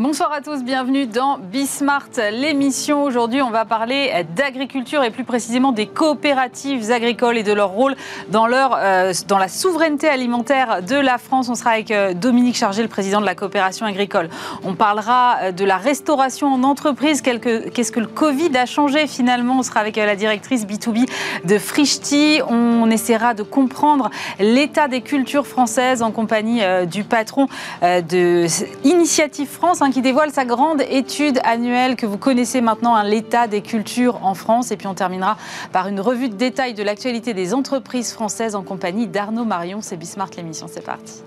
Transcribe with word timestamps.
Bonsoir 0.00 0.32
à 0.32 0.40
tous, 0.40 0.62
bienvenue 0.62 1.08
dans 1.08 1.38
Bismart, 1.38 2.10
l'émission. 2.30 3.02
Aujourd'hui, 3.02 3.42
on 3.42 3.50
va 3.50 3.64
parler 3.64 4.24
d'agriculture 4.36 5.02
et 5.02 5.10
plus 5.10 5.24
précisément 5.24 5.72
des 5.72 5.88
coopératives 5.88 6.92
agricoles 6.92 7.36
et 7.36 7.42
de 7.42 7.52
leur 7.52 7.70
rôle 7.70 7.96
dans, 8.30 8.46
leur, 8.46 8.76
euh, 8.78 9.12
la 9.28 9.48
souveraineté 9.48 10.06
alimentaire 10.06 10.84
de 10.84 10.94
la 10.94 11.18
France. 11.18 11.48
On 11.48 11.56
sera 11.56 11.70
avec 11.70 11.90
euh, 11.90 12.14
Dominique 12.14 12.54
Chargé, 12.54 12.82
le 12.82 12.88
président 12.88 13.20
de 13.20 13.26
la 13.26 13.34
coopération 13.34 13.86
agricole. 13.86 14.28
On 14.62 14.76
parlera 14.76 15.38
euh, 15.42 15.50
de 15.50 15.64
la 15.64 15.78
restauration 15.78 16.46
en 16.46 16.62
entreprise. 16.62 17.20
Qu'est-ce 17.20 17.90
que 17.90 17.98
le 17.98 18.06
Covid 18.06 18.56
a 18.56 18.66
changé 18.66 19.08
finalement? 19.08 19.58
On 19.58 19.62
sera 19.64 19.80
avec 19.80 19.96
la 19.96 20.14
directrice 20.14 20.64
B2B 20.64 21.08
de 21.44 21.58
Frichti. 21.58 22.40
On 22.48 22.88
essaiera 22.88 23.34
de 23.34 23.42
comprendre 23.42 24.10
l'état 24.38 24.86
des 24.86 25.00
cultures 25.00 25.48
françaises 25.48 26.02
en 26.02 26.12
compagnie 26.12 26.62
du 26.86 27.02
patron 27.02 27.48
de 27.82 28.46
Initiative 28.84 29.48
France 29.48 29.82
qui 29.90 30.02
dévoile 30.02 30.30
sa 30.30 30.44
grande 30.44 30.82
étude 30.88 31.40
annuelle 31.44 31.96
que 31.96 32.06
vous 32.06 32.18
connaissez 32.18 32.60
maintenant, 32.60 32.94
hein, 32.94 33.04
l'état 33.04 33.46
des 33.46 33.62
cultures 33.62 34.24
en 34.24 34.34
France. 34.34 34.70
Et 34.70 34.76
puis 34.76 34.86
on 34.86 34.94
terminera 34.94 35.36
par 35.72 35.88
une 35.88 36.00
revue 36.00 36.28
de 36.28 36.34
détail 36.34 36.74
de 36.74 36.82
l'actualité 36.82 37.34
des 37.34 37.54
entreprises 37.54 38.12
françaises 38.12 38.54
en 38.54 38.62
compagnie 38.62 39.06
d'Arnaud 39.06 39.44
Marion. 39.44 39.80
C'est 39.80 39.96
Bismart 39.96 40.30
l'émission, 40.36 40.66
c'est 40.68 40.84
parti. 40.84 41.22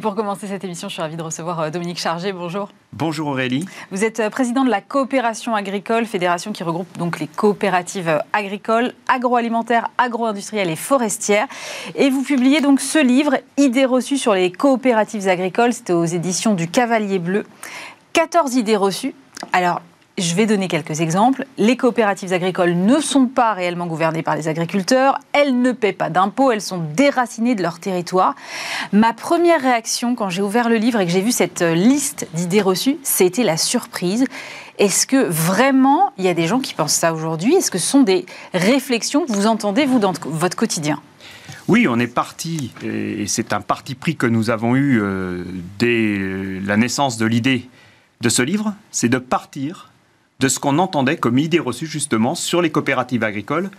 Et 0.00 0.02
pour 0.02 0.14
commencer 0.14 0.46
cette 0.46 0.64
émission, 0.64 0.88
je 0.88 0.94
suis 0.94 1.02
ravie 1.02 1.18
de 1.18 1.22
recevoir 1.22 1.60
euh, 1.60 1.68
Dominique 1.68 1.98
Chargé. 1.98 2.32
Bonjour. 2.32 2.70
Bonjour 2.94 3.28
Aurélie. 3.28 3.66
Vous 3.90 4.02
êtes 4.02 4.20
euh, 4.20 4.30
président 4.30 4.64
de 4.64 4.70
la 4.70 4.80
coopération 4.80 5.54
agricole, 5.54 6.06
fédération 6.06 6.52
qui 6.52 6.62
regroupe 6.62 6.96
donc 6.96 7.20
les 7.20 7.26
coopératives 7.26 8.08
euh, 8.08 8.18
agricoles, 8.32 8.94
agroalimentaires, 9.08 9.90
agro-industrielles 9.98 10.70
et 10.70 10.76
forestières. 10.76 11.48
Et 11.96 12.08
vous 12.08 12.22
publiez 12.22 12.62
donc 12.62 12.80
ce 12.80 12.98
livre, 12.98 13.36
Idées 13.58 13.84
reçues 13.84 14.16
sur 14.16 14.32
les 14.32 14.50
coopératives 14.50 15.28
agricoles. 15.28 15.74
C'était 15.74 15.92
aux 15.92 16.06
éditions 16.06 16.54
du 16.54 16.66
Cavalier 16.66 17.18
Bleu. 17.18 17.44
14 18.14 18.54
idées 18.54 18.76
reçues. 18.76 19.14
Alors, 19.52 19.82
je 20.18 20.34
vais 20.34 20.46
donner 20.46 20.68
quelques 20.68 21.00
exemples. 21.00 21.46
Les 21.58 21.76
coopératives 21.76 22.32
agricoles 22.32 22.74
ne 22.74 23.00
sont 23.00 23.26
pas 23.26 23.54
réellement 23.54 23.86
gouvernées 23.86 24.22
par 24.22 24.36
les 24.36 24.48
agriculteurs, 24.48 25.18
elles 25.32 25.60
ne 25.60 25.72
paient 25.72 25.92
pas 25.92 26.10
d'impôts, 26.10 26.52
elles 26.52 26.60
sont 26.60 26.82
déracinées 26.94 27.54
de 27.54 27.62
leur 27.62 27.78
territoire. 27.78 28.34
Ma 28.92 29.12
première 29.12 29.60
réaction 29.60 30.14
quand 30.14 30.28
j'ai 30.28 30.42
ouvert 30.42 30.68
le 30.68 30.76
livre 30.76 31.00
et 31.00 31.06
que 31.06 31.12
j'ai 31.12 31.20
vu 31.20 31.32
cette 31.32 31.62
liste 31.62 32.28
d'idées 32.34 32.60
reçues, 32.60 32.98
c'était 33.02 33.44
la 33.44 33.56
surprise. 33.56 34.24
Est-ce 34.78 35.06
que 35.06 35.22
vraiment 35.22 36.12
il 36.18 36.24
y 36.24 36.28
a 36.28 36.34
des 36.34 36.46
gens 36.46 36.60
qui 36.60 36.74
pensent 36.74 36.94
ça 36.94 37.12
aujourd'hui? 37.12 37.54
Est-ce 37.54 37.70
que 37.70 37.78
ce 37.78 37.86
sont 37.86 38.02
des 38.02 38.26
réflexions 38.54 39.26
que 39.26 39.32
vous 39.32 39.46
entendez, 39.46 39.84
vous, 39.84 39.98
dans 39.98 40.12
votre 40.24 40.56
quotidien? 40.56 41.00
Oui, 41.68 41.86
on 41.88 41.98
est 42.00 42.06
parti, 42.06 42.72
et 42.82 43.26
c'est 43.26 43.52
un 43.52 43.60
parti 43.60 43.94
pris 43.94 44.16
que 44.16 44.26
nous 44.26 44.50
avons 44.50 44.74
eu 44.74 45.00
euh, 45.00 45.44
dès 45.78 46.18
la 46.64 46.76
naissance 46.76 47.16
de 47.16 47.26
l'idée 47.26 47.68
de 48.20 48.28
ce 48.28 48.42
livre, 48.42 48.74
c'est 48.90 49.08
de 49.08 49.18
partir 49.18 49.89
de 50.40 50.48
ce 50.48 50.58
qu'on 50.58 50.78
entendait 50.78 51.18
comme 51.18 51.38
idée 51.38 51.58
reçue 51.58 51.86
justement 51.86 52.34
sur 52.34 52.62
les 52.62 52.70
coopératives 52.70 53.22
agricoles, 53.22 53.70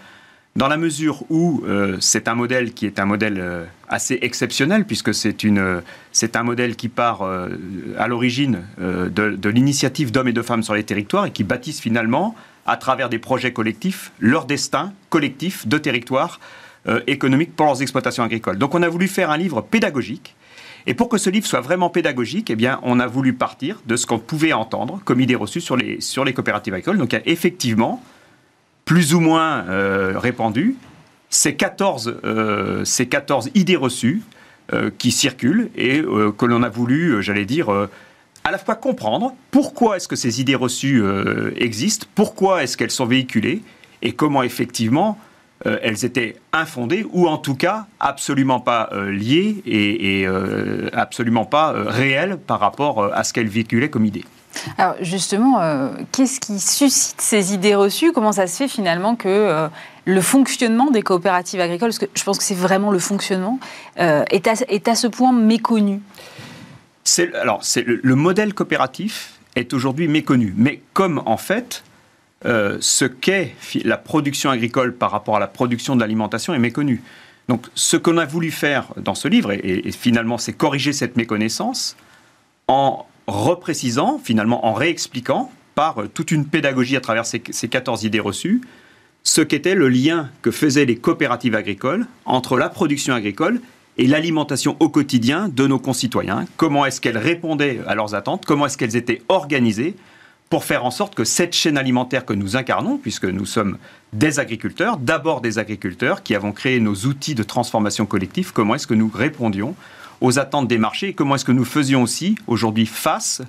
dans 0.56 0.68
la 0.68 0.78
mesure 0.78 1.24
où 1.30 1.64
euh, 1.66 1.98
c'est 2.00 2.28
un 2.28 2.36
modèle 2.36 2.74
qui 2.74 2.86
est 2.86 3.00
un 3.00 3.06
modèle 3.06 3.40
euh, 3.40 3.66
assez 3.88 4.20
exceptionnel, 4.22 4.86
puisque 4.86 5.14
c'est 5.14 5.44
une, 5.44 5.82
c'est 6.12 6.36
un 6.36 6.44
modèle 6.44 6.76
qui 6.76 6.88
part 6.88 7.24
euh, 7.24 7.50
à 7.98 8.08
l'origine 8.08 8.60
de, 8.80 9.10
de 9.10 9.50
l'initiative 9.50 10.12
d'hommes 10.12 10.28
et 10.28 10.34
de 10.34 10.42
femmes 10.42 10.62
sur 10.62 10.76
les 10.76 10.84
territoires 10.84 11.26
et 11.26 11.32
qui 11.32 11.44
bâtissent 11.44 11.82
finalement, 11.82 12.36
à 12.68 12.78
travers 12.78 13.10
des 13.10 13.18
projets 13.18 13.54
collectifs, 13.54 14.12
leur 14.20 14.46
destin 14.46 14.94
collectif 15.10 15.68
de 15.68 15.78
territoire 15.78 16.40
économique 17.06 17.56
pour 17.56 17.68
leurs 17.68 17.82
exploitations 17.82 18.24
agricoles. 18.24 18.58
Donc 18.58 18.74
on 18.76 18.82
a 18.82 18.90
voulu 18.90 19.08
faire 19.08 19.30
un 19.30 19.38
livre 19.38 19.62
pédagogique 19.62 20.36
et 20.88 20.94
pour 20.94 21.10
que 21.10 21.18
ce 21.18 21.30
livre 21.30 21.46
soit 21.46 21.62
vraiment 21.62 21.90
pédagogique, 21.90 22.50
eh 22.50 22.70
on 22.84 23.00
a 23.00 23.08
voulu 23.08 23.34
partir 23.34 23.82
de 23.86 23.96
ce 23.96 24.06
qu'on 24.06 24.20
pouvait 24.20 24.54
entendre 24.54 25.02
comme 25.06 25.20
idée 25.20 25.36
reçue 25.36 25.62
sur 25.62 25.76
les, 25.76 26.00
coopératives 26.34 26.74
agricoles. 26.74 26.98
Donc, 26.98 27.14
a 27.14 27.22
effectivement, 27.26 28.04
plus 28.86 29.14
ou 29.14 29.20
moins 29.20 29.66
euh, 29.68 30.18
répandu, 30.18 30.76
ces 31.30 31.56
14, 31.56 32.20
euh, 32.24 32.84
ces 32.84 33.08
14 33.08 33.52
idées 33.54 33.76
reçues 33.76 34.22
euh, 34.74 34.90
qui 34.98 35.12
circulent 35.12 35.70
et 35.76 36.02
que 36.38 36.46
l'on 36.46 36.64
a 36.64 36.70
voulu, 36.70 37.22
j'allais 37.22 37.46
dire, 37.46 37.70
à 38.44 38.52
la 38.52 38.58
fois 38.58 38.76
comprendre 38.76 39.36
pourquoi 39.52 39.98
est-ce 39.98 40.08
que 40.08 40.16
ces 40.16 40.42
idées 40.42 40.56
reçues 40.56 41.04
existent, 41.56 42.08
pourquoi 42.16 42.64
est-ce 42.64 42.76
qu'elles 42.76 42.92
sont 42.92 43.06
véhiculées 43.06 43.62
et 44.02 44.14
comment 44.14 44.42
effectivement 44.42 45.20
euh, 45.68 45.78
elles 45.84 46.06
étaient 46.06 46.36
infondées 46.54 47.06
ou 47.12 47.28
en 47.28 47.38
tout 47.38 47.56
cas 47.56 47.86
absolument 48.00 48.60
pas 48.60 48.90
euh, 48.94 49.12
liées 49.12 49.62
et, 49.66 50.26
euh, 50.26 50.90
absolument 50.94 51.46
pas 51.46 51.74
réelles 51.76 52.38
par 52.38 52.60
rapport 52.60 53.14
à 53.14 53.24
ce 53.24 53.34
qu'elles 53.34 53.48
véhiculaient 53.48 53.90
comme 53.90 54.06
idée. 54.06 54.26
Alors 54.78 54.96
justement, 55.00 55.62
qu'est-ce 56.12 56.42
qui 56.42 56.60
suscite 56.60 57.22
ces 57.22 57.54
idées 57.54 57.74
reçues? 57.74 58.12
Comment 58.12 58.34
ça 58.34 58.48
se 58.48 58.58
fait 58.58 58.68
finalement 58.68 59.16
que 59.16 59.70
le 60.04 60.22
fonctionnement 60.22 60.92
des 60.92 61.04
coopératives 61.04 61.62
agricoles, 61.62 61.90
parce 61.90 62.00
que 62.00 62.10
je 62.14 62.24
pense 62.24 62.38
que 62.38 62.44
c'est 62.44 62.54
vraiment 62.54 62.92
le 62.92 63.00
fonctionnement, 63.00 63.60
est 63.96 64.48
à, 64.48 64.54
est, 64.68 64.88
à, 64.90 64.96
ce 64.96 65.08
point 65.08 65.32
méconnu? 65.32 66.02
Alors, 67.42 67.62
le, 67.78 68.02
le 68.04 68.16
modèle 68.16 68.54
coopératif 68.54 69.40
est 69.56 69.74
aujourd'hui 69.74 70.10
méconnu. 70.10 70.54
Mais 70.58 70.82
comme 70.94 71.24
en 71.26 71.38
fait, 71.38 71.84
euh, 72.46 72.78
ce 72.80 73.06
qu'est 73.06 73.56
la 73.84 73.98
production 73.98 74.50
agricole 74.50 74.96
par 74.96 75.12
rapport 75.12 75.36
à 75.36 75.40
la 75.40 75.48
production 75.48 75.96
de 75.96 76.02
l'alimentation 76.02 76.54
est 76.54 76.60
méconnu. 76.60 77.04
Donc 77.48 77.68
ce 77.76 77.98
qu'on 77.98 78.18
a 78.18 78.26
voulu 78.26 78.52
faire 78.52 78.88
dans 78.98 79.16
ce 79.16 79.28
livre, 79.28 79.52
et, 79.52 79.92
finalement 79.92 80.38
c'est 80.38 80.54
corriger 80.54 80.94
cette 80.94 81.18
méconnaissance 81.18 81.96
en 82.68 83.06
reprécisant, 83.28 84.20
finalement 84.24 84.66
en 84.66 84.74
réexpliquant 84.74 85.52
par 85.76 86.02
euh, 86.02 86.08
toute 86.08 86.32
une 86.32 86.46
pédagogie 86.46 86.98
à 86.98 87.02
travers 87.02 87.26
ces, 87.26 87.44
ces 87.52 87.68
14 87.68 88.04
idées 88.04 88.20
reçues, 88.20 88.62
ce 89.24 89.42
qu'était 89.42 89.76
le 89.76 89.90
lien 89.90 90.30
que 90.42 90.52
faisaient 90.52 90.86
les 90.86 90.96
coopératives 90.96 91.56
agricoles 91.56 92.08
entre 92.26 92.58
la 92.58 92.70
production 92.70 93.14
agricole 93.14 93.62
et 93.98 94.08
l'alimentation 94.08 94.78
au 94.80 94.90
quotidien 94.90 95.48
de 95.50 95.68
nos 95.68 95.80
concitoyens. 95.80 96.46
Comment 96.58 96.86
est-ce 96.86 97.02
qu'elles 97.02 97.18
répondaient 97.18 97.82
à 97.86 97.96
leurs 97.96 98.16
attentes? 98.16 98.46
Comment 98.46 98.66
est-ce 98.66 98.78
qu'elles 98.78 98.96
étaient 98.96 99.22
organisées? 99.30 99.96
Pour 100.52 100.66
faire 100.66 100.84
en 100.84 100.92
sorte 100.92 101.16
que 101.16 101.24
cette 101.24 101.54
chaîne 101.54 101.78
alimentaire 101.78 102.26
que 102.26 102.34
nous 102.34 102.58
incarnons, 102.58 102.98
puisque 102.98 103.24
nous 103.24 103.46
sommes 103.46 103.78
des 104.12 104.38
agriculteurs, 104.38 104.98
d'abord 104.98 105.40
des 105.40 105.60
agriculteurs 105.60 106.24
qui 106.24 106.36
avons 106.36 106.52
créé 106.52 106.82
nos 106.82 106.94
outils 106.94 107.36
de 107.36 107.44
transformation 107.44 108.06
collective, 108.06 108.52
comment 108.52 108.76
est-ce 108.76 108.86
que 108.86 108.94
nous 108.94 109.10
répondions 109.12 109.76
aux 110.20 110.40
attentes 110.40 110.68
des 110.68 110.78
marchés 110.78 111.08
et 111.08 111.14
comment 111.14 111.36
est-ce 111.36 111.46
que 111.46 111.54
nous 111.54 111.64
faisions 111.64 112.04
aussi 112.04 112.36
aujourd'hui 112.48 112.86
face 112.86 113.42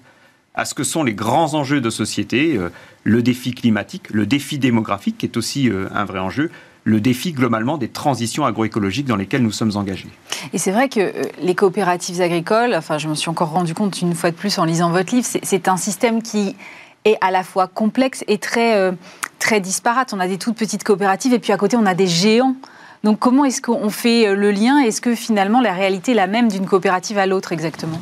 à 0.54 0.64
ce 0.64 0.74
que 0.74 0.84
sont 0.84 1.02
les 1.02 1.12
grands 1.12 1.54
enjeux 1.54 1.80
de 1.80 1.90
société, 1.90 2.56
euh, 2.56 2.68
le 3.02 3.20
défi 3.20 3.52
climatique, 3.52 4.08
le 4.10 4.24
défi 4.24 4.58
démographique 4.58 5.18
qui 5.18 5.26
est 5.26 5.36
aussi 5.36 5.68
euh, 5.68 5.88
un 5.92 6.04
vrai 6.04 6.20
enjeu, 6.20 6.52
le 6.84 7.00
défi 7.00 7.32
globalement 7.32 7.78
des 7.78 7.88
transitions 7.88 8.44
agroécologiques 8.44 9.06
dans 9.06 9.16
lesquelles 9.16 9.42
nous 9.42 9.52
sommes 9.52 9.76
engagés. 9.76 10.08
Et 10.52 10.58
c'est 10.58 10.72
vrai 10.72 10.88
que 10.88 11.00
euh, 11.00 11.24
les 11.40 11.56
coopératives 11.56 12.20
agricoles, 12.20 12.74
enfin 12.76 12.98
je 12.98 13.08
me 13.08 13.14
suis 13.16 13.28
encore 13.28 13.50
rendu 13.50 13.74
compte 13.74 14.00
une 14.02 14.14
fois 14.14 14.30
de 14.30 14.36
plus 14.36 14.56
en 14.58 14.64
lisant 14.64 14.90
votre 14.90 15.12
livre, 15.12 15.26
c'est 15.42 15.68
un 15.68 15.76
système 15.76 16.22
qui 16.22 16.54
est 17.04 17.16
à 17.20 17.30
la 17.30 17.42
fois 17.42 17.66
complexe 17.66 18.24
et 18.28 18.38
très, 18.38 18.76
euh, 18.76 18.92
très 19.38 19.60
disparate. 19.60 20.12
On 20.12 20.20
a 20.20 20.28
des 20.28 20.38
toutes 20.38 20.56
petites 20.56 20.84
coopératives 20.84 21.32
et 21.32 21.38
puis 21.38 21.52
à 21.52 21.56
côté, 21.56 21.76
on 21.76 21.86
a 21.86 21.94
des 21.94 22.06
géants. 22.06 22.56
Donc 23.04 23.18
comment 23.18 23.44
est-ce 23.44 23.60
qu'on 23.60 23.90
fait 23.90 24.28
euh, 24.28 24.34
le 24.34 24.50
lien? 24.50 24.78
Est-ce 24.78 25.00
que 25.00 25.14
finalement 25.14 25.60
la 25.60 25.72
réalité 25.72 26.12
est 26.12 26.16
la 26.16 26.26
même 26.26 26.48
d'une 26.48 26.66
coopérative 26.66 27.18
à 27.18 27.26
l'autre 27.26 27.52
exactement? 27.52 28.00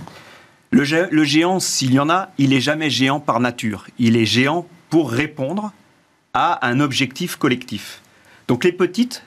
Le, 0.70 0.85
le 1.11 1.25
géant, 1.25 1.58
s'il 1.58 1.93
y 1.94 1.99
en 1.99 2.11
a, 2.11 2.31
il 2.38 2.52
est 2.52 2.61
jamais 2.61 2.91
géant 2.91 3.19
par 3.19 3.41
nature. 3.41 3.87
Il 3.99 4.17
est 4.17 4.26
géant 4.26 4.67
pour 4.88 5.11
répondre 5.11 5.73
à 6.35 6.67
un 6.67 6.81
objectif 6.81 7.37
collectif. 7.37 8.03
Donc 8.46 8.64
les 8.64 8.73
petites, 8.73 9.25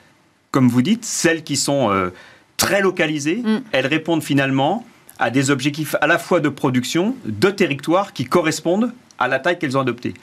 comme 0.50 0.68
vous 0.68 0.82
dites, 0.82 1.04
celles 1.04 1.42
qui 1.42 1.56
sont 1.56 1.90
euh, 1.90 2.10
très 2.56 2.80
localisées, 2.80 3.42
mm. 3.44 3.62
elles 3.72 3.86
répondent 3.86 4.22
finalement 4.22 4.86
à 5.18 5.30
des 5.30 5.50
objectifs 5.50 5.96
à 6.00 6.06
la 6.06 6.18
fois 6.18 6.40
de 6.40 6.48
production, 6.48 7.16
de 7.24 7.50
territoire 7.50 8.12
qui 8.12 8.24
correspondent 8.24 8.92
à 9.18 9.28
la 9.28 9.38
taille 9.38 9.58
qu'elles 9.58 9.76
ont 9.76 9.80
adoptée. 9.80 10.14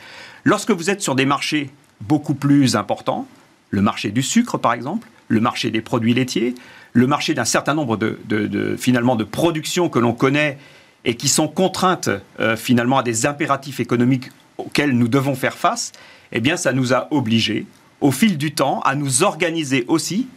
Lorsque 0.44 0.72
vous 0.72 0.90
êtes 0.90 1.02
sur 1.02 1.16
des 1.16 1.26
marchés 1.26 1.70
beaucoup 2.02 2.34
plus 2.34 2.76
importants, 2.76 3.28
le 3.70 3.82
marché 3.82 4.12
du 4.12 4.22
sucre 4.22 4.58
par 4.58 4.74
exemple, 4.74 5.08
le 5.28 5.40
marché 5.40 5.72
des 5.72 5.82
produits 5.82 6.14
laitiers, 6.14 6.56
le 6.94 7.08
marché 7.08 7.34
d'un 7.34 7.46
certain 7.46 7.74
nombre 7.74 7.96
de, 7.96 8.76
finalement 8.78 9.16
de 9.16 9.24
productions 9.24 9.90
que 9.90 10.00
l'on 10.00 10.14
connaît 10.14 10.58
et 11.06 11.16
qui 11.16 11.30
sont 11.30 11.48
contraintes 11.48 12.10
euh, 12.40 12.56
finalement 12.58 13.00
à 13.00 13.04
des 13.04 13.26
impératifs 13.26 13.80
économiques 13.80 14.30
auxquels 14.58 14.92
nous 14.92 15.08
devons 15.08 15.36
faire 15.36 15.58
face, 15.58 15.94
eh 16.32 16.42
bien 16.42 16.58
ça 16.58 16.74
nous 16.74 16.94
a 16.94 17.08
obligés 17.12 17.66
au 18.02 18.12
fil 18.12 18.38
du 18.38 18.54
temps 18.54 18.82
à 18.82 18.96
nous 18.96 19.24
organiser 19.24 19.86
aussi 19.88 20.28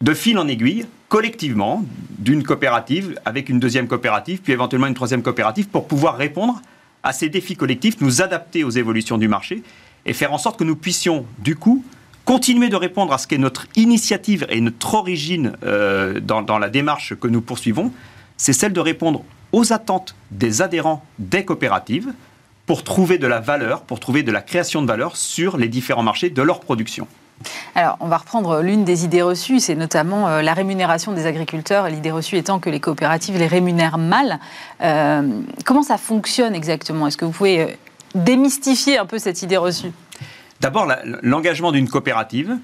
de 0.00 0.14
fil 0.14 0.38
en 0.38 0.48
aiguille, 0.48 0.86
collectivement, 1.08 1.84
d'une 2.18 2.42
coopérative 2.42 3.18
avec 3.24 3.48
une 3.48 3.60
deuxième 3.60 3.88
coopérative, 3.88 4.40
puis 4.42 4.52
éventuellement 4.52 4.86
une 4.86 4.94
troisième 4.94 5.22
coopérative, 5.22 5.68
pour 5.68 5.86
pouvoir 5.86 6.16
répondre 6.16 6.60
à 7.02 7.12
ces 7.12 7.28
défis 7.28 7.56
collectifs, 7.56 8.00
nous 8.00 8.22
adapter 8.22 8.64
aux 8.64 8.70
évolutions 8.70 9.18
du 9.18 9.28
marché 9.28 9.62
et 10.04 10.12
faire 10.12 10.32
en 10.32 10.38
sorte 10.38 10.58
que 10.58 10.64
nous 10.64 10.76
puissions, 10.76 11.24
du 11.38 11.56
coup, 11.56 11.84
continuer 12.24 12.68
de 12.68 12.76
répondre 12.76 13.12
à 13.12 13.18
ce 13.18 13.26
qu'est 13.26 13.38
notre 13.38 13.66
initiative 13.76 14.46
et 14.50 14.60
notre 14.60 14.94
origine 14.94 15.52
euh, 15.64 16.20
dans, 16.20 16.42
dans 16.42 16.58
la 16.58 16.68
démarche 16.68 17.14
que 17.14 17.28
nous 17.28 17.40
poursuivons, 17.40 17.92
c'est 18.36 18.52
celle 18.52 18.72
de 18.72 18.80
répondre 18.80 19.24
aux 19.52 19.72
attentes 19.72 20.16
des 20.30 20.60
adhérents 20.60 21.04
des 21.18 21.44
coopératives 21.44 22.12
pour 22.66 22.82
trouver 22.82 23.18
de 23.18 23.28
la 23.28 23.40
valeur, 23.40 23.82
pour 23.82 24.00
trouver 24.00 24.24
de 24.24 24.32
la 24.32 24.42
création 24.42 24.82
de 24.82 24.88
valeur 24.88 25.16
sur 25.16 25.56
les 25.56 25.68
différents 25.68 26.02
marchés 26.02 26.30
de 26.30 26.42
leur 26.42 26.60
production. 26.60 27.06
Alors, 27.74 27.96
on 28.00 28.08
va 28.08 28.16
reprendre 28.16 28.62
l'une 28.62 28.84
des 28.84 29.04
idées 29.04 29.22
reçues, 29.22 29.60
c'est 29.60 29.74
notamment 29.74 30.28
euh, 30.28 30.42
la 30.42 30.54
rémunération 30.54 31.12
des 31.12 31.26
agriculteurs, 31.26 31.88
l'idée 31.88 32.10
reçue 32.10 32.36
étant 32.36 32.58
que 32.58 32.70
les 32.70 32.80
coopératives 32.80 33.36
les 33.36 33.46
rémunèrent 33.46 33.98
mal. 33.98 34.40
Euh, 34.80 35.42
comment 35.64 35.82
ça 35.82 35.98
fonctionne 35.98 36.54
exactement? 36.54 37.06
Est-ce 37.06 37.18
que 37.18 37.26
vous 37.26 37.32
pouvez 37.32 37.60
euh, 37.60 37.66
démystifier 38.14 38.98
un 38.98 39.06
peu 39.06 39.18
cette 39.18 39.42
idée 39.42 39.58
reçue? 39.58 39.92
D'abord, 40.60 40.90
l'engagement 41.22 41.70
d'une 41.70 41.88
coopérative, 41.88 42.56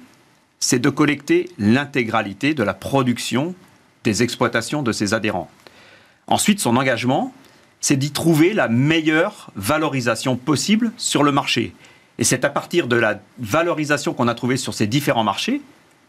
c'est 0.59 0.79
de 0.79 0.89
collecter 0.89 1.49
l'intégralité 1.59 2.55
de 2.55 2.63
la 2.63 2.73
production 2.73 3.53
des 4.03 4.23
exploitations 4.23 4.81
de 4.81 4.91
ses 4.91 5.13
adhérents. 5.13 5.49
Ensuite, 6.27 6.59
son 6.59 6.75
engagement, 6.75 7.33
c'est 7.81 7.97
d'y 7.97 8.11
trouver 8.11 8.53
la 8.53 8.67
meilleure 8.67 9.51
valorisation 9.55 10.37
possible 10.37 10.91
sur 10.97 11.21
le 11.21 11.31
marché. 11.31 11.75
Et 12.19 12.23
c'est 12.23 12.45
à 12.45 12.49
partir 12.49 12.87
de 12.87 12.95
la 12.95 13.19
valorisation 13.39 14.13
qu'on 14.13 14.27
a 14.27 14.35
trouvée 14.35 14.57
sur 14.57 14.73
ces 14.73 14.87
différents 14.87 15.23
marchés 15.23 15.61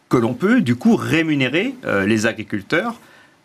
que 0.08 0.16
l'on 0.16 0.34
peut 0.34 0.60
du 0.60 0.76
coup 0.76 0.96
rémunérer 0.96 1.74
euh, 1.84 2.06
les 2.06 2.26
agriculteurs 2.26 2.94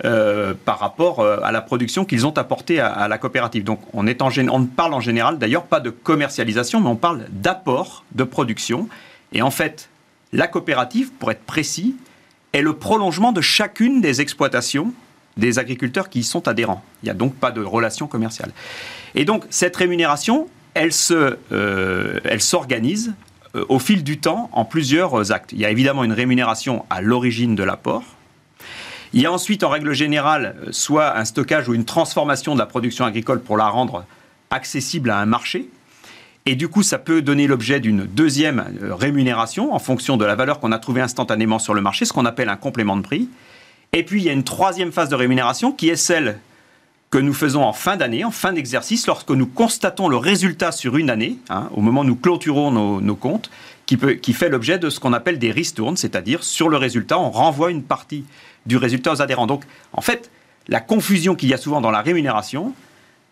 euh, 0.05 0.53
par 0.65 0.79
rapport 0.79 1.19
euh, 1.19 1.39
à 1.43 1.51
la 1.51 1.61
production 1.61 2.05
qu'ils 2.05 2.25
ont 2.25 2.37
apportée 2.37 2.79
à, 2.79 3.07
la 3.07 3.17
coopérative. 3.17 3.63
Donc 3.63 3.81
on, 3.93 4.07
est 4.07 4.21
en, 4.21 4.29
on 4.49 4.65
parle 4.65 4.93
en 4.93 5.01
général 5.01 5.37
d'ailleurs 5.37 5.63
pas 5.63 5.79
de 5.79 5.89
commercialisation, 5.89 6.79
mais 6.79 6.87
on 6.87 6.95
parle 6.95 7.25
d'apport 7.31 8.03
de 8.13 8.23
production. 8.23 8.87
Et 9.33 9.41
en 9.41 9.51
fait, 9.51 9.89
la 10.31 10.47
coopérative, 10.47 11.11
pour 11.11 11.31
être 11.31 11.43
précis, 11.43 11.95
est 12.53 12.61
le 12.61 12.73
prolongement 12.73 13.31
de 13.31 13.41
chacune 13.41 14.01
des 14.01 14.21
exploitations 14.21 14.93
des 15.37 15.59
agriculteurs 15.59 16.09
qui 16.09 16.19
y 16.19 16.23
sont 16.23 16.47
adhérents. 16.47 16.83
Il 17.01 17.07
n'y 17.07 17.09
a 17.09 17.13
donc 17.13 17.35
pas 17.35 17.51
de 17.51 17.61
relation 17.61 18.07
commerciale. 18.07 18.51
Et 19.15 19.25
donc 19.25 19.45
cette 19.49 19.75
rémunération, 19.75 20.47
euh, 20.75 22.19
elle 22.23 22.41
s'organise 22.41 23.13
euh, 23.55 23.65
au 23.69 23.79
fil 23.79 24.03
du 24.03 24.19
temps 24.19 24.49
en 24.53 24.65
plusieurs 24.65 25.31
actes. 25.31 25.51
Il 25.51 25.59
y 25.59 25.65
a 25.65 25.71
évidemment 25.71 26.03
une 26.03 26.13
rémunération 26.13 26.85
à 26.89 27.01
l'origine 27.01 27.55
de 27.55 27.63
l'apport. 27.63 28.03
Il 29.13 29.21
y 29.21 29.25
a 29.25 29.31
ensuite, 29.31 29.63
en 29.63 29.69
règle 29.69 29.93
générale, 29.93 30.55
soit 30.69 31.17
un 31.17 31.25
stockage 31.25 31.67
ou 31.67 31.73
une 31.73 31.85
transformation 31.85 32.53
de 32.53 32.59
la 32.59 32.67
production 32.67 33.05
agricole 33.05 33.41
pour 33.41 33.57
la 33.57 33.67
rendre 33.67 34.05
accessible 34.51 35.09
à 35.09 35.17
un 35.17 35.25
marché. 35.25 35.67
Et 36.45 36.55
du 36.55 36.67
coup, 36.67 36.83
ça 36.83 36.99
peut 36.99 37.21
donner 37.21 37.47
l'objet 37.47 37.79
d'une 37.79 38.05
deuxième 38.05 38.65
euh, 38.81 38.93
rémunération 38.93 39.73
en 39.73 39.79
fonction 39.79 40.15
de 40.15 40.25
la 40.25 40.35
valeur 40.35 40.59
qu'on 40.59 40.71
a 40.71 40.79
trouvée 40.79 41.01
instantanément 41.01 41.59
sur 41.59 41.73
le 41.73 41.81
marché, 41.81 42.05
ce 42.05 42.13
qu'on 42.13 42.25
appelle 42.25 42.49
un 42.49 42.55
complément 42.55 42.97
de 42.97 43.01
prix. 43.01 43.29
Et 43.93 44.03
puis, 44.03 44.21
il 44.21 44.25
y 44.25 44.29
a 44.29 44.33
une 44.33 44.43
troisième 44.43 44.91
phase 44.91 45.09
de 45.09 45.15
rémunération 45.15 45.71
qui 45.71 45.89
est 45.89 45.95
celle 45.95 46.39
que 47.09 47.17
nous 47.17 47.33
faisons 47.33 47.63
en 47.63 47.73
fin 47.73 47.97
d'année, 47.97 48.23
en 48.23 48.31
fin 48.31 48.53
d'exercice, 48.53 49.07
lorsque 49.07 49.31
nous 49.31 49.47
constatons 49.47 50.07
le 50.07 50.17
résultat 50.17 50.71
sur 50.71 50.97
une 50.97 51.09
année, 51.09 51.37
hein, 51.49 51.69
au 51.75 51.81
moment 51.81 52.01
où 52.01 52.05
nous 52.05 52.15
clôturons 52.15 52.71
nos, 53.01 53.15
comptes, 53.15 53.49
qui, 53.87 54.33
fait 54.33 54.49
l'objet 54.49 54.77
de 54.77 54.89
ce 54.89 54.99
qu'on 54.99 55.13
appelle 55.13 55.39
des 55.39 55.51
ristournes, 55.51 55.97
c'est-à-dire 55.97 56.43
sur 56.43 56.69
le 56.69 56.77
résultat, 56.77 57.17
on 57.17 57.31
renvoie 57.31 57.71
une 57.71 57.81
partie 57.81 58.25
du 58.67 58.77
résultat 58.77 59.13
aux 59.13 59.21
adhérents. 59.21 59.47
Donc, 59.47 59.63
en 59.93 60.01
fait, 60.01 60.29
la 60.67 60.81
confusion 60.81 61.33
qu'il 61.33 61.49
y 61.49 61.53
a 61.55 61.57
souvent 61.57 61.81
dans 61.81 61.89
la 61.89 62.01
rémunération, 62.01 62.73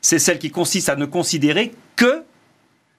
c'est 0.02 0.18
celle 0.18 0.40
qui 0.40 0.50
consiste 0.50 0.90
à 0.90 0.96
ne 0.96 1.06
considérer 1.06 1.74
que 1.96 2.24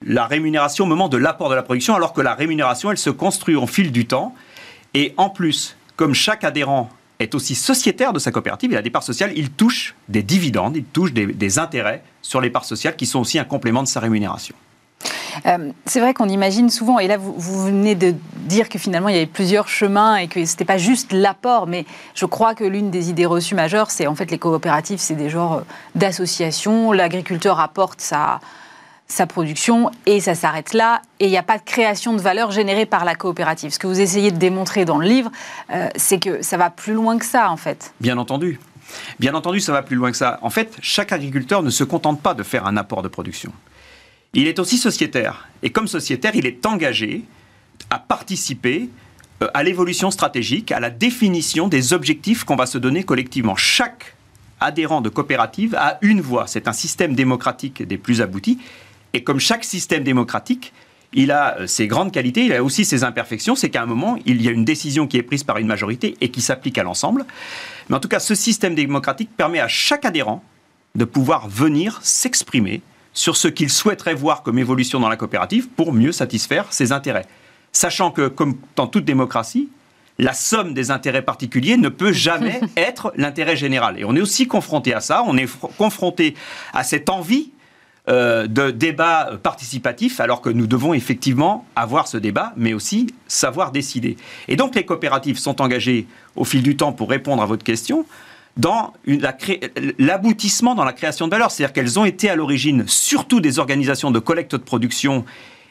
la 0.06 0.26
rémunération 0.26 0.84
au 0.84 0.88
moment 0.88 1.08
de 1.08 1.16
l'apport 1.16 1.48
de 1.48 1.56
la 1.56 1.64
production, 1.64 1.96
alors 1.96 2.12
que 2.12 2.20
la 2.20 2.34
rémunération, 2.34 2.92
elle 2.92 2.98
se 2.98 3.10
construit 3.10 3.56
au 3.56 3.66
fil 3.66 3.90
du 3.90 4.06
temps. 4.06 4.32
Et 4.94 5.12
en 5.16 5.28
plus, 5.28 5.76
comme 5.96 6.14
chaque 6.14 6.44
adhérent 6.44 6.88
est 7.18 7.34
aussi 7.34 7.54
sociétaire 7.54 8.12
de 8.12 8.18
sa 8.18 8.30
coopérative, 8.30 8.70
il 8.72 8.76
a 8.76 8.82
des 8.82 8.90
parts 8.90 9.02
sociales, 9.02 9.32
il 9.36 9.50
touche 9.50 9.94
des 10.08 10.22
dividendes, 10.22 10.76
il 10.76 10.84
touche 10.84 11.12
des, 11.12 11.58
intérêts 11.58 12.02
sur 12.22 12.40
les 12.40 12.50
parts 12.50 12.64
sociales 12.64 12.96
qui 12.96 13.06
sont 13.06 13.20
aussi 13.20 13.38
un 13.38 13.44
complément 13.44 13.82
de 13.82 13.88
sa 13.88 14.00
rémunération. 14.00 14.54
Euh, 15.46 15.70
c'est 15.86 16.00
vrai 16.00 16.14
qu'on 16.14 16.28
imagine 16.28 16.70
souvent, 16.70 16.98
et 16.98 17.06
là 17.06 17.16
vous, 17.16 17.64
venez 17.64 17.94
de 17.94 18.14
dire 18.36 18.68
que 18.68 18.78
finalement 18.78 19.08
il 19.08 19.14
y 19.14 19.18
avait 19.18 19.26
plusieurs 19.26 19.68
chemins 19.68 20.16
et 20.16 20.26
que 20.26 20.44
ce 20.44 20.52
n'était 20.52 20.64
pas 20.64 20.78
juste 20.78 21.12
l'apport, 21.12 21.66
mais 21.66 21.86
je 22.14 22.26
crois 22.26 22.54
que 22.54 22.64
l'une 22.64 22.90
des 22.90 23.08
idées 23.10 23.26
reçues 23.26 23.54
majeures, 23.54 23.90
c'est 23.90 24.06
en 24.06 24.14
fait 24.14 24.30
les 24.30 24.38
coopératives, 24.38 24.98
c'est 24.98 25.14
des 25.14 25.30
genres 25.30 25.62
d'associations, 25.94 26.92
l'agriculteur 26.92 27.60
apporte 27.60 28.00
sa, 28.00 28.40
sa 29.08 29.26
production 29.26 29.90
et 30.06 30.20
ça 30.20 30.34
s'arrête 30.34 30.74
là. 30.74 31.02
Et 31.18 31.26
il 31.26 31.30
n'y 31.30 31.38
a 31.38 31.42
pas 31.42 31.58
de 31.58 31.64
création 31.64 32.12
de 32.12 32.20
valeur 32.20 32.50
générée 32.50 32.86
par 32.86 33.04
la 33.04 33.14
coopérative. 33.14 33.70
Ce 33.70 33.78
que 33.78 33.86
vous 33.86 34.00
essayez 34.00 34.30
de 34.30 34.36
démontrer 34.36 34.84
dans 34.84 34.98
le 34.98 35.08
livre, 35.08 35.30
euh, 35.72 35.88
c'est 35.96 36.18
que 36.18 36.42
ça 36.42 36.56
va 36.56 36.70
plus 36.70 36.92
loin 36.92 37.18
que 37.18 37.24
ça, 37.24 37.50
en 37.50 37.56
fait. 37.56 37.92
Bien 38.00 38.18
entendu. 38.18 38.60
Bien 39.18 39.34
entendu, 39.34 39.60
ça 39.60 39.72
va 39.72 39.82
plus 39.82 39.96
loin 39.96 40.10
que 40.10 40.16
ça. 40.16 40.38
En 40.42 40.50
fait, 40.50 40.76
chaque 40.80 41.12
agriculteur 41.12 41.62
ne 41.62 41.70
se 41.70 41.84
contente 41.84 42.20
pas 42.20 42.34
de 42.34 42.42
faire 42.42 42.66
un 42.66 42.76
apport 42.76 43.02
de 43.02 43.08
production. 43.08 43.52
Il 44.34 44.46
est 44.46 44.58
aussi 44.58 44.76
sociétaire. 44.76 45.48
Et 45.62 45.70
comme 45.70 45.88
sociétaire, 45.88 46.32
il 46.34 46.46
est 46.46 46.64
engagé 46.66 47.24
à 47.90 47.98
participer 47.98 48.90
euh, 49.42 49.48
à 49.54 49.62
l'évolution 49.62 50.10
stratégique, 50.10 50.70
à 50.70 50.80
la 50.80 50.90
définition 50.90 51.68
des 51.68 51.94
objectifs 51.94 52.44
qu'on 52.44 52.56
va 52.56 52.66
se 52.66 52.76
donner 52.76 53.04
collectivement. 53.04 53.56
Chaque 53.56 54.16
adhérent 54.60 55.00
de 55.00 55.08
coopérative 55.08 55.74
a 55.76 55.98
une 56.02 56.20
voix. 56.20 56.46
C'est 56.46 56.68
un 56.68 56.72
système 56.72 57.14
démocratique 57.14 57.82
des 57.82 57.96
plus 57.96 58.20
aboutis. 58.20 58.58
Et 59.14 59.24
comme 59.24 59.40
chaque 59.40 59.64
système 59.64 60.04
démocratique, 60.04 60.72
il 61.12 61.30
a 61.30 61.58
euh, 61.58 61.66
ses 61.66 61.86
grandes 61.86 62.12
qualités, 62.12 62.44
il 62.44 62.52
a 62.52 62.62
aussi 62.62 62.84
ses 62.84 63.04
imperfections. 63.04 63.54
C'est 63.54 63.70
qu'à 63.70 63.82
un 63.82 63.86
moment, 63.86 64.18
il 64.26 64.42
y 64.42 64.48
a 64.48 64.50
une 64.50 64.64
décision 64.64 65.06
qui 65.06 65.16
est 65.16 65.22
prise 65.22 65.44
par 65.44 65.58
une 65.58 65.66
majorité 65.66 66.16
et 66.20 66.30
qui 66.30 66.40
s'applique 66.40 66.78
à 66.78 66.82
l'ensemble. 66.82 67.24
Mais 67.88 67.96
en 67.96 68.00
tout 68.00 68.08
cas, 68.08 68.20
ce 68.20 68.34
système 68.34 68.74
démocratique 68.74 69.30
permet 69.36 69.60
à 69.60 69.68
chaque 69.68 70.04
adhérent 70.04 70.42
de 70.94 71.04
pouvoir 71.04 71.48
venir 71.48 72.00
s'exprimer 72.02 72.82
sur 73.14 73.36
ce 73.36 73.48
qu'il 73.48 73.70
souhaiterait 73.70 74.14
voir 74.14 74.42
comme 74.42 74.58
évolution 74.58 75.00
dans 75.00 75.08
la 75.08 75.16
coopérative 75.16 75.68
pour 75.68 75.92
mieux 75.92 76.12
satisfaire 76.12 76.66
ses 76.72 76.92
intérêts. 76.92 77.26
Sachant 77.72 78.10
que, 78.10 78.28
comme 78.28 78.56
dans 78.76 78.86
toute 78.86 79.04
démocratie, 79.04 79.68
la 80.18 80.34
somme 80.34 80.74
des 80.74 80.90
intérêts 80.90 81.22
particuliers 81.22 81.76
ne 81.76 81.88
peut 81.88 82.12
jamais 82.12 82.60
être 82.76 83.12
l'intérêt 83.16 83.56
général. 83.56 83.98
Et 83.98 84.04
on 84.04 84.14
est 84.14 84.20
aussi 84.20 84.46
confronté 84.46 84.92
à 84.92 85.00
ça, 85.00 85.24
on 85.26 85.36
est 85.36 85.48
confronté 85.78 86.34
à 86.72 86.84
cette 86.84 87.08
envie 87.08 87.52
euh, 88.08 88.46
de 88.46 88.70
débat 88.70 89.32
participatif, 89.42 90.20
alors 90.20 90.40
que 90.40 90.48
nous 90.48 90.66
devons 90.66 90.94
effectivement 90.94 91.66
avoir 91.76 92.08
ce 92.08 92.16
débat, 92.16 92.52
mais 92.56 92.72
aussi 92.72 93.08
savoir 93.26 93.70
décider. 93.70 94.16
Et 94.48 94.56
donc 94.56 94.74
les 94.74 94.84
coopératives 94.84 95.38
sont 95.38 95.60
engagées 95.60 96.06
au 96.34 96.44
fil 96.44 96.62
du 96.62 96.76
temps 96.76 96.92
pour 96.92 97.10
répondre 97.10 97.42
à 97.42 97.46
votre 97.46 97.64
question 97.64 98.06
dans 98.56 98.92
l'aboutissement 99.98 100.74
dans 100.74 100.84
la 100.84 100.92
création 100.92 101.26
de 101.26 101.30
valeur. 101.30 101.50
C'est-à-dire 101.50 101.72
qu'elles 101.72 101.98
ont 101.98 102.04
été 102.04 102.28
à 102.28 102.34
l'origine 102.34 102.84
surtout 102.86 103.40
des 103.40 103.58
organisations 103.58 104.10
de 104.10 104.18
collecte 104.18 104.52
de 104.52 104.62
production 104.62 105.24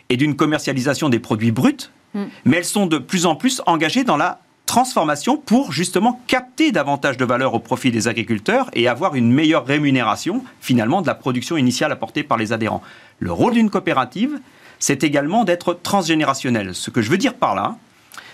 et 0.10 0.16
d'une 0.16 0.36
commercialisation 0.36 1.10
des 1.10 1.20
produits 1.20 1.52
bruts, 1.52 1.90
mm. 2.14 2.24
mais 2.46 2.58
elles 2.58 2.66
sont 2.66 2.86
de 2.86 2.98
plus 2.98 3.26
en 3.26 3.36
plus 3.36 3.62
engagées 3.66 4.04
dans 4.04 4.16
la 4.16 4.40
transformation 4.68 5.38
pour 5.38 5.72
justement 5.72 6.22
capter 6.28 6.72
davantage 6.72 7.18
de 7.18 7.26
valeur 7.26 7.56
au 7.56 7.60
profit 7.60 7.90
des 7.90 8.08
agriculteurs 8.08 8.70
et 8.74 8.88
avoir 8.88 9.16
une 9.16 9.32
meilleure 9.32 9.66
rémunération 9.66 10.44
finalement 10.62 11.02
de 11.02 11.08
la 11.08 11.16
production 11.16 11.58
initiale 11.58 11.92
apportée 11.92 12.22
par 12.22 12.38
les 12.38 12.54
adhérents. 12.54 12.84
Le 13.18 13.32
rôle 13.32 13.54
d'une 13.54 13.72
coopérative, 13.72 14.40
c'est 14.78 15.04
également 15.04 15.46
d'être 15.46 15.74
transgénérationnel. 15.74 16.76
Ce 16.76 16.92
que 16.92 17.02
je 17.02 17.10
veux 17.10 17.18
dire 17.18 17.34
par 17.34 17.56
là, 17.56 17.78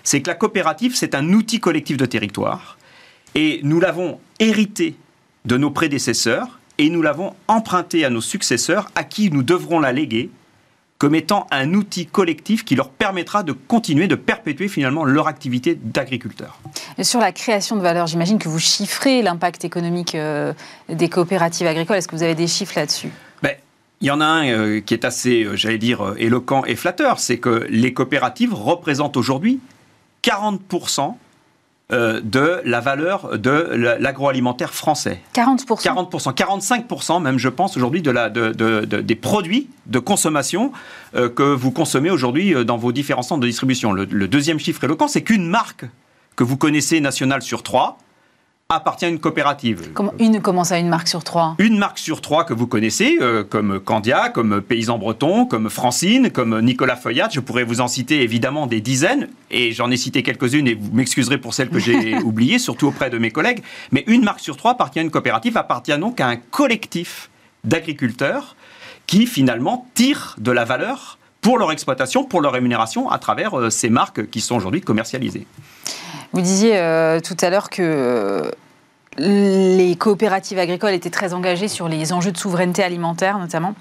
c'est 0.03 0.21
que 0.21 0.27
la 0.27 0.35
coopérative, 0.35 0.95
c'est 0.95 1.15
un 1.15 1.31
outil 1.31 1.61
collectif 1.61 1.95
de 1.95 2.05
territoire 2.05 2.77
et 3.35 3.61
nous 3.63 3.79
l'avons 3.79 4.19
hérité 4.39 4.95
de 5.45 5.55
nos 5.55 5.71
prédécesseurs 5.71 6.59
et 6.79 6.89
nous 6.89 7.01
l'avons 7.01 7.35
emprunté 7.47 8.03
à 8.03 8.09
nos 8.09 8.21
successeurs 8.21 8.91
à 8.95 9.03
qui 9.03 9.29
nous 9.29 9.43
devrons 9.43 9.79
la 9.79 9.91
léguer 9.91 10.31
comme 10.97 11.15
étant 11.15 11.47
un 11.51 11.73
outil 11.73 12.05
collectif 12.05 12.63
qui 12.63 12.75
leur 12.75 12.89
permettra 12.89 13.43
de 13.43 13.51
continuer, 13.51 14.07
de 14.07 14.15
perpétuer 14.15 14.67
finalement 14.67 15.03
leur 15.03 15.27
activité 15.27 15.77
d'agriculteur. 15.81 16.59
Sur 17.01 17.19
la 17.19 17.31
création 17.31 17.75
de 17.75 17.81
valeur, 17.81 18.07
j'imagine 18.07 18.39
que 18.39 18.47
vous 18.47 18.59
chiffrez 18.59 19.21
l'impact 19.21 19.65
économique 19.65 20.15
euh, 20.15 20.53
des 20.89 21.09
coopératives 21.09 21.67
agricoles. 21.67 21.97
Est-ce 21.97 22.07
que 22.07 22.15
vous 22.15 22.23
avez 22.23 22.35
des 22.35 22.47
chiffres 22.47 22.73
là-dessus? 22.77 23.09
Ben, 23.41 23.55
il 23.99 24.07
y 24.07 24.11
en 24.11 24.21
a 24.21 24.25
un 24.25 24.47
euh, 24.47 24.79
qui 24.79 24.93
est 24.93 25.03
assez, 25.03 25.43
euh, 25.43 25.55
j'allais 25.55 25.77
dire, 25.77 26.13
éloquent 26.17 26.63
et 26.65 26.75
flatteur, 26.75 27.19
c'est 27.19 27.37
que 27.37 27.65
les 27.69 27.93
coopératives 27.93 28.53
représentent 28.53 29.17
aujourd'hui 29.17 29.59
40% 30.23 31.15
euh, 31.91 32.21
de 32.23 32.61
la 32.63 32.79
valeur 32.79 33.37
de 33.37 33.51
l'agroalimentaire 33.99 34.73
français. 34.73 35.19
40% 35.35 35.83
40%, 35.83 36.33
45% 36.33 37.21
même, 37.21 37.37
je 37.37 37.49
pense, 37.49 37.75
aujourd'hui, 37.75 38.01
de 38.01 38.09
la, 38.09 38.29
de, 38.29 38.85
des 38.85 39.15
produits 39.15 39.69
de 39.87 39.99
consommation 39.99 40.71
euh, 41.13 41.27
que 41.27 41.43
vous 41.43 41.71
consommez 41.71 42.09
aujourd'hui 42.09 42.55
euh, 42.55 42.63
dans 42.63 42.77
vos 42.77 42.93
différents 42.93 43.21
centres 43.21 43.41
de 43.41 43.47
distribution. 43.47 43.91
Le, 43.91 44.05
deuxième 44.05 44.59
chiffre 44.59 44.81
éloquent, 44.85 45.09
c'est 45.09 45.23
qu'une 45.23 45.45
marque 45.45 45.83
que 46.37 46.45
vous 46.45 46.55
connaissez 46.55 47.01
nationale 47.01 47.41
sur 47.41 47.63
trois 47.63 47.97
appartient 48.75 49.05
à 49.05 49.09
une 49.09 49.19
coopérative. 49.19 49.91
Comment, 49.93 50.13
une, 50.19 50.41
comment 50.41 50.63
ça, 50.63 50.77
une 50.77 50.89
marque 50.89 51.07
sur 51.07 51.23
trois 51.23 51.55
Une 51.59 51.77
marque 51.77 51.99
sur 51.99 52.21
trois 52.21 52.43
que 52.43 52.53
vous 52.53 52.67
connaissez, 52.67 53.17
euh, 53.21 53.43
comme 53.43 53.79
Candia, 53.79 54.29
comme 54.29 54.61
Paysan 54.61 54.97
Breton, 54.97 55.45
comme 55.45 55.69
Francine, 55.69 56.31
comme 56.31 56.59
Nicolas 56.61 56.95
Feuillat. 56.95 57.29
Je 57.31 57.39
pourrais 57.39 57.63
vous 57.63 57.81
en 57.81 57.87
citer 57.87 58.21
évidemment 58.21 58.67
des 58.67 58.81
dizaines, 58.81 59.29
et 59.51 59.71
j'en 59.71 59.91
ai 59.91 59.97
cité 59.97 60.23
quelques-unes, 60.23 60.67
et 60.67 60.75
vous 60.75 60.91
m'excuserez 60.93 61.37
pour 61.37 61.53
celles 61.53 61.69
que 61.69 61.79
j'ai 61.79 62.15
oubliées, 62.23 62.59
surtout 62.59 62.87
auprès 62.87 63.09
de 63.09 63.17
mes 63.17 63.31
collègues. 63.31 63.63
Mais 63.91 64.03
une 64.07 64.23
marque 64.23 64.39
sur 64.39 64.57
trois 64.57 64.71
appartient 64.71 64.99
à 64.99 65.03
une 65.03 65.11
coopérative, 65.11 65.57
appartient 65.57 65.97
donc 65.97 66.19
à 66.19 66.27
un 66.27 66.37
collectif 66.37 67.29
d'agriculteurs 67.63 68.55
qui 69.07 69.27
finalement 69.27 69.87
tirent 69.93 70.35
de 70.39 70.51
la 70.51 70.65
valeur 70.65 71.17
pour 71.41 71.57
leur 71.57 71.71
exploitation, 71.71 72.23
pour 72.23 72.41
leur 72.41 72.53
rémunération, 72.53 73.09
à 73.09 73.19
travers 73.19 73.59
euh, 73.59 73.69
ces 73.69 73.89
marques 73.89 74.29
qui 74.29 74.41
sont 74.41 74.55
aujourd'hui 74.55 74.81
commercialisées. 74.81 75.45
Vous 76.33 76.41
disiez 76.41 76.77
euh, 76.77 77.19
tout 77.19 77.37
à 77.41 77.51
l'heure 77.51 77.69
que 77.69 77.83
euh, 77.83 78.51
les 79.19 79.95
coopératives 79.95 80.57
agricoles 80.57 80.93
étaient 80.93 81.11
très 81.11 81.35
engagées 81.35 81.67
sur 81.67 81.87
les 81.87 82.11
enjeux 82.11 82.31
de 82.31 82.37
souveraineté 82.37 82.81
alimentaire, 82.83 83.37
notamment. 83.37 83.75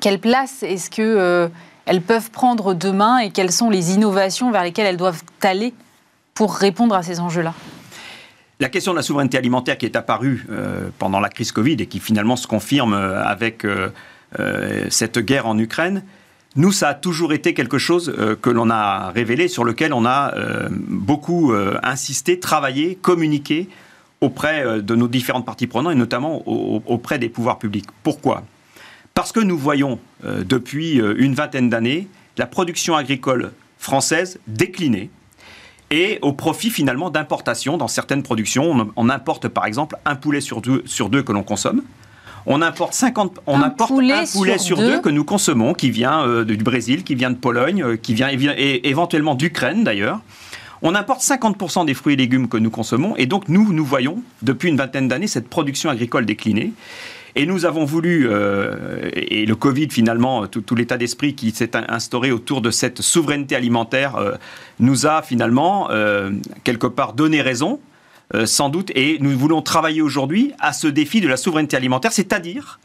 Quelle 0.00 0.18
place 0.18 0.64
est-ce 0.64 0.90
que 0.90 1.00
euh, 1.00 1.48
elles 1.86 2.02
peuvent 2.02 2.32
prendre 2.32 2.74
demain 2.74 3.18
et 3.18 3.30
quelles 3.30 3.52
sont 3.52 3.70
les 3.70 3.92
innovations 3.92 4.50
vers 4.50 4.64
lesquelles 4.64 4.86
elles 4.86 4.96
doivent 4.96 5.22
aller 5.42 5.74
pour 6.34 6.56
répondre 6.56 6.96
à 6.96 7.04
ces 7.04 7.20
enjeux-là? 7.20 7.54
La 8.58 8.68
question 8.68 8.90
de 8.90 8.96
la 8.96 9.02
souveraineté 9.02 9.38
alimentaire 9.38 9.78
qui 9.78 9.86
est 9.86 9.94
apparue 9.96 10.46
pendant 10.98 11.20
la 11.20 11.28
crise 11.28 11.52
Covid 11.52 11.74
et 11.74 11.86
qui 11.86 12.00
finalement 12.00 12.36
se 12.36 12.46
confirme 12.46 12.94
avec 12.94 13.66
cette 14.88 15.18
guerre 15.18 15.46
en 15.46 15.58
Ukraine, 15.58 16.02
nous, 16.56 16.72
ça 16.72 16.88
a 16.88 16.94
toujours 16.94 17.34
été 17.34 17.52
quelque 17.52 17.76
chose 17.76 18.14
euh, 18.18 18.34
que 18.34 18.48
l'on 18.48 18.70
a 18.70 19.10
révélé, 19.10 19.46
sur 19.46 19.62
lequel 19.62 19.92
on 19.92 20.06
a 20.06 20.34
euh, 20.34 20.68
beaucoup 20.70 21.52
euh, 21.52 21.78
insisté, 21.82 22.40
travaillé, 22.40 22.94
communiqué 22.94 23.68
auprès 24.22 24.80
de 24.80 24.94
nos 24.94 25.08
différentes 25.08 25.44
parties 25.44 25.66
prenantes 25.66 25.92
et 25.92 25.96
notamment 25.96 26.42
auprès 26.48 27.18
des 27.18 27.28
pouvoirs 27.28 27.58
publics. 27.58 27.84
Pourquoi? 28.02 28.44
Parce 29.12 29.30
que 29.30 29.40
nous 29.40 29.58
voyons 29.58 29.98
depuis 30.24 30.94
une 30.94 31.34
vingtaine 31.34 31.68
d'années 31.68 32.08
la 32.38 32.46
production 32.46 32.96
agricole 32.96 33.52
française 33.76 34.40
décliner 34.46 35.10
et 35.90 36.18
au 36.22 36.32
profit 36.32 36.70
finalement 36.70 37.10
d'importations 37.10 37.76
dans 37.76 37.88
certaines 37.88 38.22
productions. 38.22 38.90
On, 38.96 39.08
importe 39.10 39.48
par 39.48 39.66
exemple 39.66 39.98
un 40.06 40.16
poulet 40.16 40.40
sur 40.40 40.62
sur 40.86 41.10
deux 41.10 41.22
que 41.22 41.32
l'on 41.32 41.42
consomme 41.42 41.82
on 42.46 42.62
importe 42.62 42.94
50, 42.94 43.40
on 43.46 43.60
un 43.60 43.70
poulet 43.70 44.14
un 44.14 44.24
poulet 44.24 44.58
sur, 44.58 44.78
deux. 44.78 45.00
que 45.00 45.08
nous 45.08 45.24
consommons, 45.24 45.74
qui 45.74 45.90
vient 45.90 46.26
euh, 46.26 46.44
du 46.44 46.56
Brésil, 46.56 47.02
qui 47.02 47.16
vient 47.16 47.30
de 47.30 47.36
Pologne, 47.36 47.82
euh, 47.82 47.96
qui 47.96 48.14
vient 48.14 48.28
et, 48.30 48.88
éventuellement 48.88 49.34
d'Ukraine 49.34 49.84
d'ailleurs. 49.84 50.20
On 50.82 50.94
importe 50.94 51.22
50% 51.22 51.86
des 51.86 51.94
fruits 51.94 52.14
et 52.14 52.16
légumes 52.16 52.48
que 52.48 52.56
nous 52.56 52.70
consommons, 52.70 53.16
et 53.16 53.26
donc 53.26 53.48
nous, 53.48 53.72
nous 53.72 53.84
voyons 53.84 54.22
depuis 54.42 54.68
une 54.68 54.76
vingtaine 54.76 55.08
d'années 55.08 55.26
cette 55.26 55.48
production 55.48 55.90
agricole 55.90 56.24
décliner. 56.24 56.72
Et 57.34 57.44
nous 57.44 57.66
avons 57.66 57.84
voulu, 57.84 58.28
euh, 58.30 59.10
et 59.12 59.44
le 59.44 59.56
Covid 59.56 59.88
finalement, 59.90 60.46
tout, 60.46 60.74
l'état 60.74 60.96
d'esprit 60.96 61.34
qui 61.34 61.50
s'est 61.50 61.72
instauré 61.76 62.30
autour 62.30 62.62
de 62.62 62.70
cette 62.70 63.02
souveraineté 63.02 63.56
alimentaire 63.56 64.16
nous 64.78 65.06
a 65.06 65.20
finalement 65.20 65.88
quelque 66.64 66.86
part 66.86 67.12
donné 67.12 67.42
raison. 67.42 67.78
Euh, 68.34 68.44
sans 68.44 68.70
doute, 68.70 68.90
et 68.96 69.18
nous 69.20 69.38
voulons 69.38 69.62
travailler 69.62 70.02
aujourd'hui 70.02 70.52
à 70.58 70.72
ce 70.72 70.88
défi 70.88 71.20
de 71.20 71.28
la 71.28 71.36
souveraineté 71.36 71.76
alimentaire, 71.76 72.12
c'est-à-dire 72.12 72.80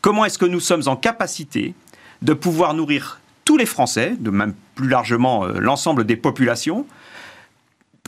comment 0.00 0.24
est-ce 0.24 0.38
que 0.38 0.46
nous 0.46 0.60
sommes 0.60 0.84
en 0.86 0.96
capacité 0.96 1.74
de 2.22 2.32
pouvoir 2.32 2.72
nourrir 2.72 3.20
tous 3.44 3.58
les 3.58 3.66
Français, 3.66 4.16
de 4.18 4.30
même 4.30 4.54
plus 4.74 4.88
largement 4.88 5.44
euh, 5.44 5.58
l'ensemble 5.58 6.04
des 6.04 6.16
populations, 6.16 6.86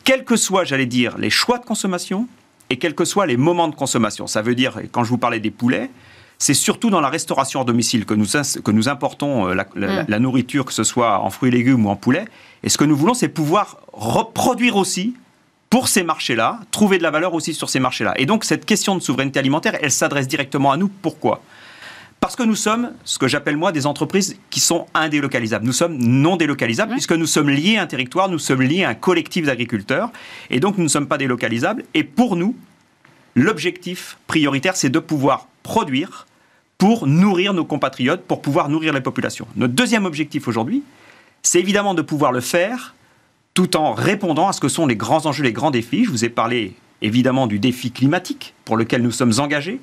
quels 0.02 0.25
que 0.25 0.37
soient, 0.37 0.64
j'allais 0.64 0.87
dire, 0.87 1.18
les 1.18 1.28
choix 1.28 1.59
de 1.59 1.64
consommation 1.66 2.26
et 2.71 2.78
quels 2.78 2.95
que 2.95 3.04
soient 3.04 3.26
les 3.26 3.37
moments 3.37 3.68
de 3.68 3.75
consommation. 3.75 4.26
Ça 4.26 4.40
veut 4.40 4.54
dire, 4.54 4.80
quand 4.90 5.04
je 5.04 5.11
vous 5.11 5.18
parlais 5.18 5.40
des 5.40 5.50
poulets, 5.50 5.90
c'est 6.38 6.54
surtout 6.54 6.88
dans 6.88 7.02
la 7.02 7.11
restauration 7.11 7.61
à 7.61 7.64
domicile 7.64 8.07
que 8.07 8.14
nous, 8.14 8.26
que 8.26 8.71
nous 8.71 8.88
importons 8.88 9.49
euh, 9.49 9.54
la, 9.54 9.64
mm. 9.64 10.07
la, 10.09 10.18
nourriture, 10.18 10.64
que 10.64 10.73
ce 10.73 10.85
soit 10.85 11.21
en 11.21 11.28
fruits 11.28 11.49
et 11.49 11.52
légumes 11.52 11.85
ou 11.85 11.90
en 11.90 11.97
poulet. 11.97 12.25
Et 12.62 12.71
ce 12.71 12.78
que 12.78 12.85
nous 12.85 12.97
voulons, 12.97 13.12
c'est 13.12 13.28
pouvoir 13.28 13.80
reproduire 13.92 14.76
aussi 14.76 15.14
pour 15.70 15.88
ces 15.88 16.02
marchés-là, 16.02 16.60
trouver 16.70 16.98
de 16.98 17.02
la 17.02 17.10
valeur 17.10 17.34
aussi 17.34 17.54
sur 17.54 17.68
ces 17.68 17.80
marchés-là. 17.80 18.14
Et 18.16 18.26
donc 18.26 18.44
cette 18.44 18.64
question 18.64 18.96
de 18.96 19.00
souveraineté 19.00 19.38
alimentaire, 19.38 19.76
elle 19.80 19.90
s'adresse 19.90 20.28
directement 20.28 20.72
à 20.72 20.76
nous. 20.76 20.88
Pourquoi? 20.88 21.42
Parce 22.20 22.34
que 22.34 22.42
nous 22.42 22.56
sommes, 22.56 22.92
ce 23.04 23.18
que 23.18 23.28
j'appelle 23.28 23.56
moi, 23.56 23.70
des 23.70 23.87
entreprises 23.87 24.37
qui 24.50 24.58
sont 24.60 24.87
indélocalisables. 24.92 25.64
Nous 25.64 25.72
sommes 25.72 25.96
non 25.96 26.37
délocalisables 26.37 26.92
puisque 26.92 27.12
nous 27.12 27.26
sommes 27.26 27.48
liés 27.48 27.76
à 27.76 27.82
un 27.82 27.87
territoire, 27.87 28.28
nous 28.28 28.40
sommes 28.40 28.62
liés 28.62 28.82
à 28.82 28.88
un 28.88 28.94
collectif 28.94 29.46
d'agriculteurs 29.46 30.10
et 30.50 30.58
donc 30.58 30.78
nous 30.78 30.84
ne 30.84 30.88
sommes 30.88 31.06
pas 31.06 31.18
délocalisables. 31.18 31.84
Et 31.94 32.02
pour 32.02 32.34
nous, 32.34 32.56
l'objectif 33.37 34.18
prioritaire, 34.26 34.76
c'est 34.76 34.88
de 34.88 34.98
pouvoir 34.98 35.46
produire 35.62 36.26
pour 36.76 37.06
nourrir 37.06 37.54
nos 37.54 37.64
compatriotes, 37.64 38.22
pour 38.22 38.42
pouvoir 38.42 38.68
nourrir 38.68 38.92
les 38.92 39.00
populations. 39.00 39.46
Notre 39.56 39.75
deuxième 39.75 40.04
objectif 40.04 40.48
aujourd'hui, 40.48 40.82
c'est 41.42 41.60
évidemment 41.60 41.94
de 41.94 42.02
pouvoir 42.02 42.32
le 42.32 42.40
faire 42.40 42.94
tout 43.55 43.76
en 43.76 43.93
répondant 43.93 44.49
à 44.49 44.52
ce 44.52 44.61
que 44.61 44.69
sont 44.69 44.87
les 44.87 44.97
grands 44.97 45.26
enjeux, 45.26 45.45
les 45.45 45.52
grands 45.52 45.71
défis. 45.71 46.05
Je 46.05 46.11
vous 46.11 46.25
ai 46.25 46.28
parlé 46.28 46.75
évidemment 47.02 47.47
du 47.47 47.59
défi 47.59 47.90
climatique 47.90 48.55
pour 48.64 48.76
lequel 48.76 49.02
nous 49.02 49.11
sommes 49.11 49.33
engagés. 49.38 49.81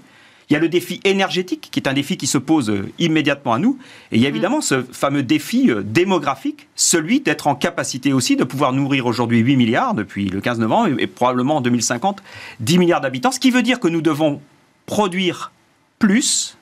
Il 0.50 0.54
y 0.54 0.56
a 0.56 0.60
le 0.60 0.70
défi 0.70 1.00
énergétique, 1.04 1.70
qui 1.72 1.80
est 1.80 1.88
un 1.88 1.94
défi 1.94 2.18
qui 2.18 2.28
se 2.28 2.38
pose 2.38 2.70
euh, 2.70 2.92
immédiatement 3.00 3.54
à 3.54 3.60
nous. 3.60 3.80
Et 4.12 4.18
il 4.18 4.22
y 4.22 4.26
a 4.26 4.30
mm. 4.30 4.34
évidemment 4.34 4.62
ce 4.62 4.84
fameux 4.84 5.24
défi 5.24 5.72
euh, 5.72 5.82
démographique, 5.84 6.68
celui 6.76 7.20
d'être 7.20 7.48
en 7.48 7.56
capacité 7.56 8.14
aussi 8.14 8.36
de 8.36 8.44
pouvoir 8.44 8.72
nourrir 8.72 9.08
aujourd'hui 9.08 9.40
8 9.40 9.58
milliards 9.58 9.94
depuis 9.96 10.30
le 10.30 10.42
15 10.42 10.60
novembre 10.60 10.96
et 11.00 11.08
probablement 11.08 11.58
en 11.58 11.62
2050 11.62 12.22
10 12.60 12.78
milliards 12.78 13.02
d'habitants. 13.02 13.32
Ce 13.32 13.40
qui 13.40 13.50
veut 13.50 13.64
dire 13.64 13.80
que 13.80 13.88
nous 13.88 14.02
devons 14.02 14.40
produire 14.86 15.52
plus, 15.98 16.58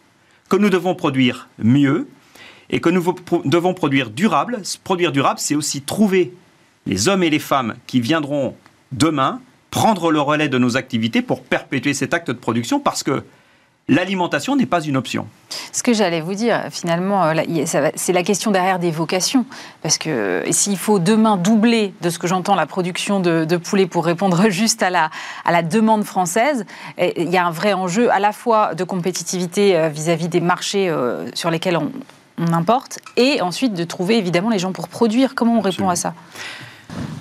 que 0.47 0.55
nous 0.55 0.69
devons 0.69 0.95
produire 0.95 1.49
mieux 1.57 2.07
et 2.69 2.79
que 2.79 2.89
nous 2.89 3.03
devons 3.43 3.73
produire 3.73 4.09
durable. 4.09 4.61
Produire 4.85 5.11
durable, 5.11 5.39
c'est 5.39 5.55
aussi 5.55 5.81
trouver 5.81 6.33
les 6.85 7.07
hommes 7.07 7.23
et 7.23 7.29
les 7.29 7.39
femmes 7.39 7.75
qui 7.87 7.99
viendront 7.99 8.55
demain 8.91 9.39
prendre 9.71 10.11
le 10.11 10.21
relais 10.21 10.49
de 10.49 10.57
nos 10.57 10.77
activités 10.77 11.21
pour 11.21 11.41
perpétuer 11.41 11.93
cet 11.93 12.13
acte 12.13 12.27
de 12.27 12.33
production 12.33 12.79
parce 12.79 13.01
que 13.03 13.23
l'alimentation 13.87 14.55
n'est 14.55 14.65
pas 14.65 14.81
une 14.81 14.95
option. 14.95 15.27
Ce 15.71 15.83
que 15.83 15.93
j'allais 15.93 16.21
vous 16.21 16.35
dire, 16.35 16.65
finalement, 16.71 17.25
euh, 17.25 17.33
c'est 17.95 18.13
la 18.13 18.23
question 18.23 18.51
derrière 18.51 18.79
des 18.79 18.91
vocations. 18.91 19.45
Parce 19.81 19.97
que 19.97 20.43
s'il 20.51 20.77
faut 20.77 20.99
demain 20.99 21.37
doubler, 21.37 21.93
de 22.01 22.09
ce 22.09 22.19
que 22.19 22.27
j'entends, 22.27 22.55
la 22.55 22.65
production 22.65 23.19
de, 23.19 23.45
de, 23.45 23.57
poulet 23.57 23.85
pour 23.85 24.05
répondre 24.05 24.49
juste 24.49 24.83
à 24.83 24.89
la, 24.89 25.09
à 25.43 25.51
la 25.51 25.63
demande 25.63 26.03
française, 26.03 26.65
il 26.97 27.29
y 27.29 27.37
a 27.37 27.45
un 27.45 27.51
vrai 27.51 27.73
enjeu 27.73 28.11
à 28.11 28.19
la 28.19 28.31
fois 28.31 28.75
de 28.75 28.83
compétitivité 28.83 29.75
euh, 29.75 29.89
vis-à-vis 29.89 30.29
des 30.29 30.41
marchés 30.41 30.89
euh, 30.89 31.25
sur 31.33 31.49
lesquels 31.49 31.77
on, 31.77 31.91
on, 32.37 32.53
importe, 32.53 32.99
et 33.17 33.41
ensuite 33.41 33.73
de 33.73 33.83
trouver 33.83 34.17
évidemment 34.17 34.49
les 34.49 34.59
gens 34.59 34.71
pour 34.71 34.87
produire. 34.87 35.35
Comment 35.35 35.57
on 35.57 35.61
répond 35.61 35.89
à 35.89 35.95
ça? 35.95 36.13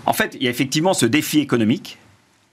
En 0.07 0.12
fait, 0.12 0.37
il 0.38 0.45
y 0.45 0.47
a 0.49 0.50
effectivement 0.50 0.95
ce 0.95 1.07
défi 1.07 1.38
économique, 1.38 1.99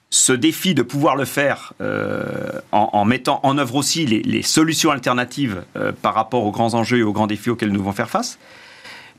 ce 0.09 0.33
défi 0.33 0.73
de 0.73 0.81
pouvoir 0.81 1.15
le 1.15 1.25
faire 1.25 1.73
euh, 1.81 2.59
en, 2.71 3.05
mettant 3.05 3.39
en 3.43 3.57
œuvre 3.57 3.75
aussi 3.75 4.05
les, 4.05 4.41
solutions 4.41 4.91
alternatives 4.91 5.63
euh, 5.75 5.91
par 5.91 6.13
rapport 6.13 6.43
aux 6.45 6.51
grands 6.51 6.73
enjeux 6.73 6.99
et 6.99 7.03
aux 7.03 7.13
grands 7.13 7.27
défis 7.27 7.49
auxquels 7.49 7.69
nous 7.69 7.79
devons 7.79 7.91
faire 7.91 8.09
face. 8.09 8.39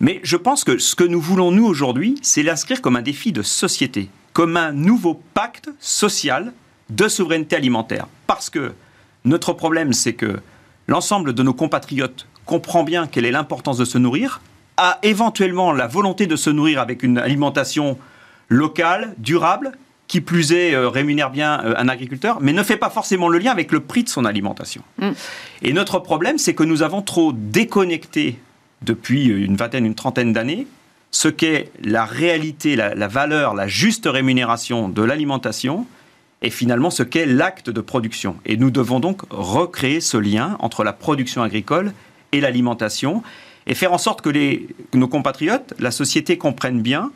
Mais 0.01 0.21
je 0.25 0.37
pense 0.37 0.65
que 0.65 0.79
ce 0.79 0.97
que 0.97 1.05
nous 1.05 1.21
voulons, 1.21 1.53
nous, 1.53 1.67
aujourd'hui, 1.67 2.17
c'est 2.23 2.43
l'inscrire 2.43 2.81
comme 2.81 2.97
un 2.97 3.03
défi 3.03 3.33
de 3.33 3.43
société, 3.43 4.09
comme 4.33 4.57
un 4.57 4.73
nouveau 4.73 5.21
pacte 5.35 5.71
social 5.79 6.53
de 6.89 7.07
souveraineté 7.07 7.57
alimentaire. 7.57 8.07
Parce 8.27 8.51
que 8.51 8.73
notre 9.25 9.53
problème, 9.53 9.93
c'est 9.93 10.15
que 10.15 10.41
l'ensemble 10.89 11.35
de 11.35 11.43
nos 11.43 11.53
compatriotes 11.53 12.27
comprend 12.47 12.83
bien 12.83 13.07
quelle 13.07 13.27
est 13.27 13.31
l'importance 13.31 13.77
de 13.79 13.85
se 13.85 13.99
nourrir, 13.99 14.41
a 14.81 14.99
éventuellement 15.03 15.73
la 15.73 15.87
volonté 15.87 16.27
de 16.27 16.37
se 16.37 16.49
nourrir 16.49 16.81
avec 16.81 17.03
une 17.03 17.19
alimentation 17.19 17.99
locale, 18.49 19.15
durable, 19.19 19.73
qui 20.09 20.21
plus 20.21 20.53
est 20.53 20.75
euh, 20.75 20.89
rémunère 20.89 21.31
bien 21.31 21.63
euh, 21.65 21.75
un 21.77 21.89
agriculteur, 21.89 22.39
mais 22.41 22.53
ne 22.53 22.63
fait 22.63 22.79
pas 22.79 22.91
forcément 22.91 23.29
le 23.29 23.39
lien 23.39 23.53
avec 23.53 23.71
le 23.71 23.81
prix 23.81 24.03
de 24.03 24.09
son 24.09 24.25
alimentation. 24.25 24.83
Mm. 24.99 25.11
Et 25.63 25.73
notre 25.73 25.99
problème, 25.99 26.39
c'est 26.39 26.55
que 26.55 26.65
nous 26.65 26.83
avons 26.83 27.03
trop 27.03 27.33
déconnecté 27.33 28.41
depuis 28.83 29.27
une 29.27 29.55
vingtaine, 29.55 29.85
une 29.85 29.95
trentaine 29.95 30.33
d'années 30.33 30.67
ce 31.13 31.29
qu'est 31.29 31.71
la 31.83 32.05
réalité, 32.05 32.77
la, 32.77 32.95
la, 32.95 33.09
valeur, 33.09 33.55
la 33.55 33.67
juste 33.67 34.07
rémunération 34.07 34.89
de 34.89 35.03
l'alimentation 35.03 35.87
et 36.41 36.51
finalement 36.51 36.91
ce 36.91 37.03
qu'est 37.03 37.27
l'acte 37.27 37.69
de 37.69 37.81
production. 37.81 38.37
Et 38.47 38.57
nous 38.57 38.71
devons 38.71 39.01
donc 39.01 39.23
recréer 39.31 40.01
ce 40.01 40.17
lien 40.17 40.57
entre 40.61 40.85
la 40.85 40.93
production 40.93 41.43
agricole 41.43 41.93
et 42.33 42.41
l'alimentation 42.41 43.23
et 43.67 43.75
faire 43.75 43.93
en 43.93 43.99
sorte 43.99 44.23
que, 44.23 44.31
nos 44.95 45.09
compatriotes, 45.09 45.75
la 45.79 45.91
société 45.91 46.39
comprennent 46.39 46.83
bien 46.83 47.13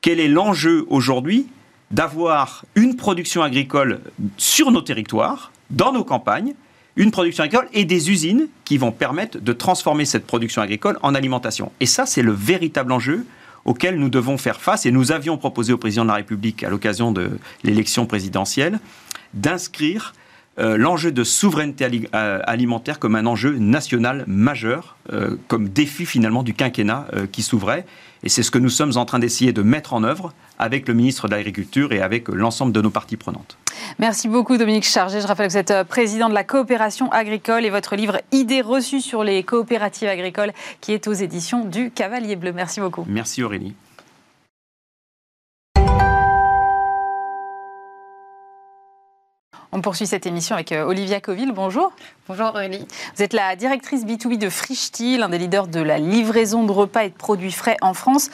quel 0.00 0.20
est 0.20 0.28
l'enjeu 0.28 0.86
aujourd'hui 0.88 1.46
d'avoir 1.90 2.64
une 2.74 2.96
production 2.96 3.42
agricole 3.42 4.00
sur 4.36 4.70
nos 4.70 4.80
territoires, 4.80 5.52
dans 5.70 5.92
nos 5.92 6.04
campagnes, 6.04 6.54
une 6.96 7.10
production 7.10 7.44
agricole 7.44 7.68
et 7.72 7.84
des 7.84 8.10
usines 8.10 8.48
qui 8.64 8.78
vont 8.78 8.92
permettre 8.92 9.38
de 9.38 9.52
transformer 9.52 10.04
cette 10.04 10.26
production 10.26 10.62
agricole 10.62 10.98
en 11.02 11.14
alimentation. 11.14 11.72
Et 11.80 11.86
ça, 11.86 12.06
c'est 12.06 12.22
le 12.22 12.32
véritable 12.32 12.92
enjeu 12.92 13.26
auxquels 13.64 13.98
nous 13.98 14.08
devons 14.08 14.38
faire 14.38 14.60
face. 14.60 14.86
Et 14.86 14.90
nous 14.90 15.12
avions 15.12 15.38
proposé 15.38 15.72
au 15.72 15.78
président 15.78 16.02
de 16.02 16.08
la 16.08 16.16
République, 16.16 16.64
à 16.64 16.70
l'occasion 16.70 17.12
de 17.12 17.30
l'élection 17.64 18.06
présidentielle, 18.06 18.80
d'inscrire 19.34 20.14
euh, 20.58 20.76
l'enjeu 20.76 21.12
de 21.12 21.24
souveraineté 21.24 22.08
euh, 22.14 22.40
alimentaire 22.44 22.98
comme 22.98 23.16
un 23.16 23.24
enjeu 23.24 23.56
national 23.58 24.24
majeur, 24.26 24.96
euh, 25.12 25.36
comme 25.48 25.68
défi 25.68 26.04
finalement 26.04 26.42
du 26.42 26.52
quinquennat 26.52 27.06
qui 27.30 27.42
s'ouvrait. 27.42 27.86
Et 28.22 28.28
c'est 28.28 28.42
ce 28.42 28.50
que 28.50 28.58
nous 28.58 28.68
sommes 28.68 28.96
en 28.96 29.04
train 29.04 29.18
d'essayer 29.18 29.52
de 29.52 29.62
mettre 29.62 29.94
en 29.94 30.04
œuvre 30.04 30.32
avec 30.58 30.86
le 30.86 30.94
ministre 30.94 31.26
de 31.26 31.34
l'Agriculture 31.34 31.92
et 31.92 32.00
avec 32.00 32.28
l'ensemble 32.28 32.72
de 32.72 32.80
nos 32.80 32.90
parties 32.90 33.16
prenantes. 33.16 33.56
Merci 33.98 34.28
beaucoup 34.28 34.56
Dominique 34.58 34.84
Chargé. 34.84 35.20
Je 35.20 35.26
rappelle 35.26 35.48
que 35.48 35.52
vous 35.52 35.58
êtes 35.58 35.88
président 35.88 36.28
de 36.28 36.34
la 36.34 36.44
coopération 36.44 37.10
agricole 37.10 37.64
et 37.64 37.70
votre 37.70 37.96
livre 37.96 38.20
Idées 38.30 38.60
reçues 38.60 39.00
sur 39.00 39.24
les 39.24 39.42
coopératives 39.42 40.08
agricoles 40.08 40.52
qui 40.80 40.92
est 40.92 41.08
aux 41.08 41.12
éditions 41.12 41.64
du 41.64 41.90
Cavalier 41.90 42.36
Bleu. 42.36 42.52
Merci 42.52 42.80
beaucoup. 42.80 43.04
Merci 43.08 43.42
Aurélie. 43.42 43.74
On 49.74 49.80
poursuit 49.80 50.06
cette 50.06 50.26
émission 50.26 50.54
avec 50.54 50.70
euh, 50.70 50.84
Olivia 50.84 51.18
Coville. 51.22 51.52
Bonjour. 51.54 51.92
Bonjour 52.28 52.48
Aurélie. 52.48 52.86
Vous 53.16 53.22
êtes 53.22 53.32
la 53.32 53.56
directrice 53.56 54.04
B2B 54.04 54.36
de 54.36 54.50
Frischti, 54.50 55.16
l'un 55.16 55.30
des 55.30 55.38
leaders 55.38 55.66
de 55.66 55.80
la 55.80 55.96
livraison 55.96 56.64
de 56.64 56.72
repas 56.72 57.04
et 57.04 57.08
de 57.08 57.14
produits 57.14 57.50
frais 57.50 57.78
en 57.80 57.94
France. 57.94 58.28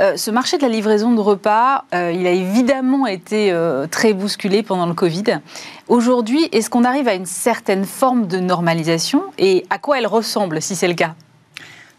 Euh, 0.00 0.16
ce 0.16 0.32
marché 0.32 0.56
de 0.56 0.62
la 0.62 0.68
livraison 0.68 1.12
de 1.12 1.20
repas, 1.20 1.84
euh, 1.94 2.10
il 2.10 2.26
a 2.26 2.32
évidemment 2.32 3.06
été 3.06 3.56
très 3.92 4.12
bousculé 4.14 4.64
pendant 4.64 4.86
le 4.86 4.94
Covid. 4.94 5.38
Aujourd'hui, 5.86 6.48
est-ce 6.50 6.68
qu'on 6.68 6.84
arrive 6.84 7.06
à 7.06 7.14
une 7.14 7.26
certaine 7.26 7.84
forme 7.84 8.26
de 8.26 8.40
normalisation 8.40 9.22
et 9.38 9.64
à 9.70 9.78
quoi 9.78 9.98
elle 9.98 10.08
ressemble 10.08 10.60
si 10.60 10.74
c'est 10.74 10.88
le 10.88 10.94
cas? 10.94 11.14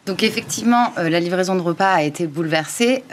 Donc 0.06 0.24
effectivement, 0.24 0.92
la 0.98 1.20
livraison 1.20 1.56
de 1.56 1.62
repas 1.62 1.94
a 1.94 2.02
été 2.02 2.26
bouleversée, 2.26 3.04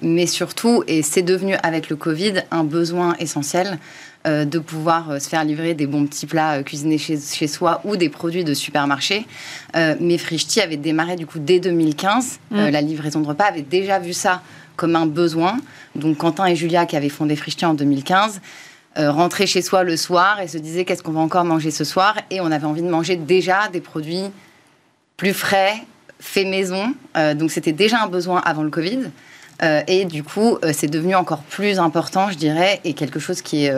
mais 0.00 0.26
surtout, 0.26 0.82
et 0.86 1.02
c'est 1.02 1.22
devenu 1.22 1.56
avec 1.62 1.90
le 1.90 1.96
Covid 1.96 2.42
un 2.50 2.64
besoin 2.64 3.14
essentiel, 3.18 3.78
euh, 4.24 4.44
de 4.44 4.60
pouvoir 4.60 5.10
euh, 5.10 5.18
se 5.18 5.28
faire 5.28 5.42
livrer 5.42 5.74
des 5.74 5.88
bons 5.88 6.06
petits 6.06 6.26
plats 6.26 6.58
euh, 6.58 6.62
cuisinés 6.62 6.96
chez, 6.96 7.16
soi 7.48 7.80
ou 7.82 7.96
des 7.96 8.08
produits 8.08 8.44
de 8.44 8.54
supermarché. 8.54 9.26
mais 9.74 10.16
Frischti 10.16 10.60
avait 10.60 10.76
démarré 10.76 11.16
du 11.16 11.26
coup 11.26 11.40
dès 11.40 11.58
2015. 11.58 12.38
Mm. 12.52 12.68
la 12.68 12.80
livraison 12.82 13.20
de 13.20 13.26
repas 13.26 13.46
avait 13.46 13.62
déjà 13.62 13.98
vu 13.98 14.12
ça 14.12 14.40
comme 14.76 14.94
un 14.94 15.06
besoin. 15.06 15.56
Donc 15.96 16.18
Quentin 16.18 16.46
et 16.46 16.54
Julia 16.54 16.86
qui 16.86 16.96
avaient 16.96 17.08
fondé 17.08 17.34
Frischti 17.34 17.66
en 17.66 17.74
2015 17.74 18.40
rentraient 18.96 19.46
chez 19.46 19.60
soi 19.60 19.82
le 19.82 19.96
soir 19.96 20.38
et 20.38 20.46
se 20.46 20.58
disaient 20.58 20.84
qu'est-ce 20.84 21.02
qu'on 21.02 21.12
va 21.12 21.20
encore 21.20 21.44
manger 21.44 21.72
ce 21.72 21.82
soir? 21.82 22.14
Et 22.30 22.40
on 22.40 22.52
avait 22.52 22.66
envie 22.66 22.82
de 22.82 22.90
manger 22.90 23.16
déjà 23.16 23.68
des 23.72 23.80
produits 23.80 24.26
plus 25.16 25.32
frais, 25.32 25.74
faits 26.20 26.46
maison. 26.46 26.94
donc 27.34 27.50
c'était 27.50 27.72
déjà 27.72 28.02
un 28.02 28.06
besoin 28.06 28.40
avant 28.44 28.62
le 28.62 28.70
Covid. 28.70 29.10
et 29.62 30.04
du 30.04 30.22
coup, 30.22 30.58
c'est 30.72 30.88
devenu 30.88 31.14
encore 31.16 31.42
plus 31.42 31.78
important, 31.78 32.30
je 32.30 32.36
dirais, 32.36 32.80
et 32.84 32.92
quelque 32.92 33.18
chose 33.18 33.42
qui 33.42 33.64
est 33.64 33.72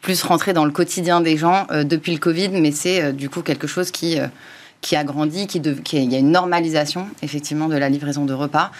plus 0.00 0.22
rentrer 0.22 0.52
dans 0.52 0.64
le 0.64 0.70
quotidien 0.70 1.20
des 1.20 1.36
gens 1.36 1.66
euh, 1.70 1.84
depuis 1.84 2.12
le 2.12 2.18
Covid, 2.18 2.50
mais 2.50 2.72
c'est 2.72 3.02
euh, 3.02 3.12
du 3.12 3.28
coup 3.28 3.42
quelque 3.42 3.66
chose 3.66 3.90
qui 3.90 4.18
euh, 4.18 4.26
qui 4.80 4.94
a 4.94 5.02
grandi, 5.02 5.48
qui, 5.48 5.58
il 5.58 6.12
y 6.12 6.14
a 6.14 6.18
une 6.20 6.30
normalisation 6.30 7.08
effectivement 7.22 7.66
de 7.66 7.76
la 7.76 7.88
livraison 7.88 8.24
de 8.24 8.32
repas. 8.32 8.70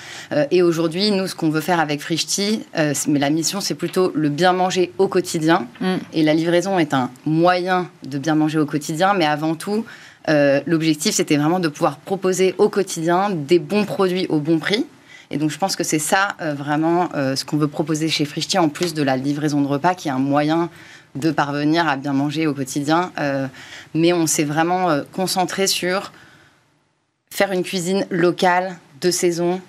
et 0.53 0.63
aujourd'hui, 0.63 1.11
nous, 1.11 1.27
ce 1.27 1.35
qu'on 1.35 1.51
veut 1.51 1.61
faire 1.61 1.81
avec 1.81 2.01
Frischti, 2.01 2.63
mais 3.09 3.19
la 3.19 3.31
mission, 3.31 3.61
c'est 3.61 3.75
plutôt 3.75 4.13
le 4.15 4.29
bien 4.29 4.53
manger 4.53 4.93
au 4.99 5.09
quotidien. 5.09 5.67
Mm. 5.81 5.95
Et 6.13 6.23
la 6.23 6.35
livraison 6.35 6.79
est 6.79 6.95
un 6.95 7.11
moyen 7.27 7.91
de 8.05 8.17
bien 8.19 8.37
manger 8.37 8.61
au 8.61 8.65
quotidien, 8.65 9.13
mais 9.15 9.27
avant 9.27 9.57
tout, 9.57 9.85
l'objectif, 10.29 11.17
c'était 11.17 11.37
vraiment 11.37 11.59
de 11.59 11.67
pouvoir 11.67 11.97
proposer 11.97 12.55
au 12.59 12.69
quotidien 12.69 13.31
des 13.31 13.59
bons 13.59 13.85
produits 13.85 14.29
au 14.29 14.39
bon 14.39 14.61
prix. 14.61 14.87
Et 15.33 15.37
donc, 15.37 15.51
je 15.51 15.59
pense 15.59 15.75
que 15.75 15.83
c'est 15.83 15.99
ça 15.99 16.37
vraiment 16.39 17.09
ce 17.13 17.45
qu'on 17.45 17.57
veut 17.57 17.67
proposer 17.67 18.09
chez 18.09 18.25
Frischti, 18.25 18.57
en 18.57 18.69
plus 18.69 18.95
de 18.95 19.03
la 19.03 19.17
livraison 19.17 19.61
de 19.63 19.67
repas, 19.67 19.97
qui 19.97 20.07
est 20.07 20.13
un 20.13 20.21
moyen 20.21 20.71
de 21.15 21.31
parvenir 21.31 21.89
à 21.89 21.97
bien 21.97 22.13
manger 22.13 22.47
au 22.47 22.55
quotidien. 22.55 23.13
Euh, 23.19 23.47
mais 23.95 24.13
on 24.13 24.27
s'est 24.27 24.45
vraiment 24.45 24.91
euh, 24.91 25.03
concentré 25.13 25.67
sur 25.67 26.13
faire 27.31 27.53
une 27.53 27.63
cuisine 27.63 28.07
locale, 28.11 28.77
de 29.01 29.11
saison, 29.11 29.61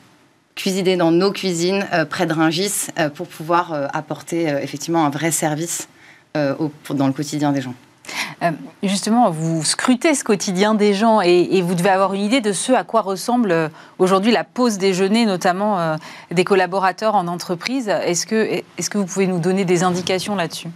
cuisiner 0.56 0.97
dans 0.97 1.12
nos 1.12 1.32
cuisines 1.32 1.86
euh, 1.93 2.06
près 2.06 2.25
de 2.25 2.34
Ringis 2.34 2.88
pour 3.15 3.28
pouvoir 3.28 3.89
apporter 3.93 4.47
effectivement 4.62 5.06
un 5.06 5.10
vrai 5.10 5.32
service 5.32 5.88
dans 6.34 7.08
le 7.08 7.13
quotidien 7.13 7.52
des 7.52 7.62
gens. 7.62 7.73
justement, 8.82 9.30
vous 9.30 9.63
scrutez 9.63 10.13
ce 10.15 10.23
quotidien 10.23 10.73
des 10.73 10.93
gens 10.93 11.21
et, 11.21 11.62
vous 11.62 11.75
devez 11.75 11.89
avoir 11.89 12.13
une 12.13 12.21
idée 12.21 12.41
de 12.41 12.54
ce 12.54 12.71
à 12.71 12.84
quoi 12.84 13.02
ressemble 13.02 13.69
aujourd'hui 13.99 14.32
la 14.32 14.43
pause 14.43 14.78
déjeuner, 14.78 15.25
notamment 15.25 15.97
des 16.32 16.43
collaborateurs 16.43 17.15
en 17.15 17.28
entreprise. 17.28 17.88
Est-ce 17.89 18.25
que, 18.25 18.36
est 18.36 18.63
-ce 18.80 18.89
que 18.89 18.97
vous 18.97 19.06
pouvez 19.06 19.28
nous 19.28 19.39
donner 19.39 19.65
des 19.65 19.84
indications 19.84 20.36
là-dessus? 20.36 20.69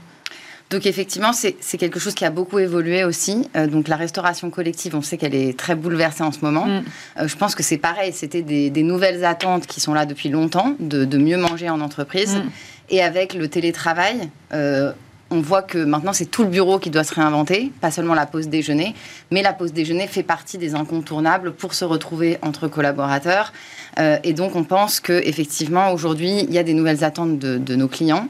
Donc 0.74 0.88
effectivement, 0.88 1.34
c'est 1.34 1.78
quelque 1.78 2.00
chose 2.00 2.16
qui 2.16 2.26
a 2.26 2.32
beaucoup 2.32 2.58
évolué 2.58 3.04
aussi. 3.04 3.48
Euh, 3.56 3.68
donc 3.68 3.88
la 3.88 3.96
restauration 3.96 4.50
collective, 4.50 4.96
on 4.96 5.04
sait 5.04 5.18
qu'elle 5.18 5.36
est 5.36 5.56
très 5.58 5.76
bouleversée 5.76 6.24
en 6.24 6.32
ce 6.32 6.40
moment. 6.42 6.66
Mm. 6.66 6.84
Euh, 7.20 7.28
je 7.28 7.38
pense 7.38 7.54
que 7.54 7.62
c'est 7.62 7.78
pareil, 7.78 8.12
c'était 8.12 8.42
des, 8.42 8.72
nouvelles 8.84 9.24
attentes 9.24 9.68
qui 9.68 9.80
sont 9.80 9.94
là 9.94 10.08
depuis 10.08 10.30
longtemps, 10.30 10.76
de, 10.80 11.18
mieux 11.18 11.38
manger 11.38 11.70
en 11.70 11.80
entreprise. 11.80 12.38
Mm. 12.38 12.50
Et 12.90 13.04
avec 13.04 13.36
le 13.36 13.48
télétravail, 13.50 14.32
euh, 14.52 14.92
on 15.30 15.42
voit 15.42 15.62
que 15.62 15.78
maintenant 15.78 16.12
c'est 16.12 16.26
tout 16.26 16.42
le 16.42 16.50
bureau 16.50 16.80
qui 16.80 16.90
doit 16.90 17.04
se 17.04 17.14
réinventer, 17.14 17.72
pas 17.80 17.92
seulement 17.92 18.16
la 18.16 18.26
pause 18.26 18.48
déjeuner, 18.50 18.96
mais 19.30 19.44
la 19.44 19.54
pause 19.54 19.74
déjeuner 19.74 20.08
fait 20.08 20.24
partie 20.24 20.58
des 20.58 20.74
incontournables 20.74 21.54
pour 21.54 21.76
se 21.76 21.86
retrouver 21.86 22.40
entre 22.42 22.68
collaborateurs. 22.68 23.54
et 24.00 24.34
donc 24.34 24.56
on 24.56 24.64
pense 24.64 25.00
que 25.00 25.14
effectivement 25.14 25.92
aujourd'hui 25.92 26.42
il 26.48 26.54
y 26.54 26.58
a 26.58 26.64
des 26.64 26.74
nouvelles 26.74 27.04
attentes 27.04 27.40
de, 27.40 27.58
de 27.58 27.76
nos 27.76 27.88
clients 27.88 28.28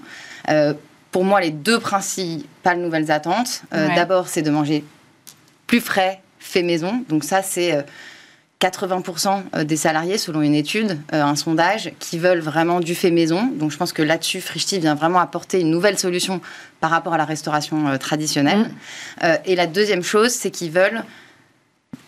pour 1.13 1.23
moi, 1.23 1.39
les 1.39 1.51
deux 1.51 1.79
principales 1.79 2.79
nouvelles 2.79 3.11
attentes, 3.11 3.61
euh, 3.73 3.87
d'abord, 3.95 4.27
c'est 4.27 4.41
de 4.41 4.49
manger 4.49 4.83
plus 5.67 5.79
frais, 5.79 6.21
fait 6.39 6.63
maison. 6.63 7.05
Donc 7.07 7.23
ça, 7.23 7.43
c'est 7.43 7.85
80% 8.59 9.27
euh, 9.27 9.59
euh, 9.59 9.63
des 9.63 9.77
salariés, 9.77 10.17
selon 10.17 10.41
une 10.41 10.55
étude, 10.55 10.99
un 11.11 11.35
sondage, 11.35 11.93
qui 11.99 12.17
veulent 12.17 12.39
vraiment 12.39 12.79
du 12.79 12.95
fait 12.95 13.11
maison. 13.11 13.45
Donc 13.53 13.71
je 13.71 13.77
pense 13.77 13.93
que 13.93 14.01
là-dessus, 14.01 14.41
Frischti 14.41 14.79
vient 14.79 14.95
vraiment 14.95 15.19
apporter 15.19 15.61
une 15.61 15.69
nouvelle 15.69 15.99
solution 15.99 16.41
par 16.79 16.89
rapport 16.89 17.13
à 17.13 17.17
la 17.17 17.25
restauration 17.25 17.95
traditionnelle. 17.99 18.71
Mm. 19.21 19.27
et 19.45 19.55
la 19.55 19.67
deuxième 19.67 20.03
chose, 20.03 20.31
c'est 20.31 20.49
qu'ils 20.49 20.71
veulent 20.71 21.03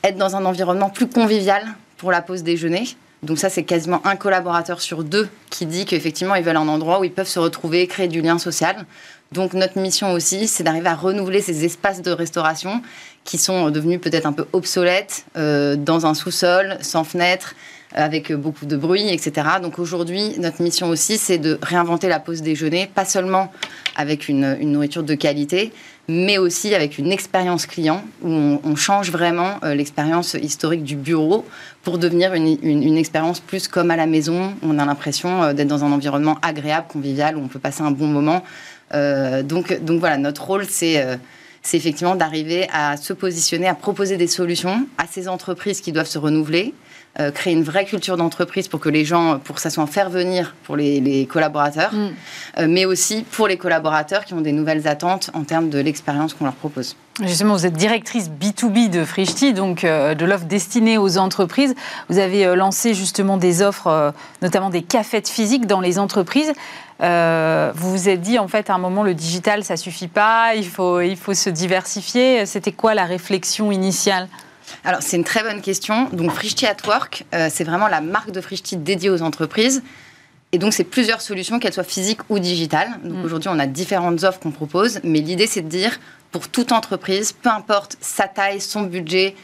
être 0.03 0.17
dans 0.17 0.35
un 0.35 0.45
environnement 0.45 0.89
plus 0.89 1.07
convivial 1.07 1.63
pour 1.97 2.11
la 2.11 2.23
pause 2.23 2.41
déjeuner. 2.41 2.85
Donc 3.25 3.39
ça, 3.39 3.49
c'est 3.49 3.63
quasiment 3.63 4.05
un 4.05 4.15
collaborateur 4.15 4.81
sur 4.81 5.03
deux 5.03 5.27
qui 5.49 5.65
dit 5.65 5.85
qu'effectivement, 5.85 6.35
ils 6.35 6.43
veulent 6.43 6.57
un 6.57 6.67
endroit 6.67 6.99
où 6.99 7.03
ils 7.03 7.11
peuvent 7.11 7.27
se 7.27 7.39
retrouver, 7.39 7.87
créer 7.87 8.07
du 8.07 8.21
lien 8.21 8.37
social. 8.37 8.85
Donc 9.31 9.53
notre 9.53 9.79
mission 9.79 10.13
aussi, 10.13 10.47
c'est 10.47 10.63
d'arriver 10.63 10.87
à 10.87 10.95
renouveler 10.95 11.41
ces 11.41 11.65
espaces 11.65 12.01
de 12.01 12.11
restauration 12.11 12.81
qui 13.23 13.37
sont 13.37 13.71
devenus 13.71 13.99
peut-être 13.99 14.27
un 14.27 14.33
peu 14.33 14.45
obsolètes 14.53 15.25
euh, 15.35 15.75
dans 15.75 16.05
un 16.05 16.13
sous-sol, 16.13 16.77
sans 16.81 17.03
fenêtre, 17.03 17.55
avec 17.95 18.31
beaucoup 18.33 18.65
de 18.65 18.75
bruit, 18.75 19.09
etc. 19.09 19.47
Donc 19.61 19.79
aujourd'hui, 19.79 20.35
notre 20.37 20.61
mission 20.61 20.89
aussi, 20.89 21.17
c'est 21.17 21.37
de 21.37 21.57
réinventer 21.61 22.07
la 22.07 22.19
pause 22.19 22.41
déjeuner, 22.41 22.89
pas 22.93 23.05
seulement 23.05 23.51
avec 23.95 24.27
une, 24.27 24.55
nourriture 24.59 25.03
de 25.03 25.15
qualité, 25.15 25.71
mais 26.07 26.37
aussi 26.37 26.75
avec 26.75 26.97
une 26.97 27.11
expérience 27.11 27.65
client 27.65 28.03
où 28.21 28.29
on, 28.29 28.75
change 28.75 29.09
vraiment 29.09 29.55
euh, 29.63 29.73
l'expérience 29.73 30.35
historique 30.35 30.83
du 30.83 30.95
bureau 30.95 31.45
pour 31.83 31.97
devenir 31.97 32.33
une, 32.33 32.97
expérience 32.97 33.39
plus 33.39 33.67
comme 33.67 33.89
à 33.89 33.95
la 33.95 34.05
maison. 34.05 34.53
On 34.61 34.77
a 34.77 34.85
l'impression 34.85 35.43
euh, 35.43 35.53
d'être 35.53 35.67
dans 35.67 35.83
un 35.83 35.91
environnement 35.91 36.37
agréable, 36.41 36.87
convivial, 36.87 37.37
où 37.37 37.41
on 37.41 37.47
peut 37.47 37.59
passer 37.59 37.81
un 37.81 37.91
bon 37.91 38.07
moment. 38.07 38.43
Euh, 38.93 39.41
donc, 39.41 39.81
donc 39.81 39.99
voilà, 39.99 40.17
notre 40.17 40.43
rôle, 40.43 40.65
c'est 40.65 41.17
effectivement 41.73 42.15
d'arriver 42.15 42.67
à 42.71 42.97
se 42.97 43.13
positionner, 43.13 43.67
à 43.67 43.73
proposer 43.73 44.17
des 44.17 44.27
solutions 44.27 44.87
à 44.99 45.07
ces 45.07 45.27
entreprises 45.27 45.81
qui 45.81 45.91
doivent 45.91 46.05
se 46.07 46.19
renouveler, 46.19 46.75
euh, 47.17 47.31
créer 47.31 47.53
une 47.53 47.63
vraie 47.63 47.85
culture 47.85 48.17
d'entreprise 48.17 48.67
pour 48.67 48.81
que 48.81 48.89
les 48.89 49.05
gens, 49.05 49.39
pour 49.39 49.55
que 49.55 49.61
ça 49.61 49.69
soit 49.69 49.81
en 49.81 49.87
faire 49.87 50.09
venir 50.09 50.53
pour 50.63 50.75
les, 50.75 51.25
collaborateurs, 51.31 51.93
mm. 51.93 52.09
euh, 52.57 52.67
mais 52.69 52.83
aussi 52.83 53.23
pour 53.31 53.47
les 53.47 53.55
collaborateurs 53.55 54.25
qui 54.25 54.33
ont 54.33 54.41
des 54.41 54.51
nouvelles 54.51 54.85
attentes 54.85 55.31
en 55.33 55.45
termes 55.45 55.69
de 55.69 55.79
l'expérience 55.79 56.33
qu'on 56.33 56.43
leur 56.43 56.55
propose. 56.55 56.97
Justement, 57.21 57.53
vous 57.53 57.65
êtes 57.65 57.77
directrice 57.77 58.29
B2B 58.29 58.89
de 58.89 59.05
Frischti, 59.05 59.53
donc 59.53 59.85
euh, 59.85 60.13
de 60.13 60.25
l'offre 60.25 60.43
destinée 60.43 60.97
aux 60.97 61.17
entreprises. 61.17 61.73
Vous 62.09 62.19
avez 62.19 62.53
lancé 62.53 62.93
justement 62.93 63.37
des 63.37 63.61
offres, 63.61 64.13
notamment 64.41 64.69
des 64.69 64.81
cafettes 64.81 65.29
physiques 65.29 65.67
dans 65.67 65.79
les 65.79 65.99
entreprises. 65.99 66.51
vous 66.99 67.91
vous 67.91 68.09
êtes 68.09 68.19
dit, 68.19 68.39
en 68.39 68.49
fait, 68.49 68.69
à 68.69 68.73
un 68.73 68.77
moment, 68.77 69.03
le 69.03 69.13
digital, 69.13 69.63
ça 69.63 69.77
suffit 69.77 70.09
pas, 70.09 70.55
il 70.55 70.67
faut, 70.67 70.99
il 70.99 71.15
faut 71.15 71.33
se 71.33 71.49
diversifier. 71.49 72.45
C'était 72.45 72.73
quoi 72.73 72.93
la 72.93 73.05
réflexion 73.05 73.71
initiale? 73.71 74.27
Alors, 74.83 75.01
c'est 75.01 75.17
une 75.17 75.23
très 75.23 75.43
bonne 75.43 75.61
question. 75.61 76.09
Donc, 76.11 76.31
Frischti 76.31 76.65
at 76.65 76.77
Work, 76.85 77.25
euh, 77.33 77.49
c'est 77.51 77.63
vraiment 77.63 77.87
la 77.87 78.01
marque 78.01 78.31
de 78.31 78.41
Frischti 78.41 78.77
dédiée 78.77 79.09
aux 79.09 79.21
entreprises. 79.21 79.83
Et 80.51 80.57
donc, 80.57 80.73
c'est 80.73 80.83
plusieurs 80.83 81.21
solutions, 81.21 81.59
qu'elles 81.59 81.73
soient 81.73 81.83
physiques 81.83 82.21
ou 82.29 82.39
digitales. 82.39 82.89
Donc, 83.03 83.17
mm. 83.17 83.25
aujourd'hui, 83.25 83.49
on 83.51 83.59
a 83.59 83.67
différentes 83.67 84.23
offres 84.23 84.39
qu'on 84.39 84.51
propose. 84.51 84.99
Mais 85.03 85.19
l'idée, 85.19 85.47
c'est 85.47 85.61
de 85.61 85.67
dire, 85.67 85.99
pour 86.31 86.47
toute 86.47 86.71
entreprise, 86.71 87.33
peu 87.33 87.49
importe 87.49 87.97
sa 87.99 88.27
taille, 88.27 88.61
son 88.61 88.83
budget, 88.83 89.35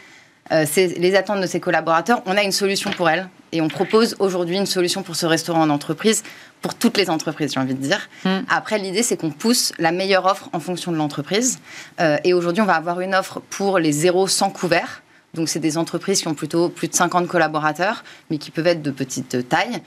euh, 0.52 0.66
les 0.76 1.16
attentes 1.16 1.42
de 1.42 1.48
ses 1.48 1.60
collaborateurs, 1.60 2.22
on 2.26 2.36
a 2.36 2.44
une 2.44 2.52
solution 2.52 2.92
pour 2.92 3.10
elle 3.10 3.30
Et 3.52 3.62
on 3.62 3.68
propose 3.68 4.16
aujourd'hui 4.20 4.58
une 4.58 4.66
solution 4.66 5.02
pour 5.02 5.16
ce 5.16 5.26
restaurant 5.26 5.62
en 5.62 5.70
entreprise, 5.70 6.24
pour 6.62 6.76
toutes 6.76 6.98
les 6.98 7.10
entreprises, 7.10 7.54
j'ai 7.54 7.60
envie 7.60 7.74
de 7.74 7.82
dire. 7.82 8.10
Mm. 8.26 8.40
Après, 8.50 8.78
l'idée, 8.78 9.04
c'est 9.04 9.18
qu'on 9.18 9.32
pousse 9.32 9.74
la 9.80 9.92
meilleure 9.92 10.26
offre 10.26 10.50
en 10.54 10.60
fonction 10.60 10.92
de 10.92 10.98
l'entreprise. 10.98 11.60
Euh, 12.00 12.18
et 12.24 12.34
aujourd'hui, 12.34 12.62
on 12.62 12.66
va 12.66 12.76
avoir 12.76 13.02
une 13.02 13.16
offre 13.16 13.42
pour 13.50 13.80
les 13.80 13.92
zéros 13.92 14.28
sans 14.28 14.50
couvert. 14.50 15.02
Donc, 15.34 15.48
c'est 15.48 15.60
des 15.60 15.78
entreprises 15.78 16.22
qui 16.22 16.28
ont 16.28 16.34
plutôt 16.34 16.70
plus 16.70 16.88
de 16.88 16.96
50 16.96 17.28
collaborateurs, 17.28 18.04
mais 18.30 18.38
qui 18.38 18.52
peuvent 18.52 18.68
être 18.68 18.82
de 18.82 18.92
petite 18.92 19.48
taille. 19.48 19.82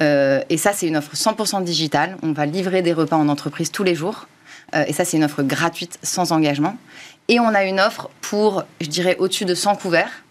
Euh, 0.00 0.42
et 0.48 0.56
ça, 0.56 0.72
c'est 0.72 0.88
une 0.88 0.96
offre 0.96 1.14
100% 1.14 1.62
digitale. 1.62 2.16
On 2.22 2.32
va 2.32 2.46
livrer 2.46 2.82
des 2.82 2.92
repas 2.92 3.16
en 3.16 3.28
entreprise 3.28 3.70
tous 3.70 3.84
les 3.84 3.94
jours. 3.94 4.26
Euh, 4.74 4.84
et 4.86 4.92
ça, 4.92 5.04
c'est 5.04 5.16
une 5.16 5.24
offre 5.24 5.42
gratuite, 5.42 5.98
sans 6.02 6.32
engagement. 6.32 6.76
Et 7.28 7.38
on 7.40 7.48
a 7.48 7.64
une 7.64 7.80
offre 7.80 8.10
pour, 8.20 8.64
je 8.80 8.88
dirais, 8.88 9.16
au-dessus 9.18 9.44
de 9.44 9.54
100 9.54 9.76
couverts 9.76 10.22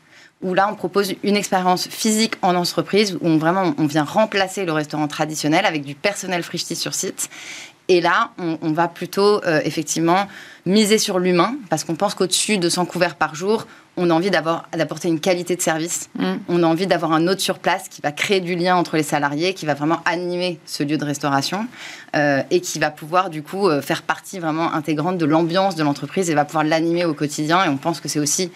où 0.42 0.54
là, 0.54 0.70
on 0.72 0.76
propose 0.76 1.16
une 1.24 1.36
expérience 1.36 1.88
physique 1.88 2.36
en 2.44 2.56
entreprise, 2.56 3.16
où 3.16 3.28
on, 3.28 3.38
vraiment, 3.38 3.74
on 3.78 3.88
vient 3.88 4.04
remplacer 4.04 4.66
le 4.66 4.72
restaurant 4.72 5.08
traditionnel 5.08 5.66
avec 5.66 5.84
du 5.84 5.96
personnel 5.96 6.44
Frichti 6.44 6.76
sur 6.76 6.94
site. 6.94 7.30
Et 7.88 8.02
là, 8.02 8.32
on, 8.38 8.72
va 8.74 8.88
plutôt, 8.88 9.44
euh, 9.46 9.62
effectivement, 9.64 10.28
miser 10.66 10.98
sur 10.98 11.20
l'humain, 11.20 11.56
parce 11.70 11.86
qu'on 11.86 11.96
pense 11.96 12.16
qu'au-dessus 12.16 12.58
de 12.58 12.70
100 12.70 12.86
couverts 12.86 13.16
par 13.16 13.34
jour, 13.34 13.66
on 13.98 14.12
a 14.12 14.14
envie 14.14 14.30
d'apporter 14.30 15.08
une 15.08 15.20
qualité 15.20 15.56
de 15.56 15.62
service. 15.62 16.10
Mm. 16.18 16.34
On 16.48 16.64
a 16.64 16.68
envie 16.68 16.86
d'avoir 16.86 17.12
un 17.14 17.28
hôte 17.28 17.40
sur 17.40 17.58
place 17.58 17.90
qui 17.90 18.00
va 18.02 18.12
créer 18.12 18.40
du 18.40 18.56
lien 18.56 18.76
entre 18.76 18.96
les 18.96 19.04
salariés, 19.04 19.56
qui 19.56 19.66
va 19.66 19.74
vraiment 19.74 20.00
animer 20.06 20.60
ce 20.66 20.84
lieu 20.84 20.98
de 20.98 21.04
restauration 21.04 21.66
euh, 22.16 22.44
et 22.52 22.62
qui 22.62 22.78
va 22.78 22.92
pouvoir 22.92 23.32
du 23.32 23.42
coup 23.42 23.68
euh, 23.68 23.82
faire 23.82 24.04
partie 24.04 24.38
vraiment 24.40 24.72
intégrante 24.74 25.18
de 25.18 25.26
l'ambiance 25.26 25.76
de 25.76 25.84
l'entreprise 25.84 26.30
et 26.30 26.36
va 26.36 26.46
pouvoir 26.46 26.64
l'animer 26.64 27.06
au 27.06 27.16
quotidien. 27.16 27.66
Et 27.66 27.70
on 27.70 27.78
pense 27.78 28.00
que 28.00 28.08
c'est 28.08 28.20
aussi 28.20 28.52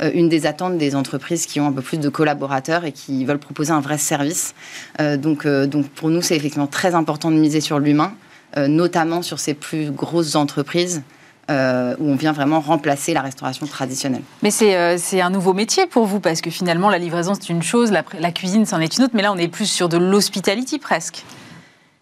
euh, 0.00 0.12
une 0.14 0.28
des 0.28 0.46
attentes 0.46 0.78
des 0.78 0.94
entreprises 0.94 1.46
qui 1.46 1.58
ont 1.58 1.66
un 1.66 1.72
peu 1.72 1.82
plus 1.82 1.98
de 1.98 2.08
collaborateurs 2.08 2.84
et 2.84 2.92
qui 2.92 3.24
veulent 3.24 3.38
proposer 3.38 3.72
un 3.72 3.80
vrai 3.80 3.98
service. 3.98 4.54
Donc, 5.00 5.46
donc 5.46 5.88
pour 5.88 6.08
nous, 6.08 6.22
c'est 6.22 6.36
effectivement 6.36 6.68
très 6.68 6.94
important 6.94 7.32
de 7.32 7.36
miser 7.36 7.60
sur 7.60 7.80
l'humain, 7.80 8.14
notamment 8.56 9.22
sur 9.22 9.40
ces 9.40 9.54
plus 9.54 9.90
grosses 9.90 10.36
entreprises. 10.36 11.02
Où 11.48 12.10
on 12.10 12.16
vient 12.16 12.32
vraiment 12.32 12.60
remplacer 12.60 13.14
la 13.14 13.22
restauration 13.22 13.66
traditionnelle. 13.66 14.22
Mais 14.42 14.50
c'est 14.50 15.20
un 15.20 15.30
nouveau 15.30 15.52
métier 15.52 15.86
pour 15.86 16.06
vous, 16.06 16.20
parce 16.20 16.40
que 16.40 16.50
finalement, 16.50 16.90
la 16.90 16.98
livraison, 16.98 17.34
c'est 17.34 17.50
une 17.50 17.62
chose, 17.62 17.90
la, 17.92 18.04
la 18.18 18.32
cuisine, 18.32 18.66
c'en 18.66 18.80
est 18.80 18.96
une 18.96 19.04
autre, 19.04 19.14
mais 19.14 19.22
là, 19.22 19.32
on 19.32 19.36
est 19.36 19.48
plus 19.48 19.66
sur 19.66 19.88
de 19.88 19.98
l'hospitality 19.98 20.78
presque. 20.78 21.22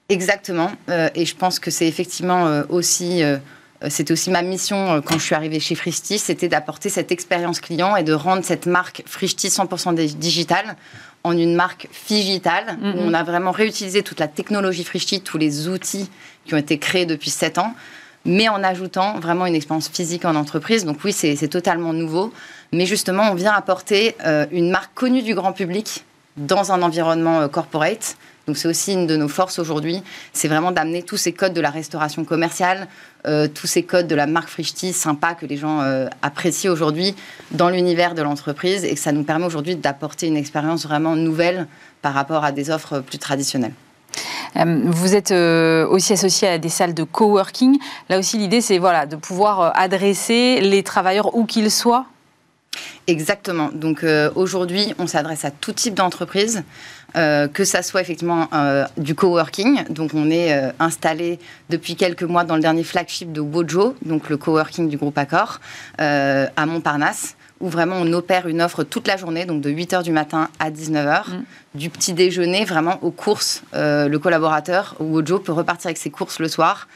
Exactement, 0.08 0.70
et 1.14 1.24
je 1.24 1.34
pense 1.34 1.58
que 1.58 1.70
c'est 1.70 1.86
effectivement 1.86 2.62
aussi 2.68 3.22
euh, 3.82 3.88
c'était 3.90 4.12
aussi 4.12 4.30
ma 4.30 4.42
mission 4.42 4.92
euh, 4.92 5.00
quand 5.00 5.18
je 5.18 5.24
suis 5.24 5.34
arrivée 5.34 5.60
chez 5.60 5.74
Frischti, 5.74 6.18
c'était 6.18 6.48
d'apporter 6.48 6.88
cette 6.88 7.12
expérience 7.12 7.60
client 7.60 7.96
et 7.96 8.02
de 8.02 8.12
rendre 8.12 8.44
cette 8.44 8.66
marque 8.66 9.02
Frischti 9.06 9.48
100% 9.48 9.94
digitale 9.94 10.76
en 11.24 11.36
une 11.36 11.54
marque 11.54 11.88
digitale 12.08 12.78
où 12.82 12.98
on 12.98 13.14
a 13.14 13.22
vraiment 13.22 13.52
réutilisé 13.52 14.02
toute 14.02 14.18
la 14.18 14.26
technologie 14.26 14.82
Frischti, 14.82 15.20
tous 15.20 15.38
les 15.38 15.68
outils 15.68 16.10
qui 16.44 16.54
ont 16.54 16.58
été 16.58 16.78
créés 16.78 17.06
depuis 17.06 17.30
7 17.30 17.58
ans, 17.58 17.74
mais 18.24 18.48
en 18.48 18.62
ajoutant 18.62 19.18
vraiment 19.18 19.46
une 19.46 19.54
expérience 19.54 19.88
physique 19.88 20.24
en 20.24 20.34
entreprise. 20.34 20.84
Donc 20.84 20.98
oui, 21.04 21.12
c'est 21.12 21.48
totalement 21.48 21.92
nouveau, 21.92 22.32
mais 22.72 22.86
justement, 22.86 23.30
on 23.30 23.34
vient 23.34 23.52
apporter 23.52 24.16
euh, 24.24 24.46
une 24.50 24.70
marque 24.70 24.94
connue 24.94 25.22
du 25.22 25.34
grand 25.34 25.52
public 25.52 26.04
dans 26.36 26.72
un 26.72 26.82
environnement 26.82 27.46
corporate 27.48 28.16
donc 28.46 28.56
c'est 28.56 28.68
aussi 28.68 28.92
une 28.92 29.06
de 29.06 29.16
nos 29.16 29.28
forces 29.28 29.58
aujourd'hui, 29.58 30.02
c'est 30.32 30.48
vraiment 30.48 30.72
d'amener 30.72 31.02
tous 31.02 31.16
ces 31.16 31.32
codes 31.32 31.52
de 31.52 31.60
la 31.60 31.70
restauration 31.70 32.24
commerciale, 32.24 32.88
euh, 33.26 33.46
tous 33.46 33.68
ces 33.68 33.84
codes 33.84 34.08
de 34.08 34.14
la 34.16 34.26
marque 34.26 34.48
Frischti 34.48 34.92
sympa 34.92 35.34
que 35.34 35.46
les 35.46 35.56
gens 35.56 35.80
euh, 35.80 36.08
apprécient 36.22 36.72
aujourd'hui 36.72 37.14
dans 37.52 37.68
l'univers 37.68 38.14
de 38.14 38.22
l'entreprise 38.22 38.84
et 38.84 38.94
que 38.94 39.00
ça 39.00 39.12
nous 39.12 39.22
permet 39.22 39.46
aujourd'hui 39.46 39.76
d'apporter 39.76 40.26
une 40.26 40.36
expérience 40.36 40.84
vraiment 40.84 41.14
nouvelle 41.14 41.68
par 42.02 42.14
rapport 42.14 42.44
à 42.44 42.50
des 42.50 42.70
offres 42.70 42.98
plus 42.98 43.18
traditionnelles. 43.18 43.74
Euh, 44.56 44.82
vous 44.84 45.14
êtes 45.14 45.32
aussi 45.32 46.12
associé 46.12 46.48
à 46.48 46.58
des 46.58 46.68
salles 46.68 46.94
de 46.94 47.04
coworking. 47.04 47.78
Là 48.08 48.18
aussi, 48.18 48.38
l'idée, 48.38 48.60
c'est 48.60 48.78
voilà, 48.78 49.06
de 49.06 49.16
pouvoir 49.16 49.72
adresser 49.76 50.60
les 50.60 50.82
travailleurs 50.82 51.34
où 51.34 51.44
qu'ils 51.44 51.70
soient 51.70 52.06
Exactement. 53.06 53.70
Donc 53.72 54.04
aujourd'hui, 54.34 54.94
on 54.98 55.06
s'adresse 55.06 55.44
à 55.44 55.50
tout 55.50 55.72
type 55.72 55.94
d'entreprise. 55.94 56.62
Euh, 57.14 57.46
que 57.46 57.64
ça 57.64 57.82
soit 57.82 58.00
effectivement 58.00 58.48
euh, 58.54 58.86
du 58.96 59.14
coworking. 59.14 59.84
Donc, 59.90 60.12
on 60.14 60.30
est 60.30 60.54
euh, 60.54 60.70
installé 60.78 61.38
depuis 61.68 61.94
quelques 61.94 62.22
mois 62.22 62.44
dans 62.44 62.54
le 62.54 62.62
dernier 62.62 62.84
flagship 62.84 63.32
de 63.32 63.40
Wojo, 63.42 63.94
donc 64.02 64.30
le 64.30 64.38
coworking 64.38 64.88
du 64.88 64.96
groupe 64.96 65.18
Accor, 65.18 65.60
à 65.98 66.66
Montparnasse 66.66 67.36
où 67.62 67.68
vraiment 67.68 67.96
on 67.98 68.12
opère 68.12 68.46
une 68.46 68.60
offre 68.60 68.84
toute 68.84 69.08
la 69.08 69.16
journée, 69.16 69.46
donc 69.46 69.62
de 69.62 69.70
8h 69.70 70.02
du 70.02 70.12
matin 70.12 70.50
à 70.58 70.70
19h, 70.70 71.30
mm. 71.30 71.44
du 71.74 71.88
petit 71.88 72.12
déjeuner 72.12 72.66
vraiment 72.66 72.98
aux 73.02 73.10
courses. 73.10 73.62
le 73.72 74.16
collaborateur, 74.18 74.94
Wojo, 75.00 75.38
peut 75.38 75.52
repartir 75.52 75.86
avec 75.86 75.96
ses 75.96 76.10
courses 76.10 76.38
le 76.38 76.48
soir 76.48 76.88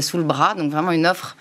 sous 0.00 0.16
le 0.16 0.24
bras, 0.24 0.54
donc 0.54 0.72
vraiment 0.72 0.90
une 0.90 1.06
offre 1.06 1.36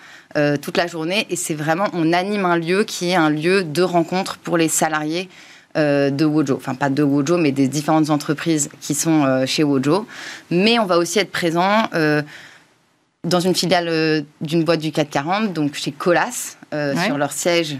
toute 0.62 0.78
la 0.78 0.88
journée. 0.88 1.26
Et 1.30 1.36
c'est 1.36 1.56
vraiment, 1.56 1.88
on 1.93 2.13
anime 2.13 2.46
un 2.46 2.58
lieu 2.58 2.84
qui 2.84 3.10
est 3.10 3.15
un 3.15 3.30
lieu 3.30 3.63
de 3.63 3.82
rencontre 3.82 4.38
pour 4.38 4.58
les 4.58 4.67
salariés 4.67 5.30
euh, 5.76 6.12
de 6.12 6.24
Wojo. 6.24 6.56
Enfin, 6.56 6.76
pas 6.76 6.91
de 6.91 7.02
Wojo, 7.02 7.39
mais 7.39 7.52
des 7.52 7.67
différentes 7.67 8.12
entreprises 8.12 8.69
qui 8.80 8.93
sont 8.93 9.24
euh, 9.26 9.48
chez 9.48 9.63
Wojo. 9.63 10.06
Mais 10.52 10.78
on 10.78 10.86
va 10.86 11.00
aussi 11.00 11.17
être 11.17 11.32
présent 11.32 11.89
euh, 11.96 12.22
dans 13.24 13.39
une 13.39 13.56
filiale 13.56 14.24
d'une 14.39 14.63
boîte 14.63 14.82
du 14.82 14.91
440, 14.91 15.52
donc 15.52 15.74
chez 15.74 15.91
Colas, 15.91 16.58
sur 17.06 17.18
leur 17.18 17.32
siège. 17.32 17.78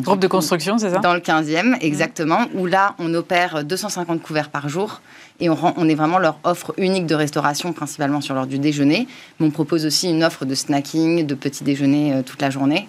Groupe 0.00 0.20
de 0.20 0.26
construction, 0.26 0.78
c'est 0.78 0.90
ça? 0.90 0.98
Dans 0.98 1.14
le 1.14 1.20
15e, 1.20 1.76
exactement, 1.80 2.46
où 2.54 2.66
là, 2.66 2.94
on 2.98 3.12
opère 3.14 3.64
250 3.64 4.22
couverts 4.22 4.50
par 4.50 4.68
jour. 4.68 5.00
Et 5.38 5.50
on, 5.50 5.58
on, 5.76 5.88
est 5.88 5.94
vraiment 5.94 6.18
leur 6.18 6.38
offre 6.44 6.72
unique 6.78 7.04
de 7.04 7.14
restauration, 7.14 7.74
principalement 7.74 8.22
sur 8.22 8.34
l'heure 8.34 8.46
du 8.46 8.58
déjeuner. 8.58 9.06
Mais 9.38 9.46
on 9.46 9.50
propose 9.50 9.84
aussi 9.84 10.08
une 10.08 10.24
offre 10.24 10.46
de 10.46 10.54
snacking, 10.54 11.26
de 11.26 11.34
petit 11.34 11.62
déjeuner 11.62 12.22
toute 12.24 12.40
la 12.40 12.48
journée. 12.48 12.88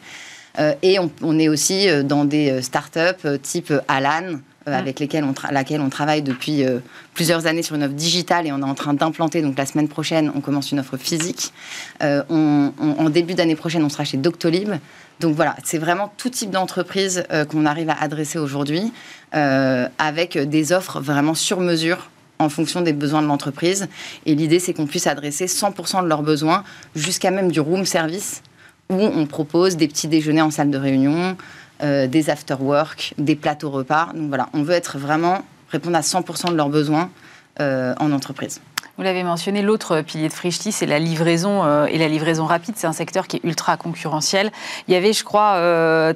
Euh, 0.60 0.74
et 0.82 0.98
on, 1.00 1.40
est 1.40 1.50
aussi 1.50 1.90
euh, 1.90 2.04
dans 2.04 2.26
des 2.26 2.50
euh, 2.50 2.62
startups 2.62 3.40
type 3.42 3.72
Alan, 3.88 4.34
mm. 4.66 4.72
avec 4.72 5.00
lesquelles 5.00 5.24
on 5.24 5.34
laquelle 5.52 5.82
on 5.82 5.90
travaille 5.90 6.22
depuis 6.22 6.64
plusieurs 7.14 7.46
années 7.48 7.62
sur 7.62 7.76
une 7.76 7.84
offre 7.84 7.94
digitale 7.94 8.48
et 8.48 8.52
on 8.52 8.60
est 8.60 8.64
en 8.64 8.76
train 8.76 8.94
d'implanter. 8.94 9.42
Donc 9.42 9.58
la 9.58 9.66
semaine 9.66 9.88
prochaine, 9.88 10.32
on 10.36 10.42
commence 10.42 10.72
une 10.72 10.80
offre 10.80 10.98
physique. 10.98 11.54
en 12.02 13.10
début 13.10 13.34
d'année 13.34 13.56
prochaine, 13.56 13.84
on 13.84 13.90
sera 13.90 14.04
chez 14.04 14.18
Doctolib. 14.18 14.74
Donc 15.20 15.36
voilà, 15.36 15.56
c'est 15.64 15.78
vraiment 15.78 16.14
tout 16.18 16.30
type 16.30 16.52
d'entreprise 16.52 17.24
qu'on 17.50 17.66
arrive 17.66 17.90
à 17.90 18.00
adresser 18.00 18.38
aujourd'hui 18.38 18.94
avec 19.32 20.38
des 20.38 20.74
offres 20.74 21.00
vraiment 21.00 21.34
sur 21.34 21.60
mesure 21.60 22.10
en 22.40 22.50
fonction 22.50 22.82
des 22.82 22.94
besoins 22.94 23.22
de 23.22 23.28
l'entreprise. 23.28 23.88
Et 24.26 24.36
l'idée, 24.36 24.60
c'est 24.60 24.74
qu'on 24.74 24.86
puisse 24.86 25.08
adresser 25.08 25.46
100% 25.46 26.04
de 26.04 26.08
leurs 26.08 26.24
besoins 26.24 26.64
jusqu'à 26.96 27.32
même 27.32 27.52
du 27.52 27.60
room 27.60 27.86
service 27.86 28.42
où 28.90 28.96
on 28.96 29.26
propose 29.26 29.76
des 29.76 29.88
petits 29.88 30.08
déjeuners 30.08 30.42
en 30.42 30.52
salle 30.52 30.72
de 30.72 30.78
réunion, 30.78 31.36
euh, 31.84 32.08
des 32.08 32.30
after-work, 32.30 33.14
des 33.18 33.36
plateaux 33.36 33.70
repas. 33.70 34.10
Donc 34.16 34.30
voilà, 34.30 34.50
on 34.54 34.64
veut 34.64 34.76
être 34.76 34.98
vraiment 34.98 35.44
répondre 35.70 35.98
à 35.98 36.02
100% 36.02 36.52
de 36.52 36.56
leurs 36.56 36.70
besoins 36.70 37.10
euh, 37.60 37.94
en 38.00 38.12
entreprise. 38.12 38.62
Vous 38.98 39.04
l'avez 39.04 39.24
mentionné, 39.24 39.62
l'autre 39.62 40.02
pilier 40.02 40.28
de 40.28 40.34
Frischti, 40.34 40.72
c'est 40.72 40.88
la 40.88 40.98
livraison 40.98 41.64
euh, 41.64 41.86
et 41.86 42.00
la 42.00 42.08
livraison 42.08 42.46
rapide. 42.46 42.74
C'est 42.78 42.88
un 42.88 42.94
secteur 42.94 43.28
qui 43.28 43.38
est 43.38 43.44
ultra 43.44 43.78
concurrentiel. 43.78 44.52
Il 44.88 44.94
y 44.94 44.98
avait, 44.98 45.14
je 45.14 45.24
crois, 45.24 45.54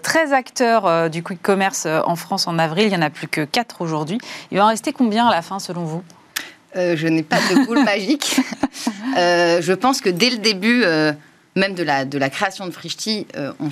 13 0.02 0.34
acteurs 0.34 1.10
du 1.10 1.22
quick 1.22 1.42
commerce 1.42 1.86
en 1.86 2.16
France 2.16 2.48
en 2.48 2.58
avril. 2.58 2.86
Il 2.86 2.90
n'y 2.90 2.98
en 2.98 3.04
a 3.04 3.12
plus 3.12 3.28
que 3.28 3.46
4 3.46 3.82
aujourd'hui. 3.82 4.18
Il 4.52 4.58
va 4.58 4.66
en 4.66 4.70
rester 4.70 4.94
combien 4.94 5.28
à 5.28 5.32
la 5.32 5.42
fin, 5.42 5.60
selon 5.60 5.84
vous? 5.84 6.04
Je 6.76 7.08
n'ai 7.08 7.24
pas 7.24 7.38
de 7.38 7.66
boule 7.66 7.84
magique. 7.86 8.40
je 9.16 9.74
pense 9.74 10.02
que 10.02 10.10
dès 10.10 10.32
le 10.32 10.38
début 10.38 10.84
même 11.56 11.74
de 11.74 11.84
la, 11.84 12.06
de 12.06 12.18
la 12.18 12.30
création 12.30 12.66
de 12.66 12.72
Frischti, 12.72 13.28
euh, 13.36 13.52
on, 13.60 13.70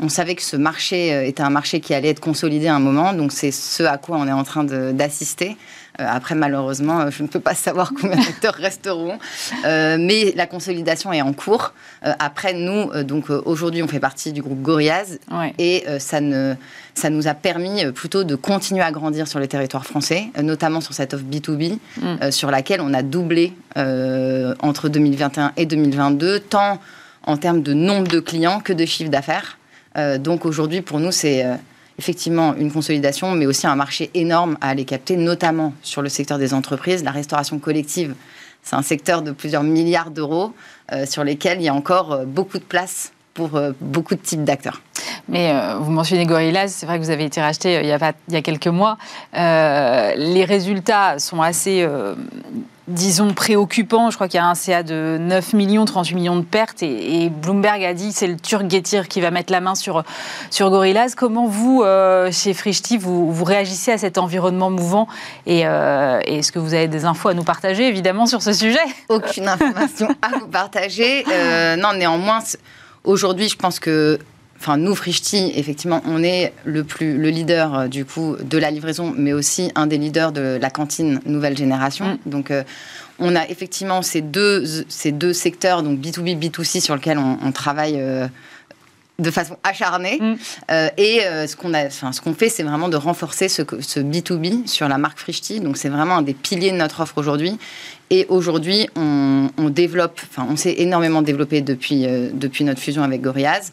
on, 0.00 0.08
savait 0.08 0.34
que 0.34 0.42
ce 0.42 0.56
marché 0.56 1.12
euh, 1.12 1.26
était 1.26 1.42
un 1.42 1.50
marché 1.50 1.80
qui 1.80 1.94
allait 1.94 2.10
être 2.10 2.20
consolidé 2.20 2.68
à 2.68 2.76
un 2.76 2.80
moment. 2.80 3.12
Donc, 3.12 3.32
c'est 3.32 3.50
ce 3.50 3.82
à 3.82 3.98
quoi 3.98 4.18
on 4.18 4.28
est 4.28 4.32
en 4.32 4.44
train 4.44 4.64
d'assister. 4.64 5.56
Euh, 6.00 6.06
après, 6.08 6.34
malheureusement, 6.34 7.10
je 7.10 7.22
ne 7.22 7.28
peux 7.28 7.40
pas 7.40 7.54
savoir 7.54 7.92
combien 8.00 8.16
d'acteurs 8.16 8.54
resteront. 8.54 9.18
mais 9.64 10.32
la 10.34 10.46
consolidation 10.46 11.12
est 11.12 11.22
en 11.22 11.32
cours. 11.32 11.72
après, 12.02 12.54
nous, 12.54 12.90
donc 13.04 13.30
aujourd'hui, 13.30 13.82
on 13.82 13.88
fait 13.88 14.00
partie 14.00 14.32
du 14.32 14.42
groupe 14.42 14.62
Gorillaz. 14.62 15.18
Et 15.58 15.84
ça, 15.98 16.20
ne, 16.20 16.54
ça 16.94 17.10
nous 17.10 17.28
a 17.28 17.34
permis 17.34 17.84
plutôt 17.92 18.24
de 18.24 18.34
continuer 18.34 18.82
à 18.82 18.90
grandir 18.90 19.28
sur 19.28 19.38
les 19.38 19.48
territoires 19.48 19.86
français, 19.86 20.28
notamment 20.42 20.80
sur 20.80 20.94
cette 20.94 21.14
offre 21.14 21.24
B2B, 21.24 21.78
mm. 22.00 22.30
sur 22.30 22.50
laquelle 22.50 22.80
on 22.80 22.94
a 22.94 23.02
doublé 23.02 23.52
entre 23.76 24.88
2021 24.88 25.52
et 25.56 25.66
2022, 25.66 26.40
tant 26.40 26.80
en 27.24 27.36
termes 27.36 27.62
de 27.62 27.72
nombre 27.72 28.08
de 28.08 28.20
clients 28.20 28.60
que 28.60 28.72
de 28.72 28.84
chiffre 28.84 29.10
d'affaires. 29.10 29.58
Euh, 29.96 30.18
donc 30.18 30.46
aujourd'hui, 30.46 30.80
pour 30.80 31.00
nous, 31.00 31.12
c'est 31.12 31.44
euh, 31.44 31.54
effectivement 32.02 32.54
une 32.56 32.72
consolidation, 32.72 33.30
mais 33.30 33.46
aussi 33.46 33.68
un 33.68 33.76
marché 33.76 34.10
énorme 34.14 34.58
à 34.60 34.70
aller 34.70 34.84
capter, 34.84 35.16
notamment 35.16 35.72
sur 35.82 36.02
le 36.02 36.08
secteur 36.08 36.36
des 36.36 36.52
entreprises. 36.52 37.04
La 37.04 37.12
restauration 37.12 37.60
collective, 37.60 38.16
c'est 38.64 38.74
un 38.74 38.82
secteur 38.82 39.22
de 39.22 39.30
plusieurs 39.30 39.62
milliards 39.62 40.10
d'euros 40.10 40.52
euh, 40.90 41.06
sur 41.06 41.22
lesquels 41.22 41.60
il 41.60 41.64
y 41.64 41.68
a 41.68 41.74
encore 41.74 42.26
beaucoup 42.26 42.58
de 42.58 42.64
place 42.64 43.12
pour 43.34 43.58
beaucoup 43.80 44.14
de 44.14 44.20
types 44.20 44.44
d'acteurs. 44.44 44.82
Mais 45.26 45.54
vous 45.80 45.90
mentionnez 45.90 46.26
Gorillaz, 46.26 46.68
c'est 46.68 46.84
vrai 46.84 46.98
que 46.98 47.04
vous 47.04 47.10
avez 47.10 47.24
été 47.24 47.40
racheté 47.40 47.80
il, 47.80 47.86
y 47.86 47.92
a 47.92 48.12
il 48.28 48.34
y 48.34 48.36
a 48.36 48.42
quelques 48.42 48.66
mois. 48.66 48.98
les 49.32 50.44
résultats 50.44 51.18
sont 51.18 51.40
assez 51.40 51.88
disons, 52.88 53.32
préoccupant. 53.32 54.10
Je 54.10 54.16
crois 54.16 54.28
qu'il 54.28 54.38
y 54.38 54.40
a 54.40 54.46
un 54.46 54.54
CA 54.54 54.82
de 54.82 55.16
9 55.20 55.52
millions, 55.52 55.84
38 55.84 56.14
millions 56.14 56.36
de 56.36 56.44
pertes. 56.44 56.82
Et, 56.82 57.30
Bloomberg 57.30 57.84
a 57.84 57.94
dit 57.94 58.12
c'est 58.12 58.26
le 58.26 58.36
Turc 58.36 58.68
Getir 58.68 59.08
qui 59.08 59.20
va 59.20 59.30
mettre 59.30 59.52
la 59.52 59.60
main 59.60 59.74
sur, 59.74 60.02
sur 60.50 60.70
Gorillaz. 60.70 61.14
Comment 61.16 61.46
vous, 61.46 61.82
euh, 61.82 62.30
chez 62.32 62.54
Frishti, 62.54 62.98
vous, 62.98 63.44
réagissez 63.44 63.92
à 63.92 63.98
cet 63.98 64.18
environnement 64.18 64.70
mouvant 64.70 65.08
euh, 65.48 66.20
Et, 66.24 66.38
est-ce 66.38 66.52
que 66.52 66.58
vous 66.58 66.74
avez 66.74 66.88
des 66.88 67.04
infos 67.04 67.28
à 67.28 67.34
nous 67.34 67.44
partager, 67.44 67.86
évidemment, 67.86 68.26
sur 68.26 68.42
ce 68.42 68.52
sujet? 68.52 68.78
Aucune 69.08 69.48
information 69.48 70.08
à 70.22 70.38
vous 70.38 70.48
partager. 70.48 71.24
Euh, 71.30 71.76
non, 71.76 71.92
néanmoins, 71.94 72.40
aujourd'hui, 73.04 73.48
je 73.48 73.56
pense 73.56 73.78
que 73.78 74.18
enfin 74.62 74.76
nous 74.76 74.94
Frishti, 74.94 75.52
effectivement, 75.56 76.02
on 76.06 76.22
est 76.22 76.52
le 76.64 76.84
plus 76.84 77.18
le 77.18 77.30
leader 77.30 77.74
euh, 77.74 77.88
du 77.88 78.04
coup 78.04 78.36
de 78.40 78.58
la 78.58 78.70
livraison, 78.70 79.12
mais 79.16 79.32
aussi 79.32 79.72
un 79.74 79.88
des 79.88 79.98
leaders 79.98 80.30
de 80.30 80.56
la 80.60 80.70
cantine 80.70 81.20
nouvelle 81.26 81.56
génération. 81.56 82.18
Mm. 82.26 82.30
Donc 82.30 82.50
euh, 82.50 82.62
on 83.18 83.34
a 83.34 83.48
effectivement 83.48 84.02
ces 84.02 84.20
deux 84.20 84.64
ces 84.88 85.10
deux 85.10 85.32
secteurs, 85.32 85.82
donc 85.82 85.98
B2B, 85.98 86.38
B2C, 86.38 86.80
sur 86.80 86.94
lesquels 86.94 87.18
on, 87.18 87.52
travaille. 87.52 87.96
Euh, 87.98 88.28
de 89.18 89.30
façon 89.30 89.56
acharnée. 89.62 90.18
Mm. 90.20 90.34
et 90.96 91.20
ce 91.46 91.54
qu'on 91.54 91.74
a, 91.74 91.86
enfin, 91.86 92.10
ce 92.12 92.20
qu'on 92.20 92.34
fait, 92.34 92.48
c'est 92.48 92.64
vraiment 92.64 92.88
de 92.88 92.96
renforcer 92.96 93.48
ce, 93.48 93.62
ce 93.80 94.00
B2B 94.00 94.66
sur 94.66 94.88
la 94.88 94.98
marque 94.98 95.18
Frishti. 95.18 95.60
Donc, 95.60 95.76
c'est 95.76 95.90
vraiment 95.90 96.16
un 96.16 96.22
des 96.22 96.34
piliers 96.34 96.72
de 96.72 96.76
notre 96.76 97.02
offre 97.02 97.18
aujourd'hui. 97.18 97.56
Et 98.10 98.26
aujourd'hui, 98.30 98.88
on, 98.96 99.48
on, 99.58 99.68
développe, 99.68 100.20
enfin, 100.28 100.48
on 100.50 100.56
s'est 100.56 100.74
énormément 100.78 101.22
développé 101.22 101.60
depuis, 101.60 102.04
depuis 102.32 102.64
notre 102.64 102.80
fusion 102.80 103.04
avec 103.04 103.20
Gorillaz. 103.20 103.70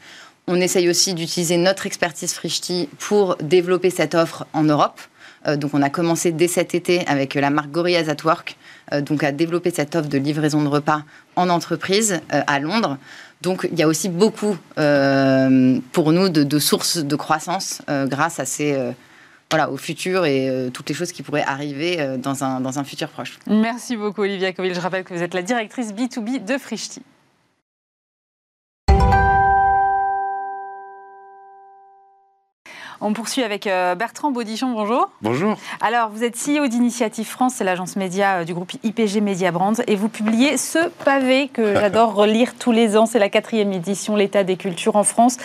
On 0.51 0.59
essaye 0.59 0.89
aussi 0.89 1.13
d'utiliser 1.13 1.57
notre 1.57 1.85
expertise 1.85 2.33
Frishti 2.33 2.89
pour 2.97 3.35
développer 3.35 3.91
cette 3.91 4.15
offre 4.15 4.47
en 4.53 4.63
Europe. 4.63 4.99
Euh, 5.45 5.57
donc 5.57 5.75
on 5.75 5.81
a 5.83 5.91
commencé 5.91 6.31
dès 6.31 6.47
cet 6.47 6.73
été 6.73 7.05
avec 7.05 7.35
la 7.35 7.51
marque 7.51 7.69
Gorillaz 7.69 8.09
at 8.09 8.25
Work, 8.25 8.57
euh, 8.91 9.01
donc 9.01 9.23
à 9.23 9.31
développer 9.31 9.69
cette 9.69 9.95
offre 9.95 10.09
de 10.09 10.17
livraison 10.17 10.63
de 10.63 10.67
repas 10.67 11.03
en 11.35 11.49
entreprise 11.49 12.19
euh, 12.33 12.41
à 12.47 12.59
Londres. 12.59 12.97
Donc 13.43 13.69
il 13.71 13.77
y 13.77 13.83
a 13.83 13.87
aussi 13.87 14.09
beaucoup 14.09 14.57
pour 14.75 16.11
nous 16.11 16.29
de, 16.29 16.59
sources 16.59 16.97
de 16.97 17.15
croissance 17.15 17.83
grâce 17.87 18.39
à 18.39 18.45
ces 18.45 18.75
voilà, 19.49 19.69
au 19.69 19.77
futur 19.77 20.25
et 20.25 20.69
toutes 20.73 20.89
les 20.89 20.95
choses 20.95 21.13
qui 21.13 21.23
pourraient 21.23 21.45
arriver 21.47 22.17
dans, 22.17 22.43
un, 22.43 22.59
dans 22.59 22.79
un 22.79 22.83
futur 22.83 23.07
proche. 23.07 23.39
Merci 23.47 23.95
beaucoup 23.95 24.23
Olivia 24.23 24.51
Coville. 24.51 24.75
Je 24.75 24.81
rappelle 24.81 25.05
que 25.05 25.13
vous 25.13 25.23
êtes 25.23 25.33
la 25.33 25.41
directrice 25.41 25.93
B2B 25.93 26.43
de 26.43 26.57
Frishti. 26.57 27.01
On 33.01 33.13
poursuit 33.13 33.43
avec 33.43 33.65
euh, 33.65 33.95
Bertrand 33.95 34.31
Baudichon, 34.31 34.71
bonjour. 34.71 35.09
Bonjour. 35.21 35.57
Alors, 35.79 36.09
vous 36.09 36.25
êtes 36.25 36.35
CEO 36.35 36.67
d'Initiative 36.67 37.25
France, 37.25 37.53
c'est 37.57 37.63
l'agence 37.63 37.95
média 37.95 38.39
euh, 38.39 38.43
du 38.43 38.53
groupe 38.53 38.73
IPG 38.83 39.21
Media 39.21 39.51
Brands, 39.51 39.75
et 39.87 39.95
vous 39.95 40.09
publiez 40.09 40.57
ce 40.57 40.89
pavé 41.05 41.47
que 41.47 41.75
j'adore 41.79 42.13
relire 42.13 42.55
tous 42.59 42.73
les 42.73 42.97
ans, 42.97 43.05
c'est 43.05 43.19
la 43.19 43.29
quatrième 43.29 43.71
édition, 43.71 44.17
l'état 44.17 44.43
des 44.43 44.57
cultures 44.57 44.97
en 44.97 45.05
France. 45.05 45.37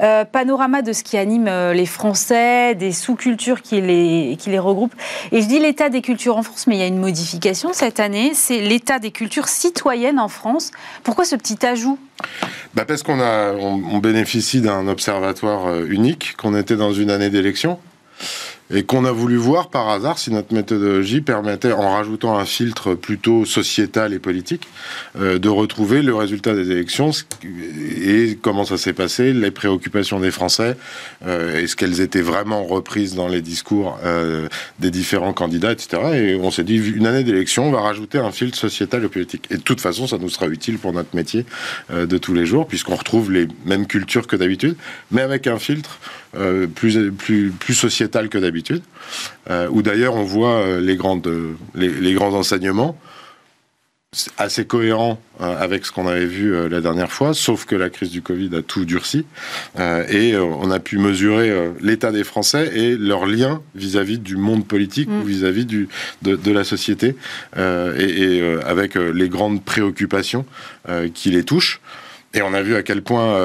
Euh, 0.00 0.24
panorama 0.24 0.82
de 0.82 0.92
ce 0.92 1.04
qui 1.04 1.16
anime 1.16 1.48
les 1.72 1.86
Français, 1.86 2.74
des 2.74 2.90
sous-cultures 2.90 3.62
qui 3.62 3.80
les, 3.80 4.36
qui 4.36 4.50
les 4.50 4.58
regroupent. 4.58 4.96
Et 5.30 5.42
je 5.42 5.46
dis 5.46 5.60
l'état 5.60 5.90
des 5.90 6.02
cultures 6.02 6.36
en 6.36 6.42
France, 6.42 6.66
mais 6.66 6.74
il 6.74 6.80
y 6.80 6.84
a 6.84 6.88
une 6.88 6.98
modification 6.98 7.72
cette 7.72 8.00
année, 8.00 8.32
c'est 8.34 8.60
l'état 8.60 8.98
des 8.98 9.12
cultures 9.12 9.46
citoyennes 9.46 10.18
en 10.18 10.28
France. 10.28 10.72
Pourquoi 11.04 11.24
ce 11.24 11.36
petit 11.36 11.64
ajout? 11.64 11.98
Bah 12.74 12.84
Parce 12.86 13.02
qu'on 13.02 13.20
a, 13.20 13.52
on 13.52 13.98
bénéficie 13.98 14.60
d'un 14.60 14.88
observatoire 14.88 15.82
unique, 15.84 16.34
qu'on 16.36 16.56
était 16.56 16.76
dans 16.76 16.92
une 16.96 17.10
année 17.10 17.30
d'élection 17.30 17.78
et 18.70 18.82
qu'on 18.84 19.04
a 19.04 19.12
voulu 19.12 19.36
voir 19.36 19.70
par 19.70 19.88
hasard 19.88 20.18
si 20.18 20.32
notre 20.32 20.52
méthodologie 20.52 21.20
permettait, 21.20 21.72
en 21.72 21.92
rajoutant 21.92 22.36
un 22.36 22.44
filtre 22.44 22.94
plutôt 22.94 23.44
sociétal 23.44 24.12
et 24.12 24.18
politique, 24.18 24.66
euh, 25.18 25.38
de 25.38 25.48
retrouver 25.48 26.02
le 26.02 26.14
résultat 26.14 26.54
des 26.54 26.70
élections 26.70 27.10
et 27.44 28.38
comment 28.40 28.64
ça 28.64 28.76
s'est 28.76 28.92
passé, 28.92 29.32
les 29.32 29.50
préoccupations 29.50 30.18
des 30.18 30.30
Français, 30.30 30.76
euh, 31.26 31.62
est-ce 31.62 31.76
qu'elles 31.76 32.00
étaient 32.00 32.20
vraiment 32.20 32.64
reprises 32.64 33.14
dans 33.14 33.28
les 33.28 33.40
discours 33.40 33.98
euh, 34.04 34.48
des 34.80 34.90
différents 34.90 35.32
candidats, 35.32 35.72
etc. 35.72 36.02
Et 36.14 36.34
on 36.34 36.50
s'est 36.50 36.64
dit, 36.64 36.76
une 36.76 37.06
année 37.06 37.24
d'élection, 37.24 37.68
on 37.68 37.70
va 37.70 37.80
rajouter 37.80 38.18
un 38.18 38.32
filtre 38.32 38.58
sociétal 38.58 39.04
et 39.04 39.08
politique. 39.08 39.46
Et 39.50 39.56
de 39.56 39.62
toute 39.62 39.80
façon, 39.80 40.06
ça 40.06 40.18
nous 40.18 40.28
sera 40.28 40.48
utile 40.48 40.78
pour 40.78 40.92
notre 40.92 41.14
métier 41.14 41.44
de 41.90 42.18
tous 42.18 42.34
les 42.34 42.46
jours, 42.46 42.66
puisqu'on 42.66 42.96
retrouve 42.96 43.30
les 43.30 43.46
mêmes 43.64 43.86
cultures 43.86 44.26
que 44.26 44.36
d'habitude, 44.36 44.76
mais 45.10 45.22
avec 45.22 45.46
un 45.46 45.58
filtre 45.58 45.98
plus, 46.74 47.74
sociétal 47.74 48.28
que 48.28 48.38
d'habitude 48.38 48.55
euh, 49.50 49.68
où 49.70 49.82
d'ailleurs 49.82 50.14
on 50.14 50.24
voit 50.24 50.56
euh, 50.56 50.80
les, 50.80 50.96
grandes, 50.96 51.28
les, 51.74 52.12
grands 52.14 52.34
enseignements 52.34 52.98
assez 54.38 54.64
cohérents 54.64 55.20
euh, 55.40 55.56
avec 55.58 55.84
ce 55.84 55.92
qu'on 55.92 56.06
avait 56.06 56.26
vu 56.26 56.68
la 56.68 56.80
dernière 56.80 57.12
fois, 57.12 57.34
sauf 57.34 57.66
que 57.66 57.76
la 57.76 57.90
crise 57.90 58.10
du 58.10 58.22
Covid 58.22 58.50
a 58.56 58.62
tout 58.62 58.84
durci, 58.84 59.26
et 59.78 60.36
on 60.36 60.70
a 60.70 60.80
pu 60.80 60.96
mesurer 60.98 61.52
l'état 61.80 62.12
des 62.12 62.24
Français 62.24 62.70
et 62.74 62.96
leur 62.96 63.26
lien 63.26 63.60
vis-à-vis 63.74 64.18
du 64.18 64.36
monde 64.36 64.66
politique 64.66 65.08
ou 65.10 65.24
mm. 65.24 65.26
vis-à-vis 65.26 65.66
de, 65.66 65.86
de, 66.22 66.50
la 66.50 66.64
société, 66.64 67.14
et, 67.56 68.40
avec 68.64 68.94
les 68.94 69.28
grandes 69.28 69.62
préoccupations 69.62 70.46
qui 71.12 71.30
les 71.30 71.44
touchent. 71.44 71.80
Et 72.32 72.40
on 72.42 72.54
a 72.54 72.62
vu 72.62 72.74
à 72.74 72.82
quel 72.82 73.02
point 73.02 73.38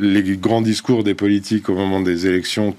les 0.00 0.22
grands 0.36 0.62
discours 0.62 1.04
des 1.04 1.14
politiques 1.14 1.68
au 1.68 1.74
moment 1.74 2.00
des 2.00 2.26
élections 2.26 2.74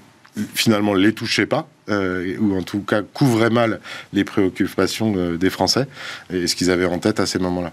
finalement 0.54 0.94
les 0.94 1.12
touchaient 1.12 1.46
pas. 1.46 1.68
Euh, 1.90 2.36
ou 2.38 2.54
en 2.54 2.62
tout 2.62 2.80
cas 2.80 3.00
couvrait 3.00 3.48
mal 3.48 3.80
les 4.12 4.22
préoccupations 4.22 5.14
euh, 5.16 5.38
des 5.38 5.48
Français 5.48 5.86
et 6.30 6.46
ce 6.46 6.54
qu'ils 6.54 6.70
avaient 6.70 6.84
en 6.84 6.98
tête 6.98 7.18
à 7.18 7.24
ces 7.24 7.38
moments-là. 7.38 7.72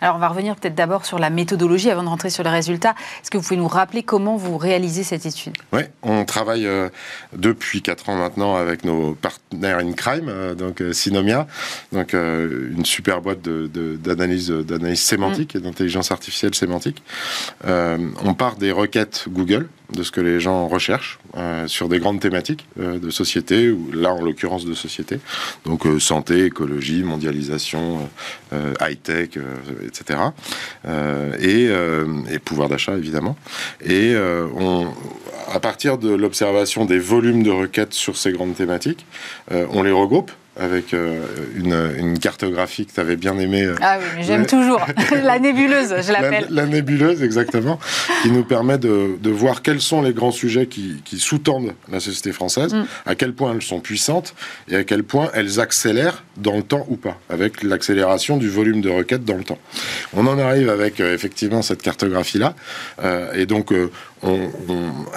Alors 0.00 0.14
on 0.16 0.18
va 0.20 0.28
revenir 0.28 0.54
peut-être 0.54 0.76
d'abord 0.76 1.04
sur 1.04 1.18
la 1.18 1.30
méthodologie 1.30 1.90
avant 1.90 2.04
de 2.04 2.08
rentrer 2.08 2.30
sur 2.30 2.44
les 2.44 2.50
résultats. 2.50 2.94
Est-ce 3.20 3.30
que 3.30 3.38
vous 3.38 3.42
pouvez 3.42 3.56
nous 3.56 3.66
rappeler 3.66 4.04
comment 4.04 4.36
vous 4.36 4.56
réalisez 4.56 5.02
cette 5.02 5.26
étude? 5.26 5.54
Oui, 5.72 5.82
on 6.02 6.24
travaille 6.24 6.66
euh, 6.66 6.90
depuis 7.36 7.82
4 7.82 8.10
ans 8.10 8.16
maintenant 8.16 8.54
avec 8.54 8.84
nos 8.84 9.14
partenaires 9.14 9.78
in 9.78 9.92
crime, 9.92 10.54
donc 10.56 10.82
Synomia, 10.92 11.48
donc 11.92 12.12
une 12.12 12.84
super 12.84 13.20
boîte 13.20 13.42
d'analyse 13.42 14.48
de, 14.48 14.62
d'analyse 14.62 15.00
sémantique 15.00 15.54
mm. 15.54 15.58
et 15.58 15.60
d'intelligence 15.60 16.12
artificielle 16.12 16.54
sémantique. 16.54 17.02
on 17.64 18.34
part 18.34 18.56
des 18.56 18.70
requêtes 18.70 19.24
Google 19.28 19.68
de 19.92 20.02
ce 20.02 20.10
que 20.10 20.20
les 20.20 20.40
gens 20.40 20.66
recherchent 20.68 21.18
sur 21.66 21.88
des 21.88 21.98
grandes 21.98 22.20
thématiques 22.20 22.66
de 22.76 23.10
société 23.10 23.70
ou 23.70 23.92
là 23.92 24.12
en 24.12 24.22
l'occurrence 24.22 24.64
de 24.64 24.74
société. 24.74 25.20
Donc 25.64 25.86
euh, 25.86 25.98
santé, 25.98 26.44
écologie, 26.44 27.02
mondialisation, 27.02 28.08
euh, 28.52 28.72
high-tech, 28.80 29.30
etc. 29.84 30.20
Euh, 30.86 31.36
et, 31.40 32.34
et, 32.34 32.38
pouvoir 32.38 32.68
d'achat 32.68 32.96
évidemment. 32.96 33.36
Et 33.84 34.14
on, 34.16 34.86
à 35.52 35.60
partir 35.60 35.98
de 35.98 36.14
l'observation 36.14 36.84
des 36.84 36.98
volumes 36.98 37.42
de 37.42 37.50
requêtes 37.50 37.94
sur 37.94 38.16
ces 38.16 38.32
grandes 38.32 38.54
thématiques, 38.54 39.06
on 39.50 39.82
les 39.82 39.90
regroupe 39.90 40.30
avec 40.58 40.94
euh, 40.94 41.22
une, 41.54 42.18
cartographie 42.18 42.86
que 42.86 42.92
tu 42.92 43.00
avais 43.00 43.16
bien 43.16 43.38
aimée. 43.38 43.64
Euh, 43.64 43.74
ah 43.82 43.98
oui, 43.98 44.24
j'aime 44.24 44.46
toujours. 44.46 44.80
la 45.22 45.38
nébuleuse, 45.38 45.94
je 46.00 46.12
l'appelle. 46.12 46.46
La, 46.50 46.66
nébuleuse, 46.66 47.22
exactement, 47.22 47.78
qui 48.22 48.30
nous 48.30 48.44
permet 48.44 48.78
de, 48.78 49.18
de, 49.20 49.30
voir 49.30 49.62
quels 49.62 49.80
sont 49.80 50.00
les 50.00 50.12
grands 50.12 50.30
sujets 50.30 50.66
qui, 50.66 51.02
qui 51.04 51.18
sous-tendent 51.18 51.74
la 51.90 52.00
société 52.00 52.32
française, 52.32 52.72
mm. 52.74 52.86
à 53.04 53.14
quel 53.14 53.34
point 53.34 53.52
elles 53.52 53.62
sont 53.62 53.80
puissantes 53.80 54.34
et 54.68 54.76
à 54.76 54.84
quel 54.84 55.04
point 55.04 55.30
elles 55.34 55.60
accélèrent 55.60 56.24
dans 56.38 56.56
le 56.56 56.62
temps 56.62 56.86
ou 56.88 56.96
pas, 56.96 57.18
avec 57.28 57.62
l'accélération 57.62 58.38
du 58.38 58.48
volume 58.48 58.80
de 58.80 58.90
requêtes 58.90 59.24
dans 59.24 59.36
le 59.36 59.44
temps. 59.44 59.58
On 60.14 60.26
en 60.26 60.38
arrive 60.38 60.70
avec 60.70 61.00
euh, 61.00 61.14
effectivement 61.14 61.60
cette 61.62 61.82
cartographie-là. 61.82 62.54
et 63.34 63.46
donc, 63.46 63.72
on, 64.22 64.48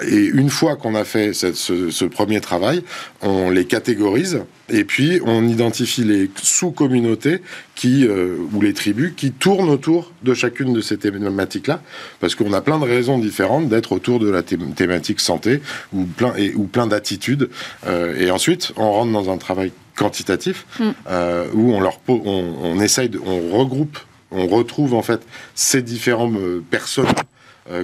et 0.08 0.26
une 0.26 0.50
fois 0.50 0.76
qu'on 0.76 0.94
a 0.94 1.06
fait 1.06 1.34
ce, 1.34 1.54
ce, 1.54 2.06
premier 2.06 2.42
travail, 2.42 2.84
on 3.22 3.50
les 3.50 3.66
catégorise 3.66 4.42
et 4.70 4.84
puis 4.84 5.22
on 5.26 5.48
identifie 5.48 6.04
les 6.04 6.30
sous-communautés 6.42 7.42
qui 7.76 8.06
euh, 8.06 8.36
ou 8.54 8.62
les 8.62 8.74
tribus 8.74 9.14
qui 9.16 9.32
tournent 9.32 9.70
autour 9.70 10.12
de 10.24 10.34
chacune 10.34 10.74
de 10.74 10.82
ces 10.82 10.98
thématiques-là, 10.98 11.82
parce 12.20 12.36
qu'on 12.36 12.52
a 12.54 12.62
plein 12.62 12.78
de 12.78 12.86
raisons 12.86 13.18
différentes 13.20 13.70
d'être 13.70 13.94
autour 13.94 14.20
de 14.20 14.30
la 14.30 14.44
thématique 14.44 15.22
santé 15.22 15.62
ou 15.94 16.04
plein 16.04 16.36
et 16.36 16.54
ou 16.54 16.66
plein 16.66 16.88
d'attitudes. 16.88 17.50
Euh, 17.88 18.20
et 18.20 18.32
ensuite, 18.32 18.74
on 18.76 18.92
rentre 18.92 19.12
dans 19.14 19.32
un 19.32 19.38
travail 19.38 19.72
quantitatif 19.96 20.66
mm. 20.80 20.90
euh, 21.10 21.48
où 21.54 21.74
on 21.74 21.80
leur 21.80 22.00
on, 22.10 22.54
on 22.62 22.80
essaye 22.82 23.10
de, 23.10 23.20
on 23.26 23.58
regroupe, 23.58 23.98
on 24.32 24.46
retrouve 24.48 24.94
en 24.94 25.02
fait 25.02 25.22
ces 25.56 25.82
différentes 25.82 26.38
personnes 26.70 27.08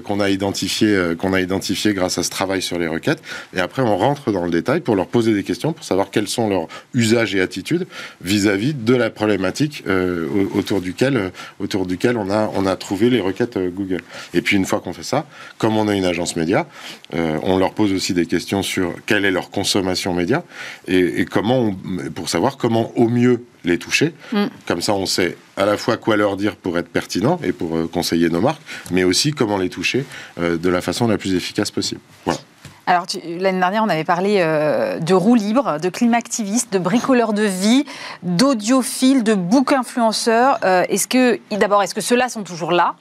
qu'on 0.03 0.19
a 0.19 0.29
identifié 0.29 0.87
euh, 0.87 1.15
qu'on 1.15 1.33
a 1.33 1.41
identifié 1.41 1.93
grâce 1.93 2.17
à 2.17 2.23
ce 2.23 2.29
travail 2.29 2.61
sur 2.61 2.77
les 2.79 2.87
requêtes. 2.87 3.21
Et 3.55 3.59
après, 3.59 3.81
on 3.81 3.97
rentre 3.97 4.31
dans 4.31 4.45
le 4.45 4.51
détail 4.51 4.81
pour 4.81 4.95
leur 4.95 5.07
poser 5.07 5.33
des 5.33 5.43
questions 5.43 5.73
pour 5.73 5.85
savoir 5.85 6.11
quels 6.11 6.27
sont 6.27 6.49
leurs 6.49 6.67
usages 6.93 7.35
et 7.35 7.41
attitudes 7.41 7.87
vis-à-vis 8.21 8.73
de 8.73 8.95
la 8.95 9.09
problématique 9.09 9.83
euh, 9.87 10.27
autour 10.53 10.81
duquel 10.81 11.31
autour 11.59 11.85
duquel 11.85 12.17
on 12.17 12.29
a 12.29 12.51
on 12.55 12.65
a 12.65 12.75
trouvé 12.75 13.09
les 13.09 13.21
requêtes 13.21 13.57
Google. 13.57 14.01
Et 14.33 14.41
puis 14.41 14.57
une 14.57 14.65
fois 14.65 14.79
qu'on 14.79 14.93
fait 14.93 15.03
ça, 15.03 15.25
comme 15.57 15.77
on 15.77 15.87
a 15.87 15.95
une 15.95 16.05
agence 16.05 16.35
média, 16.35 16.67
on 17.13 17.57
leur 17.57 17.73
pose 17.73 17.93
aussi 17.93 18.13
des 18.13 18.25
questions 18.25 18.63
sur 18.63 18.93
quelle 19.05 19.25
est 19.25 19.31
leur 19.31 19.49
consommation 19.49 20.13
média 20.13 20.43
et 20.87 21.25
comment 21.25 21.75
pour 22.13 22.29
savoir 22.29 22.57
comment 22.57 22.91
au 22.97 23.07
mieux 23.07 23.43
les 23.65 23.77
toucher. 23.77 24.13
Mm. 24.31 24.45
Comme 24.67 24.81
ça, 24.81 24.93
on 24.93 25.05
sait 25.05 25.37
à 25.57 25.65
la 25.65 25.77
fois 25.77 25.97
quoi 25.97 26.17
leur 26.17 26.37
dire 26.37 26.55
pour 26.55 26.77
être 26.77 26.89
pertinent 26.89 27.39
et 27.43 27.51
pour 27.51 27.75
euh, 27.75 27.87
conseiller 27.91 28.29
nos 28.29 28.41
marques, 28.41 28.61
mais 28.91 29.03
aussi 29.03 29.31
comment 29.31 29.57
les 29.57 29.69
toucher 29.69 30.05
euh, 30.39 30.57
de 30.57 30.69
la 30.69 30.81
façon 30.81 31.07
la 31.07 31.17
plus 31.17 31.35
efficace 31.35 31.71
possible. 31.71 32.01
Voilà. 32.25 32.39
Alors, 32.87 33.05
l'année 33.25 33.59
dernière, 33.59 33.83
on 33.83 33.89
avait 33.89 34.03
parlé 34.03 34.37
euh, 34.39 34.99
de 34.99 35.13
roues 35.15 35.35
libres, 35.35 35.79
de 35.79 35.89
climaactivistes, 35.89 36.71
de 36.71 36.77
bricoleurs 36.77 37.33
de 37.33 37.41
vie, 37.41 37.83
d'audiophiles, 38.21 39.23
de 39.23 39.33
book 39.33 39.73
influenceurs. 39.73 40.59
est-ce 40.63 41.07
que, 41.07 41.39
d'abord, 41.51 41.81
est-ce 41.81 41.95
que 41.95 42.01
ceux-là 42.01 42.29
sont 42.29 42.43
toujours 42.43 42.71
là? 42.71 42.95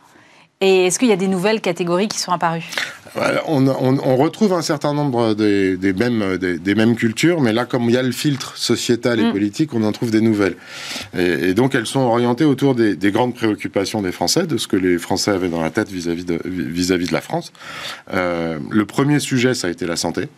Et 0.63 0.87
est-ce 0.87 0.99
qu'il 0.99 1.09
y 1.09 1.13
a 1.13 1.17
des 1.17 1.29
nouvelles 1.29 1.61
catégories 1.61 2.09
qui 2.09 2.19
sont 2.19 2.33
apparues? 2.33 2.65
On, 3.47 4.17
retrouve 4.17 4.53
un 4.53 4.63
certain 4.63 4.93
nombre 4.95 5.35
des, 5.35 5.77
mêmes, 5.97 6.37
des, 6.37 6.75
mêmes 6.75 6.97
cultures, 6.97 7.41
mais 7.41 7.53
là, 7.53 7.65
comme 7.65 7.85
il 7.85 7.93
y 7.93 7.97
a 7.97 8.03
le 8.03 8.13
filtre 8.13 8.57
sociétal 8.57 9.21
et 9.21 9.25
mm. 9.25 9.33
politique, 9.33 9.75
on 9.75 9.83
en 9.85 9.93
trouve 9.93 10.11
des 10.11 10.21
nouvelles. 10.21 10.57
Et, 11.17 11.55
donc, 11.55 11.75
elles 11.75 11.87
sont 11.87 12.01
orientées 12.01 12.45
autour 12.45 12.75
des, 12.75 12.97
grandes 13.13 13.35
préoccupations 13.35 14.03
des 14.03 14.13
Français, 14.13 14.47
de 14.47 14.57
ce 14.57 14.67
que 14.67 14.77
les 14.77 14.99
Français 14.99 15.31
avaient 15.31 15.49
dans 15.49 15.63
la 15.63 15.71
tête 15.71 15.89
vis-à-vis 15.91 16.25
de, 16.25 16.41
vis-à-vis 16.45 17.07
de 17.07 17.13
la 17.13 17.21
France. 17.21 17.53
Euh, 18.13 18.59
le 18.71 18.85
premier 18.85 19.21
sujet, 19.21 19.55
ça 19.55 19.69
a 19.69 19.71
été 19.71 19.87
la 19.87 19.97
santé. 19.97 20.29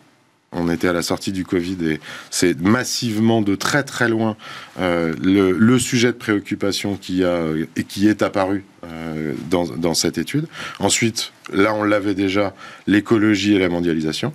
On 0.53 0.69
était 0.69 0.87
à 0.87 0.93
la 0.93 1.01
sortie 1.01 1.33
du 1.33 1.43
Covid 1.43 1.77
et 1.85 1.99
c'est 2.29 2.59
massivement 2.61 3.41
de 3.41 3.55
très 3.55 3.83
très 3.83 4.07
loin 4.07 4.37
euh, 4.79 5.13
le, 5.21 5.77
sujet 5.77 6.07
de 6.07 6.17
préoccupation 6.17 6.95
qui, 6.95 7.23
a, 7.23 7.41
et 7.75 7.83
qui 7.83 8.07
est 8.07 8.21
apparu 8.21 8.63
euh, 8.85 9.33
dans, 9.49 9.93
cette 9.93 10.17
étude. 10.17 10.47
Ensuite, 10.79 11.33
là 11.51 11.73
on 11.73 11.83
l'avait 11.83 12.15
déjà, 12.15 12.55
l'écologie 12.87 13.55
et 13.55 13.59
la 13.59 13.69
mondialisation. 13.69 14.33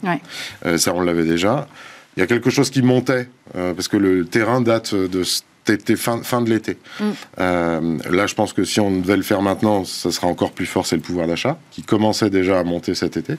Euh, 0.66 0.77
ça 0.77 0.92
on 0.94 1.01
l'avait 1.01 1.25
déjà. 1.25 1.66
Il 2.16 2.20
y 2.20 2.22
a 2.22 2.27
quelque 2.27 2.51
chose 2.51 2.68
qui 2.68 2.83
montait, 2.83 3.27
parce 3.55 3.88
que 3.88 3.96
le 3.96 4.27
terrain 4.27 4.61
date 4.61 4.94
de 4.94 5.22
c'était 5.64 5.96
fin, 5.96 6.22
fin 6.22 6.40
de 6.42 6.51
l'été. 6.51 6.79
Mm. 7.01 7.05
Euh, 7.38 7.98
là, 8.11 8.27
je 8.27 8.35
pense 8.35 8.53
que 8.53 8.64
si 8.64 8.81
on 8.81 8.90
devait 8.90 9.16
le 9.16 9.22
faire 9.22 9.42
maintenant, 9.42 9.85
ça 9.85 10.11
sera 10.11 10.27
encore 10.27 10.53
plus 10.53 10.66
fort, 10.66 10.87
c'est 10.87 10.96
le 10.96 11.03
pouvoir 11.03 11.27
d'achat, 11.27 11.59
qui 11.70 11.83
commençait 11.83 12.31
déjà 12.31 12.59
à 12.59 12.64
monter 12.64 12.94
cet 12.94 13.16
été, 13.16 13.35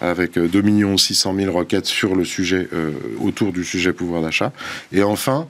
avec 0.00 0.38
2 0.38 0.96
600 0.96 1.34
000 1.34 1.56
requêtes 1.56 1.86
sur 1.86 2.14
le 2.14 2.24
sujet, 2.24 2.68
euh, 2.72 2.92
autour 3.20 3.52
du 3.52 3.64
sujet 3.64 3.92
pouvoir 3.92 4.22
d'achat. 4.22 4.52
Et 4.92 5.02
enfin, 5.02 5.46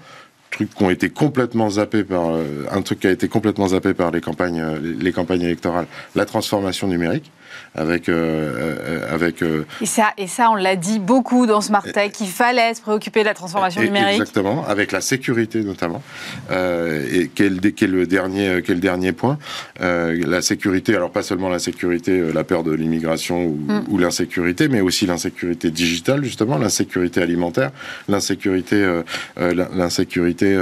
truc 0.50 0.74
qui 0.74 0.82
ont 0.82 0.90
été 0.90 1.10
complètement 1.10 1.70
zappés 1.70 2.04
par 2.04 2.30
euh, 2.30 2.66
un 2.70 2.82
truc 2.82 3.00
qui 3.00 3.06
a 3.06 3.10
été 3.10 3.28
complètement 3.28 3.68
zappé 3.68 3.92
par 3.92 4.10
les 4.10 4.20
campagnes 4.20 4.64
les 4.80 5.12
campagnes 5.12 5.42
électorales 5.42 5.86
la 6.14 6.26
transformation 6.26 6.86
numérique 6.86 7.30
avec 7.74 8.08
euh, 8.08 8.78
euh, 8.86 9.14
avec. 9.14 9.42
Euh, 9.42 9.66
et 9.80 9.86
ça 9.86 10.12
et 10.16 10.26
ça 10.26 10.50
on 10.50 10.54
l'a 10.54 10.76
dit 10.76 10.98
beaucoup 11.00 11.46
dans 11.46 11.60
Smart 11.60 11.82
Tech 11.82 12.12
qu'il 12.12 12.28
fallait 12.28 12.74
se 12.74 12.80
préoccuper 12.80 13.20
de 13.20 13.26
la 13.26 13.34
transformation 13.34 13.82
numérique. 13.82 14.20
Exactement, 14.20 14.64
avec 14.66 14.92
la 14.92 15.00
sécurité 15.00 15.62
notamment. 15.62 16.02
et 16.50 17.30
quel 17.34 17.60
est 17.64 17.82
le 17.82 18.06
dernier 18.06 18.62
quel 18.64 18.80
dernier 18.80 19.12
point 19.12 19.38
La 19.80 20.42
sécurité, 20.42 20.94
alors 20.94 21.10
pas 21.10 21.22
seulement 21.22 21.48
la 21.48 21.58
sécurité, 21.58 22.32
la 22.32 22.44
peur 22.44 22.62
de 22.62 22.72
l'immigration 22.72 23.44
ou, 23.44 23.58
mm. 23.66 23.84
ou 23.88 23.98
l'insécurité, 23.98 24.68
mais 24.68 24.80
aussi 24.80 25.06
l'insécurité 25.06 25.70
digitale 25.70 26.22
justement, 26.22 26.58
l'insécurité 26.58 27.22
alimentaire, 27.22 27.70
l'insécurité 28.08 29.00
l'insécurité 29.36 30.56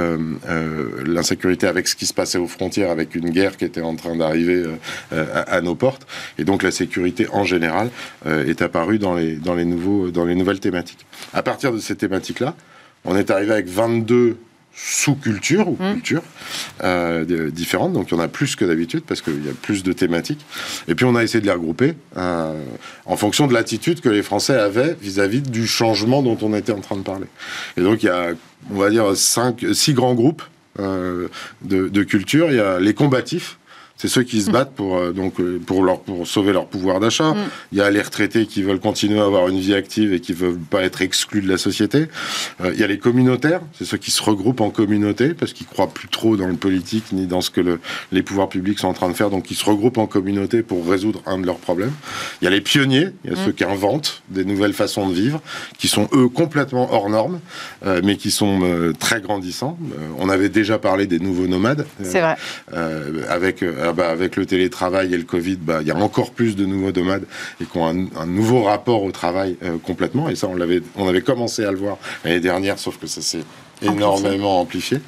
l'insécurité 1.05 1.67
avec 1.67 1.87
ce 1.87 1.95
qui 1.95 2.07
se 2.07 2.13
passait 2.13 2.39
aux 2.39 2.47
frontières, 2.47 2.89
avec 2.89 3.13
une 3.13 3.29
guerre 3.29 3.57
qui 3.57 3.65
était 3.65 3.81
en 3.81 3.95
train 3.95 4.15
d'arriver 4.15 4.63
à, 5.11 5.41
à, 5.41 5.61
nos 5.61 5.75
portes, 5.75 6.07
et 6.39 6.43
donc 6.43 6.63
la 6.63 6.71
sécurité 6.71 6.82
en 7.31 7.43
général 7.43 7.89
euh, 8.25 8.45
est 8.45 8.61
apparue 8.61 8.99
dans 8.99 9.15
les, 9.15 9.35
dans, 9.35 9.55
les 9.55 9.65
nouveaux, 9.65 10.11
dans 10.11 10.25
les 10.25 10.35
nouvelles 10.35 10.59
thématiques. 10.59 11.05
À 11.33 11.43
partir 11.43 11.71
de 11.71 11.79
ces 11.79 11.95
thématiques-là, 11.95 12.55
on 13.05 13.15
est 13.15 13.29
arrivé 13.31 13.51
avec 13.51 13.67
22 13.67 14.37
sous-cultures 14.75 15.67
ou 15.67 15.77
mmh. 15.79 15.93
cultures 15.93 16.23
euh, 16.83 17.51
différentes. 17.51 17.93
Donc 17.93 18.09
il 18.09 18.15
y 18.15 18.17
en 18.17 18.23
a 18.23 18.27
plus 18.27 18.55
que 18.55 18.65
d'habitude 18.65 19.03
parce 19.05 19.21
qu'il 19.21 19.45
y 19.45 19.49
a 19.49 19.53
plus 19.53 19.83
de 19.83 19.93
thématiques. 19.93 20.43
Et 20.87 20.95
puis 20.95 21.05
on 21.05 21.15
a 21.15 21.23
essayé 21.23 21.41
de 21.41 21.45
les 21.45 21.51
regrouper 21.51 21.93
euh, 22.17 22.63
en 23.05 23.15
fonction 23.15 23.45
de 23.45 23.53
l'attitude 23.53 24.01
que 24.01 24.09
les 24.09 24.23
Français 24.23 24.55
avaient 24.55 24.95
vis-à-vis 24.99 25.41
du 25.41 25.67
changement 25.67 26.23
dont 26.23 26.37
on 26.41 26.55
était 26.55 26.71
en 26.71 26.81
train 26.81 26.97
de 26.97 27.03
parler. 27.03 27.27
Et 27.77 27.81
donc 27.81 28.01
il 28.01 28.07
y 28.07 28.09
a, 28.09 28.29
on 28.71 28.77
va 28.77 28.89
dire, 28.89 29.15
cinq, 29.15 29.63
six 29.73 29.93
grands 29.93 30.15
groupes 30.15 30.43
de, 30.79 31.29
de 31.61 32.03
cultures. 32.03 32.49
Il 32.49 32.55
y 32.55 32.59
a 32.59 32.79
les 32.79 32.95
combatifs 32.95 33.59
c'est 34.03 34.09
ceux 34.09 34.23
qui 34.23 34.41
se 34.41 34.51
battent 34.51 34.73
pour, 34.73 34.97
euh, 34.97 35.13
donc, 35.13 35.39
euh, 35.39 35.61
pour, 35.65 35.81
leur, 35.81 36.01
pour 36.01 36.27
sauver 36.27 36.51
leur 36.51 36.65
pouvoir 36.65 36.99
d'achat. 36.99 37.31
Mm. 37.31 37.37
Il 37.71 37.77
y 37.77 37.81
a 37.81 37.89
les 37.89 38.01
retraités 38.01 38.47
qui 38.47 38.61
veulent 38.61 38.81
continuer 38.81 39.17
à 39.17 39.23
avoir 39.23 39.47
une 39.47 39.61
vie 39.61 39.73
active 39.73 40.11
et 40.11 40.19
qui 40.19 40.33
ne 40.33 40.37
veulent 40.37 40.59
pas 40.59 40.83
être 40.83 41.01
exclus 41.01 41.41
de 41.41 41.47
la 41.47 41.57
société. 41.57 42.09
Euh, 42.59 42.71
il 42.73 42.81
y 42.81 42.83
a 42.83 42.87
les 42.87 42.97
communautaires, 42.97 43.61
c'est 43.71 43.85
ceux 43.85 43.95
qui 43.95 44.11
se 44.11 44.21
regroupent 44.21 44.59
en 44.59 44.71
communauté 44.71 45.33
parce 45.33 45.53
qu'ils 45.53 45.67
croient 45.67 45.87
plus 45.87 46.09
trop 46.09 46.35
dans 46.35 46.47
le 46.47 46.55
politique 46.55 47.13
ni 47.13 47.27
dans 47.27 47.39
ce 47.39 47.49
que 47.49 47.61
le, 47.61 47.79
les 48.11 48.23
pouvoirs 48.23 48.49
publics 48.49 48.77
sont 48.77 48.89
en 48.89 48.93
train 48.93 49.07
de 49.07 49.13
faire. 49.13 49.29
Donc 49.29 49.49
ils 49.51 49.55
se 49.55 49.63
regroupent 49.63 49.99
en 49.99 50.07
communauté 50.07 50.63
pour 50.63 50.85
résoudre 50.85 51.21
un 51.25 51.37
de 51.37 51.45
leurs 51.45 51.59
problèmes. 51.59 51.93
Il 52.41 52.43
y 52.43 52.47
a 52.47 52.51
les 52.51 52.59
pionniers, 52.59 53.07
il 53.23 53.31
y 53.31 53.33
a 53.33 53.37
mm. 53.37 53.45
ceux 53.45 53.51
qui 53.53 53.63
inventent 53.63 54.21
des 54.27 54.43
nouvelles 54.43 54.73
façons 54.73 55.07
de 55.07 55.13
vivre, 55.13 55.41
qui 55.77 55.87
sont 55.87 56.09
eux 56.11 56.27
complètement 56.27 56.93
hors 56.93 57.09
normes, 57.09 57.39
mais 58.03 58.17
qui 58.17 58.31
sont 58.31 58.93
très 58.99 59.21
grandissants. 59.21 59.77
on 60.19 60.27
avait 60.27 60.49
déjà 60.49 60.77
parlé 60.77 61.07
des 61.07 61.19
nouveaux 61.19 61.47
nomades. 61.47 61.85
C'est 62.03 62.19
vrai. 62.19 62.35
avec 63.29 63.63
bah, 63.93 64.09
avec 64.09 64.35
le 64.35 64.45
télétravail 64.45 65.13
et 65.13 65.17
le 65.17 65.23
Covid, 65.23 65.57
bah, 65.57 65.79
il 65.81 65.87
y 65.87 65.91
a 65.91 65.95
encore 65.95 66.31
plus 66.31 66.55
de 66.55 66.65
nouveaux 66.65 66.91
nomades 66.91 67.25
et 67.61 67.65
qui 67.65 67.77
ont 67.77 67.87
un, 67.87 68.25
nouveau 68.25 68.63
rapport 68.63 69.03
au 69.03 69.11
travail 69.11 69.57
euh, 69.63 69.77
complètement. 69.77 70.29
Et 70.29 70.35
ça, 70.35 70.47
on, 70.47 70.57
on 70.95 71.07
avait 71.07 71.21
commencé 71.21 71.63
à 71.63 71.71
le 71.71 71.77
voir 71.77 71.97
l'année 72.23 72.39
dernière, 72.39 72.79
sauf 72.79 72.97
que 72.97 73.07
ça 73.07 73.21
s'est 73.21 73.43
énormément 73.83 74.61
amplifié. 74.61 74.99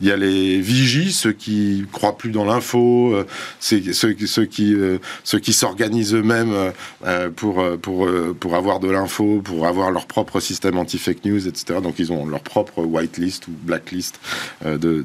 Il 0.00 0.06
y 0.06 0.12
a 0.12 0.16
les 0.16 0.60
vigies, 0.60 1.12
ceux 1.12 1.32
qui 1.32 1.84
croient 1.92 2.16
plus 2.16 2.30
dans 2.30 2.44
l'info, 2.44 3.14
euh, 3.14 3.24
euh, 3.72 4.98
ceux 5.24 5.38
qui 5.38 5.52
s'organisent 5.52 6.14
eux-mêmes 6.14 6.72
euh, 7.04 7.30
pour 7.30 7.64
pour 7.80 8.08
pour 8.38 8.54
avoir 8.54 8.80
de 8.80 8.88
l'info, 8.88 9.40
pour 9.42 9.66
avoir 9.66 9.90
leur 9.90 10.06
propre 10.06 10.40
système 10.40 10.78
anti-fake 10.78 11.24
news, 11.24 11.48
etc. 11.48 11.80
Donc 11.82 11.98
ils 11.98 12.12
ont 12.12 12.26
leur 12.26 12.40
propre 12.40 12.82
whitelist 12.82 13.48
ou 13.48 13.52
blacklist 13.62 14.20
de 14.64 15.04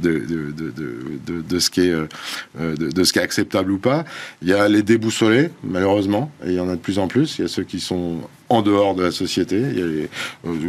ce 1.59 1.69
qui 1.69 1.89
de, 1.89 3.03
ce 3.03 3.13
qui 3.13 3.19
est 3.19 3.23
acceptable 3.23 3.71
ou 3.71 3.77
pas. 3.77 4.05
Il 4.41 4.49
y 4.49 4.53
a 4.53 4.67
les 4.67 4.83
déboussolés, 4.83 5.49
malheureusement, 5.63 6.31
et 6.45 6.49
il 6.49 6.55
y 6.55 6.59
en 6.59 6.69
a 6.69 6.75
de 6.75 6.81
plus 6.81 6.99
en 6.99 7.07
plus. 7.07 7.37
Il 7.37 7.43
y 7.43 7.45
a 7.45 7.47
ceux 7.47 7.63
qui 7.63 7.79
sont 7.79 8.17
en 8.49 8.61
dehors 8.61 8.95
de 8.95 9.03
la 9.03 9.11
société, 9.11 9.55
euh, 9.57 10.07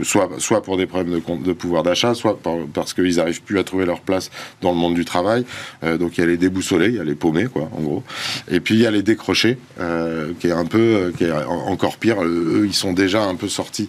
soit, 0.02 0.62
pour 0.62 0.76
des 0.76 0.86
problèmes 0.86 1.20
de, 1.20 1.44
de 1.44 1.52
pouvoir 1.52 1.82
d'achat, 1.82 2.14
soit 2.14 2.38
parce 2.72 2.94
qu'ils 2.94 3.16
n'arrivent 3.16 3.42
plus 3.42 3.58
à 3.58 3.64
trouver 3.64 3.84
leur 3.84 4.00
place 4.00 4.30
dans 4.62 4.70
le 4.70 4.76
monde 4.76 4.94
du 4.94 5.04
travail. 5.04 5.44
Euh, 5.82 5.98
donc 5.98 6.16
il 6.16 6.20
y 6.20 6.24
a 6.24 6.26
les 6.26 6.36
déboussolés, 6.36 6.88
il 6.88 6.94
y 6.94 7.00
a 7.00 7.04
les 7.04 7.14
paumés, 7.14 7.46
quoi, 7.46 7.68
en 7.76 7.82
gros. 7.82 8.02
Et 8.48 8.60
puis 8.60 8.74
il 8.74 8.80
y 8.80 8.86
a 8.86 8.90
les 8.90 9.02
décrochés, 9.02 9.58
euh, 9.80 10.32
qui 10.38 10.48
est 10.48 10.52
un 10.52 10.66
peu, 10.66 11.12
qui 11.18 11.24
est 11.24 11.32
encore 11.32 11.96
pire. 11.96 12.22
Eux, 12.22 12.64
ils 12.66 12.74
sont 12.74 12.92
déjà 12.92 13.24
un 13.24 13.34
peu 13.34 13.48
sortis 13.48 13.88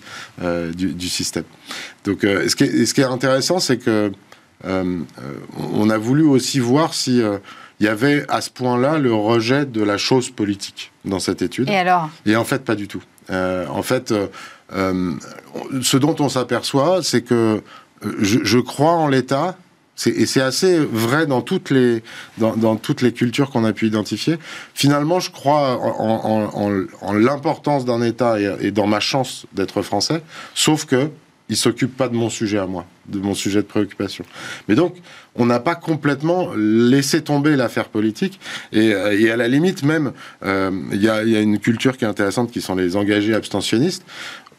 du, 0.75 1.09
système. 1.09 1.43
Donc 2.03 2.19
ce 2.21 2.55
qui, 2.55 2.63
est, 2.63 2.85
ce, 2.85 2.93
qui 2.93 3.01
est, 3.01 3.05
intéressant, 3.05 3.59
c'est 3.59 3.77
que 3.77 4.11
on 4.63 5.89
a 5.89 5.97
voulu 5.97 6.23
aussi 6.23 6.59
voir 6.59 6.93
si 6.93 7.21
il 7.79 7.85
y 7.85 7.89
avait 7.89 8.25
à 8.29 8.41
ce 8.41 8.49
point-là 8.49 8.97
le 8.97 9.13
rejet 9.13 9.65
de 9.65 9.83
la 9.83 9.97
chose 9.97 10.29
politique 10.29 10.91
dans 11.03 11.19
cette 11.19 11.41
étude. 11.41 11.69
Et 11.69 11.75
alors? 11.75 12.09
Et 12.25 12.35
en 12.35 12.45
fait, 12.45 12.63
pas 12.63 12.75
du 12.75 12.87
tout. 12.87 13.03
Euh, 13.29 13.65
en 13.67 13.83
fait, 13.83 14.11
euh, 14.11 14.27
euh, 14.73 15.13
ce 15.81 15.97
dont 15.97 16.15
on 16.19 16.29
s'aperçoit, 16.29 17.01
c'est 17.03 17.21
que 17.21 17.61
je, 18.01 18.59
crois 18.59 18.91
en 18.91 19.07
l'État, 19.07 19.57
et 20.05 20.25
c'est 20.25 20.41
assez 20.41 20.77
vrai 20.77 21.25
dans 21.25 21.41
toutes 21.41 21.69
les, 21.69 22.03
dans, 22.37 22.75
toutes 22.75 23.01
les 23.01 23.13
cultures 23.13 23.49
qu'on 23.49 23.63
a 23.65 23.73
pu 23.73 23.87
identifier. 23.87 24.37
Finalement, 24.73 25.19
je 25.19 25.31
crois 25.31 25.79
en, 25.79 27.13
l'importance 27.13 27.85
d'un 27.85 28.01
État 28.01 28.39
et, 28.39 28.67
et, 28.67 28.71
dans 28.71 28.85
ma 28.85 28.99
chance 28.99 29.45
d'être 29.53 29.81
français, 29.81 30.21
sauf 30.53 30.85
que 30.85 31.09
il 31.49 31.57
s'occupe 31.57 31.95
pas 31.95 32.07
de 32.07 32.15
mon 32.15 32.29
sujet 32.29 32.57
à 32.57 32.65
moi, 32.65 32.85
de 33.07 33.19
mon 33.19 33.35
sujet 33.35 33.61
de 33.61 33.67
préoccupation. 33.67 34.25
Mais 34.67 34.75
donc, 34.75 34.95
on 35.35 35.45
n'a 35.45 35.59
pas 35.59 35.75
complètement 35.75 36.49
laissé 36.55 37.21
tomber 37.21 37.55
l'affaire 37.55 37.89
politique. 37.89 38.39
Et, 38.71 38.93
euh, 38.93 39.33
à 39.33 39.35
la 39.35 39.47
limite, 39.47 39.83
même, 39.83 40.11
euh, 40.43 40.71
il 40.91 41.01
y, 41.01 41.09
a, 41.09 41.21
une 41.21 41.59
culture 41.59 41.97
qui 41.97 42.05
est 42.05 42.07
intéressante, 42.07 42.51
qui 42.51 42.61
sont 42.61 42.75
les 42.75 42.95
engagés 42.95 43.35
abstentionnistes. 43.35 44.03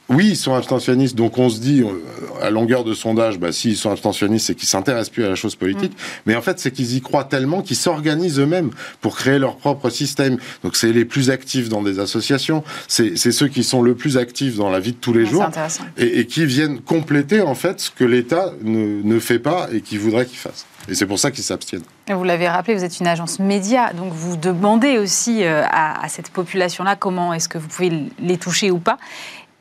Oui, 0.09 0.29
ils 0.31 0.37
sont 0.37 0.55
abstentionnistes, 0.55 1.17
donc 1.17 1.37
on 1.39 1.49
se 1.49 1.59
dit, 1.59 1.83
euh, 1.83 2.43
à 2.43 2.51
longueur 2.51 2.85
de 2.85 2.95
sondage, 2.95 3.39
bah, 3.39 3.51
s'ils 3.51 3.77
sont 3.77 3.91
abstentionnistes, 3.91 4.47
c'est 4.47 4.55
qu'ils 4.55 4.69
s'intéressent 4.69 5.11
plus 5.11 5.25
à 5.25 5.29
la 5.29 5.35
chose 5.35 5.57
politique. 5.57 5.93
Mm. 5.93 6.23
Mais 6.27 6.37
en 6.37 6.43
fait, 6.43 6.61
c'est 6.61 6.71
qu'ils 6.71 6.95
y 6.95 7.01
croient 7.01 7.25
tellement 7.25 7.61
qu'ils 7.61 7.77
s'organisent 7.77 8.39
eux-mêmes 8.39 8.71
pour 9.01 9.17
créer 9.17 9.39
leur 9.39 9.57
propre 9.57 9.91
système. 9.91 10.39
Donc 10.63 10.77
c'est 10.77 10.93
les 10.93 11.05
plus 11.05 11.31
actifs 11.31 11.69
dans 11.69 11.83
des 11.83 11.99
associations, 11.99 12.63
c'est 12.87 13.17
ceux 13.17 13.49
qui 13.49 13.65
sont 13.65 13.83
le 13.83 13.95
plus 13.95 14.17
actifs 14.17 14.57
dans 14.57 14.71
la 14.71 14.79
vie 14.79 14.93
de 14.93 14.97
tous 14.97 15.13
les 15.13 15.27
jours, 15.27 15.49
et, 15.97 16.21
et, 16.21 16.27
qui 16.27 16.47
viennent 16.47 16.81
compléter 16.81 17.41
en 17.41 17.55
fait 17.55 17.81
ce 17.81 17.91
que 17.91 18.05
l'État 18.05 18.53
ne, 18.63 19.03
ne 19.03 19.19
fait 19.19 19.39
pas 19.39 19.69
et 19.73 19.81
qui 19.81 19.99
voudrait 19.99 20.27
qu'il 20.27 20.39
fasse. 20.39 20.67
Et 20.89 20.95
c'est 20.95 21.07
pour 21.07 21.19
ça 21.19 21.33
qu'ils 21.33 21.43
s'abstiennent. 21.43 21.83
Vous 22.09 22.23
l'avez 22.23 22.49
rappelé, 22.49 22.77
vous 22.77 22.85
êtes 22.85 23.01
une 23.01 23.09
agence 23.09 23.41
média, 23.41 23.93
donc 23.93 24.13
vous 24.13 24.37
demandez 24.37 24.99
aussi 24.99 25.43
euh, 25.43 25.65
à, 25.69 26.05
à 26.05 26.09
cette 26.09 26.31
population-là 26.31 26.95
comment 26.95 27.33
est-ce 27.33 27.49
que 27.49 27.59
vous 27.59 27.67
pouvez 27.67 28.05
les 28.21 28.39
toucher 28.39 28.71
ou 28.71 28.79
pas. 28.79 28.99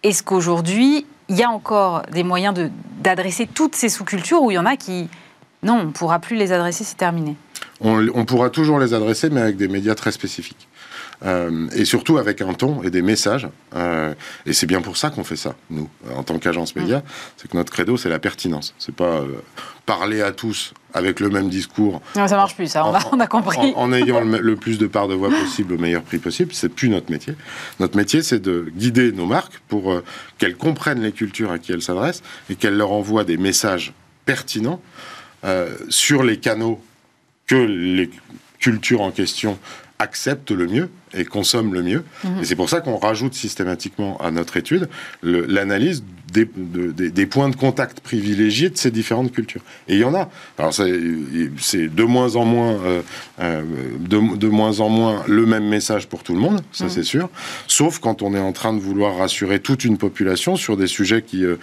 Est-ce 0.05 0.21
qu'aujourd'hui, 0.21 1.03
il 1.29 1.35
y 1.35 1.41
a 1.41 1.49
encore 1.49 2.03
des 2.11 2.21
moyens 2.21 2.53
d'adresser 3.01 3.47
toutes 3.51 3.75
ces 3.75 3.89
sous-cultures 3.89 4.43
ou 4.43 4.51
il 4.51 4.53
y 4.53 4.57
en 4.59 4.67
a 4.67 4.77
qui, 4.77 5.09
non, 5.63 5.79
on 5.79 5.85
ne 5.85 5.91
pourra 5.91 6.19
plus 6.19 6.35
les 6.35 6.51
adresser, 6.51 6.83
c'est 6.83 6.95
terminé? 6.95 7.35
On, 7.81 8.23
pourra 8.23 8.51
toujours 8.51 8.77
les 8.77 8.93
adresser, 8.93 9.31
mais 9.31 9.41
avec 9.41 9.57
des 9.57 9.67
médias 9.67 9.95
très 9.95 10.11
spécifiques. 10.11 10.67
Euh, 11.23 11.67
et 11.73 11.85
surtout 11.85 12.17
avec 12.17 12.41
un 12.41 12.53
ton 12.53 12.83
et 12.83 12.89
des 12.89 13.01
messages. 13.01 13.47
Euh, 13.75 14.13
et 14.45 14.53
c'est 14.53 14.67
bien 14.67 14.81
pour 14.81 14.97
ça 14.97 15.09
qu'on 15.09 15.23
fait 15.23 15.35
ça, 15.35 15.55
nous, 15.69 15.89
en 16.13 16.23
tant 16.23 16.37
qu'agence 16.39 16.75
média. 16.75 16.99
Mm. 16.99 17.03
C'est 17.37 17.51
que 17.51 17.57
notre 17.57 17.71
credo, 17.71 17.97
c'est 17.97 18.09
la 18.09 18.19
pertinence. 18.19 18.73
C'est 18.77 18.95
pas 18.95 19.21
euh, 19.21 19.41
parler 19.85 20.21
à 20.21 20.31
tous 20.31 20.73
avec 20.93 21.19
le 21.19 21.29
même 21.29 21.49
discours. 21.49 22.01
Non, 22.15 22.27
ça 22.27 22.35
marche 22.35 22.55
plus, 22.55 22.67
ça, 22.67 22.85
on, 22.85 23.19
a, 23.19 23.27
compris. 23.27 23.73
En, 23.75 23.91
ayant 23.91 24.21
le, 24.21 24.55
plus 24.55 24.77
de 24.77 24.87
parts 24.87 25.07
de 25.07 25.13
voix 25.13 25.29
possible 25.29 25.73
au 25.73 25.77
meilleur 25.77 26.03
prix 26.03 26.19
possible, 26.19 26.53
c'est 26.53 26.69
plus 26.69 26.89
notre 26.89 27.11
métier. 27.11 27.35
Notre 27.79 27.97
métier, 27.97 28.21
c'est 28.21 28.39
de 28.39 28.71
guider 28.75 29.11
nos 29.11 29.25
marques 29.25 29.59
pour 29.67 30.01
qu'elles 30.37 30.55
comprennent 30.55 31.01
les 31.01 31.11
cultures 31.11 31.51
à 31.51 31.59
qui 31.59 31.71
elles 31.73 31.81
s'adressent 31.81 32.23
et 32.49 32.55
qu'elles 32.55 32.77
leur 32.77 32.91
envoient 32.91 33.25
des 33.25 33.37
messages 33.37 33.93
pertinents 34.25 34.81
sur 35.89 36.23
les 36.23 36.37
canaux 36.37 36.81
que 37.45 37.55
les 37.55 38.09
cultures 38.59 39.01
en 39.01 39.11
question 39.11 39.59
acceptent 39.99 40.51
le 40.51 40.67
mieux 40.67 40.89
et 41.13 41.23
consomment 41.23 41.73
le 41.73 41.81
mieux. 41.81 42.03
Mhm. 42.23 42.41
Et 42.41 42.45
c'est 42.45 42.55
pour 42.55 42.69
ça 42.69 42.81
qu'on 42.81 42.97
rajoute 42.97 43.33
systématiquement 43.33 44.17
à 44.19 44.31
notre 44.31 44.57
étude 44.57 44.89
l'analyse 45.23 46.03
des, 46.33 46.45
des, 46.45 47.25
points 47.25 47.47
de 47.47 47.55
contact 47.55 48.01
privilégiés 48.01 48.69
de 48.69 48.77
ces 48.77 48.91
différentes 48.91 49.31
cultures. 49.31 49.61
Et 49.87 49.93
il 49.93 49.99
y 49.99 50.03
en 50.03 50.13
a. 50.13 50.29
Alors 50.57 50.73
c'est 50.73 51.87
de 51.87 52.03
moins 52.03 52.35
en 52.35 52.43
moins, 52.43 52.73
euh, 52.73 53.01
euh, 53.39 53.63
de, 53.99 54.47
moins 54.47 54.81
en 54.81 54.89
moins 54.89 55.23
le 55.27 55.45
même 55.45 55.65
message 55.65 56.07
pour 56.07 56.23
tout 56.23 56.33
le 56.33 56.39
monde, 56.39 56.61
ça 56.73 56.85
mhm. 56.85 56.89
c'est 56.89 57.03
sûr. 57.03 57.29
Sauf 57.67 57.99
quand 57.99 58.21
on 58.21 58.33
est 58.35 58.39
en 58.39 58.51
train 58.51 58.73
de 58.73 58.79
vouloir 58.79 59.17
rassurer 59.17 59.59
toute 59.59 59.85
une 59.85 59.97
population 59.97 60.57
sur 60.57 60.75
des 60.75 60.87
sujets 60.87 61.21
qui, 61.21 61.45
euh, 61.45 61.57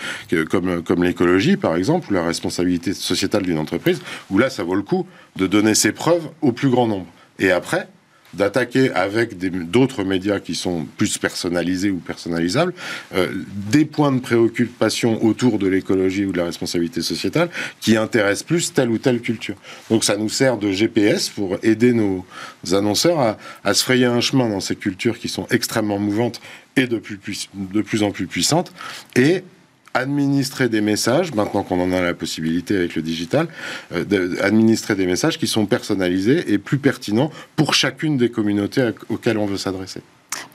comme, 0.49 0.83
comme 0.83 1.05
l'écologie 1.05 1.59
par 1.59 1.77
exemple, 1.77 2.11
ou 2.11 2.15
la 2.15 2.25
responsabilité 2.25 2.95
sociétale 2.95 3.43
d'une 3.43 3.59
entreprise, 3.59 4.01
où 4.31 4.39
là 4.39 4.49
ça 4.49 4.63
vaut 4.63 4.77
le 4.77 4.83
coup 4.83 5.07
de 5.37 5.47
donner 5.47 5.75
ses 5.75 5.93
preuves 5.93 6.29
au 6.41 6.53
plus 6.53 6.71
grand 6.71 6.87
nombre. 6.87 7.07
Et 7.39 7.51
après, 7.51 7.89
d'attaquer 8.35 8.91
avec 8.93 9.39
d'autres 9.71 10.05
médias 10.05 10.41
qui 10.41 10.55
sont 10.55 10.87
plus 10.97 11.19
personnalisés 11.19 11.91
ou 11.91 11.99
personnalisables 11.99 12.75
euh, 13.15 13.29
des 13.71 13.85
points 13.85 14.13
de 14.13 14.21
préoccupation 14.21 15.23
autour 15.25 15.59
de 15.59 15.67
l'écologie 15.67 16.25
ou 16.25 16.33
de 16.33 16.39
la 16.39 16.45
responsabilité 16.45 17.03
sociétale 17.03 17.51
qui 17.81 17.97
intéressent 17.97 18.45
plus 18.45 18.73
telle 18.73 18.91
ou 18.91 18.99
telle 18.99 19.21
culture. 19.21 19.57
Donc 19.91 20.05
ça 20.05 20.17
nous 20.17 20.29
sert 20.29 20.57
de 20.57 20.73
GPS 20.73 21.29
pour 21.29 21.59
aider 21.63 21.93
nos 21.93 22.25
annonceurs 22.73 23.37
à, 23.65 23.75
se 23.75 23.83
frayer 23.83 24.07
un 24.07 24.21
chemin 24.21 24.49
dans 24.49 24.61
ces 24.61 24.77
cultures 24.77 25.19
qui 25.19 25.29
sont 25.29 25.47
extrêmement 25.51 25.99
mouvantes 25.99 26.41
et 26.77 26.87
de 26.87 26.99
plus, 26.99 27.49
de 27.55 27.83
plus 27.83 28.03
en 28.03 28.11
plus 28.11 28.27
puissantes 28.27 28.73
et 29.17 29.43
administrer 29.95 30.69
des 30.69 30.81
messages, 30.81 31.35
maintenant 31.35 31.63
qu'on 31.63 31.81
en 31.81 31.93
a 31.93 32.01
la 32.01 32.15
possibilité 32.15 32.77
avec 32.77 32.95
le 32.95 33.03
digital, 33.03 33.49
euh, 33.95 34.37
administrer 34.43 34.95
des 34.95 35.07
messages 35.07 35.39
qui 35.39 35.47
sont 35.47 35.67
personnalisés 35.67 36.53
et 36.53 36.59
plus 36.59 36.79
pertinents 36.79 37.31
pour 37.57 37.75
chacune 37.75 38.17
des 38.17 38.31
communautés 38.31 38.91
auxquelles 39.09 39.39
on 39.39 39.47
veut 39.47 39.59
s'adresser. 39.59 40.03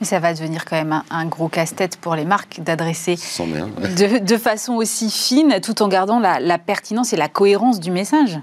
Mais 0.00 0.06
ça 0.06 0.18
va 0.18 0.34
devenir 0.34 0.64
quand 0.64 0.76
même 0.76 1.02
un, 1.10 1.26
gros 1.26 1.48
casse-tête 1.48 1.96
pour 1.98 2.16
les 2.16 2.24
marques 2.24 2.60
d'adresser 2.60 3.14
de, 3.14 4.36
façon 4.36 4.74
aussi 4.74 5.10
fine 5.10 5.60
tout 5.62 5.82
en 5.82 5.88
gardant 5.88 6.18
la 6.18 6.58
pertinence 6.58 7.12
et 7.12 7.16
la 7.16 7.28
cohérence 7.28 7.78
du 7.78 7.90
message. 7.90 8.40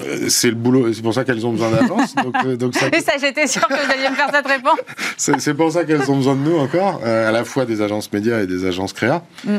Euh, 0.00 0.28
c'est 0.28 0.48
le 0.48 0.54
boulot, 0.54 0.92
c'est 0.92 1.02
pour 1.02 1.14
ça 1.14 1.24
qu'elles 1.24 1.46
ont 1.46 1.52
besoin 1.52 1.70
d'avance. 1.70 2.14
donc, 2.14 2.34
euh, 2.44 2.56
donc 2.56 2.74
ça... 2.74 2.86
Et 2.92 3.00
ça, 3.00 3.12
j'étais 3.20 3.46
sûr 3.46 3.66
que 3.66 3.74
vous 3.74 3.92
alliez 3.92 4.08
me 4.10 4.14
faire 4.14 4.30
cette 4.32 4.46
réponse. 4.46 4.78
c'est 5.16 5.54
pour 5.54 5.72
ça 5.72 5.84
qu'elles 5.84 6.10
ont 6.10 6.16
besoin 6.16 6.34
de 6.34 6.40
nous 6.40 6.58
encore, 6.58 7.00
euh, 7.04 7.28
à 7.28 7.32
la 7.32 7.44
fois 7.44 7.64
des 7.64 7.82
agences 7.82 8.12
médias 8.12 8.40
et 8.40 8.46
des 8.46 8.64
agences 8.64 8.92
créa, 8.92 9.24
mm. 9.44 9.58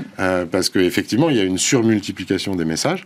parce 0.52 0.70
qu'effectivement, 0.70 1.30
il 1.30 1.38
y 1.38 1.40
a 1.40 1.44
une 1.44 1.58
surmultiplication 1.58 2.56
des 2.56 2.66
messages. 2.66 3.06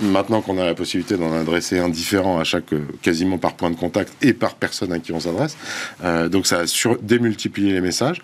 Maintenant 0.00 0.42
qu'on 0.42 0.58
a 0.58 0.64
la 0.64 0.74
possibilité 0.74 1.16
d'en 1.16 1.32
adresser 1.32 1.80
un 1.80 1.88
différent 1.88 2.38
à 2.38 2.44
chaque, 2.44 2.72
quasiment 3.02 3.38
par 3.38 3.54
point 3.54 3.70
de 3.70 3.74
contact 3.74 4.12
et 4.22 4.32
par 4.32 4.54
personne 4.54 4.92
à 4.92 5.00
qui 5.00 5.10
on 5.12 5.18
s'adresse, 5.18 5.56
donc 6.30 6.46
ça 6.46 6.60
a 6.60 6.66
sur, 6.68 6.98
démultiplié 7.02 7.72
les 7.72 7.80
messages. 7.80 8.22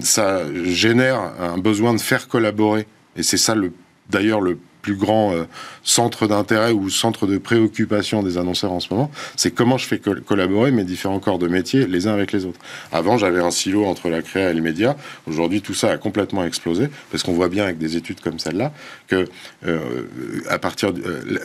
ça 0.00 0.40
génère 0.64 1.32
un 1.38 1.58
besoin 1.58 1.92
de 1.92 2.00
faire 2.00 2.28
collaborer, 2.28 2.86
et 3.14 3.22
c'est 3.22 3.36
ça 3.36 3.54
le 3.54 3.72
d'ailleurs 4.08 4.40
le 4.40 4.58
plus 4.80 4.94
grand 4.94 5.32
euh, 5.32 5.44
centre 5.82 6.26
d'intérêt 6.26 6.72
ou 6.72 6.90
centre 6.90 7.26
de 7.26 7.38
préoccupation 7.38 8.22
des 8.22 8.38
annonceurs 8.38 8.72
en 8.72 8.80
ce 8.80 8.92
moment, 8.92 9.10
c'est 9.36 9.50
comment 9.50 9.78
je 9.78 9.86
fais 9.86 9.98
collaborer 9.98 10.70
mes 10.70 10.84
différents 10.84 11.18
corps 11.18 11.38
de 11.38 11.48
métier 11.48 11.86
les 11.86 12.06
uns 12.06 12.12
avec 12.12 12.32
les 12.32 12.44
autres. 12.46 12.60
Avant, 12.92 13.18
j'avais 13.18 13.40
un 13.40 13.50
silo 13.50 13.84
entre 13.84 14.08
la 14.08 14.22
créa 14.22 14.50
et 14.50 14.54
le 14.54 14.62
média. 14.62 14.96
Aujourd'hui, 15.26 15.62
tout 15.62 15.74
ça 15.74 15.90
a 15.90 15.98
complètement 15.98 16.44
explosé 16.44 16.88
parce 17.10 17.22
qu'on 17.22 17.32
voit 17.32 17.48
bien 17.48 17.64
avec 17.64 17.78
des 17.78 17.96
études 17.96 18.20
comme 18.20 18.38
celle-là 18.38 18.72
que 19.08 19.28
euh, 19.66 20.04
à, 20.48 20.58
partir, 20.58 20.90
euh, 20.90 21.40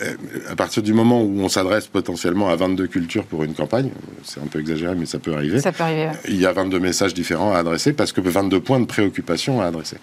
à 0.50 0.56
partir 0.56 0.84
du 0.84 0.94
moment 0.94 1.22
où 1.22 1.42
on 1.42 1.50
s'adresse 1.50 1.88
potentiellement 1.88 2.50
à 2.50 2.56
22 2.56 2.88
cultures 2.88 3.26
pour 3.26 3.44
une 3.44 3.54
campagne, 3.54 3.90
c'est 4.24 4.42
un 4.42 4.48
peu 4.48 4.60
exagéré, 4.60 4.96
mais 4.96 5.06
ça 5.06 5.20
peut 5.20 5.34
arriver. 5.34 5.60
Ça 5.60 5.72
peut 5.72 5.84
arriver. 5.84 6.10
Il 6.28 6.40
y 6.40 6.46
a 6.46 6.52
22 6.52 6.80
messages 6.80 7.14
différents 7.14 7.54
à 7.54 7.60
adresser 7.60 7.94
parce 7.94 8.12
que 8.12 8.22
22 8.22 8.60
points 8.60 8.80
de 8.80 8.86
préoccupation 8.86 9.62
à 9.62 9.66
adresser. 9.66 9.98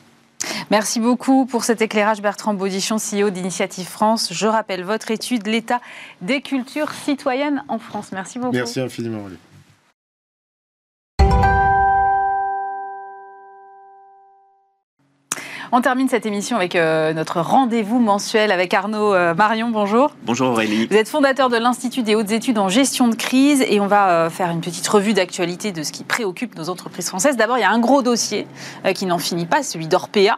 Merci 0.70 1.00
beaucoup 1.00 1.46
pour 1.46 1.64
cet 1.64 1.82
éclairage, 1.82 2.22
Bertrand 2.22 2.54
Baudichon, 2.54 2.96
CEO 2.96 3.30
d'Initiative 3.30 3.86
France. 3.86 4.32
Je 4.32 4.46
rappelle 4.46 4.84
votre 4.84 5.10
étude, 5.10 5.46
l'état 5.46 5.80
des 6.20 6.40
cultures 6.40 6.92
citoyennes 6.92 7.64
en 7.68 7.78
France. 7.78 8.10
Merci 8.12 8.38
beaucoup. 8.38 8.54
Merci 8.54 8.80
infiniment. 8.80 9.24
On 15.74 15.80
termine 15.80 16.06
cette 16.06 16.26
émission 16.26 16.58
avec 16.58 16.76
euh, 16.76 17.14
notre 17.14 17.40
rendez-vous 17.40 17.98
mensuel 17.98 18.52
avec 18.52 18.74
Arnaud 18.74 19.14
euh, 19.14 19.32
Marion. 19.32 19.70
Bonjour. 19.70 20.10
Bonjour 20.26 20.50
Aurélie. 20.50 20.86
Vous 20.90 20.96
êtes 20.98 21.08
fondateur 21.08 21.48
de 21.48 21.56
l'Institut 21.56 22.02
des 22.02 22.14
hautes 22.14 22.30
études 22.30 22.58
en 22.58 22.68
gestion 22.68 23.08
de 23.08 23.14
crise 23.14 23.64
et 23.66 23.80
on 23.80 23.86
va 23.86 24.10
euh, 24.10 24.28
faire 24.28 24.50
une 24.50 24.60
petite 24.60 24.86
revue 24.86 25.14
d'actualité 25.14 25.72
de 25.72 25.82
ce 25.82 25.90
qui 25.90 26.04
préoccupe 26.04 26.58
nos 26.58 26.68
entreprises 26.68 27.08
françaises. 27.08 27.38
D'abord, 27.38 27.56
il 27.56 27.62
y 27.62 27.64
a 27.64 27.70
un 27.70 27.78
gros 27.78 28.02
dossier 28.02 28.46
qui 28.94 29.06
n'en 29.06 29.16
finit 29.16 29.46
pas, 29.46 29.62
celui 29.62 29.86
d'Orpea. 29.86 30.36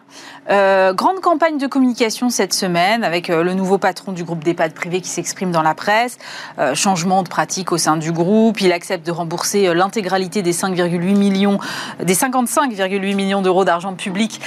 grande 0.49 1.21
campagne 1.21 1.59
de 1.59 1.67
communication 1.67 2.29
cette 2.29 2.55
semaine 2.55 3.03
avec 3.03 3.27
le 3.27 3.55
nouveau 3.55 3.79
patron 3.79 4.13
du 4.13 4.23
groupe 4.23 4.45
d'EHPAD 4.45 4.73
privé 4.73 5.01
qui 5.01 5.09
s'exprime 5.09 5.51
dans 5.51 5.63
la 5.63 5.75
presse. 5.75 6.19
changement 6.75 7.25
de 7.25 7.29
pratique 7.29 7.73
au 7.73 7.79
sein 7.79 7.97
du 7.97 8.13
groupe. 8.13 8.61
Il 8.61 8.71
accepte 8.71 9.05
de 9.05 9.11
rembourser 9.11 9.75
l'intégralité 9.75 10.43
des 10.43 10.53
5,8 10.53 11.17
millions, 11.17 11.59
des 12.01 12.15
55,8 12.15 13.15
millions 13.17 13.43
d'euros 13.43 13.65
d'argent 13.65 13.95
public 13.95 14.41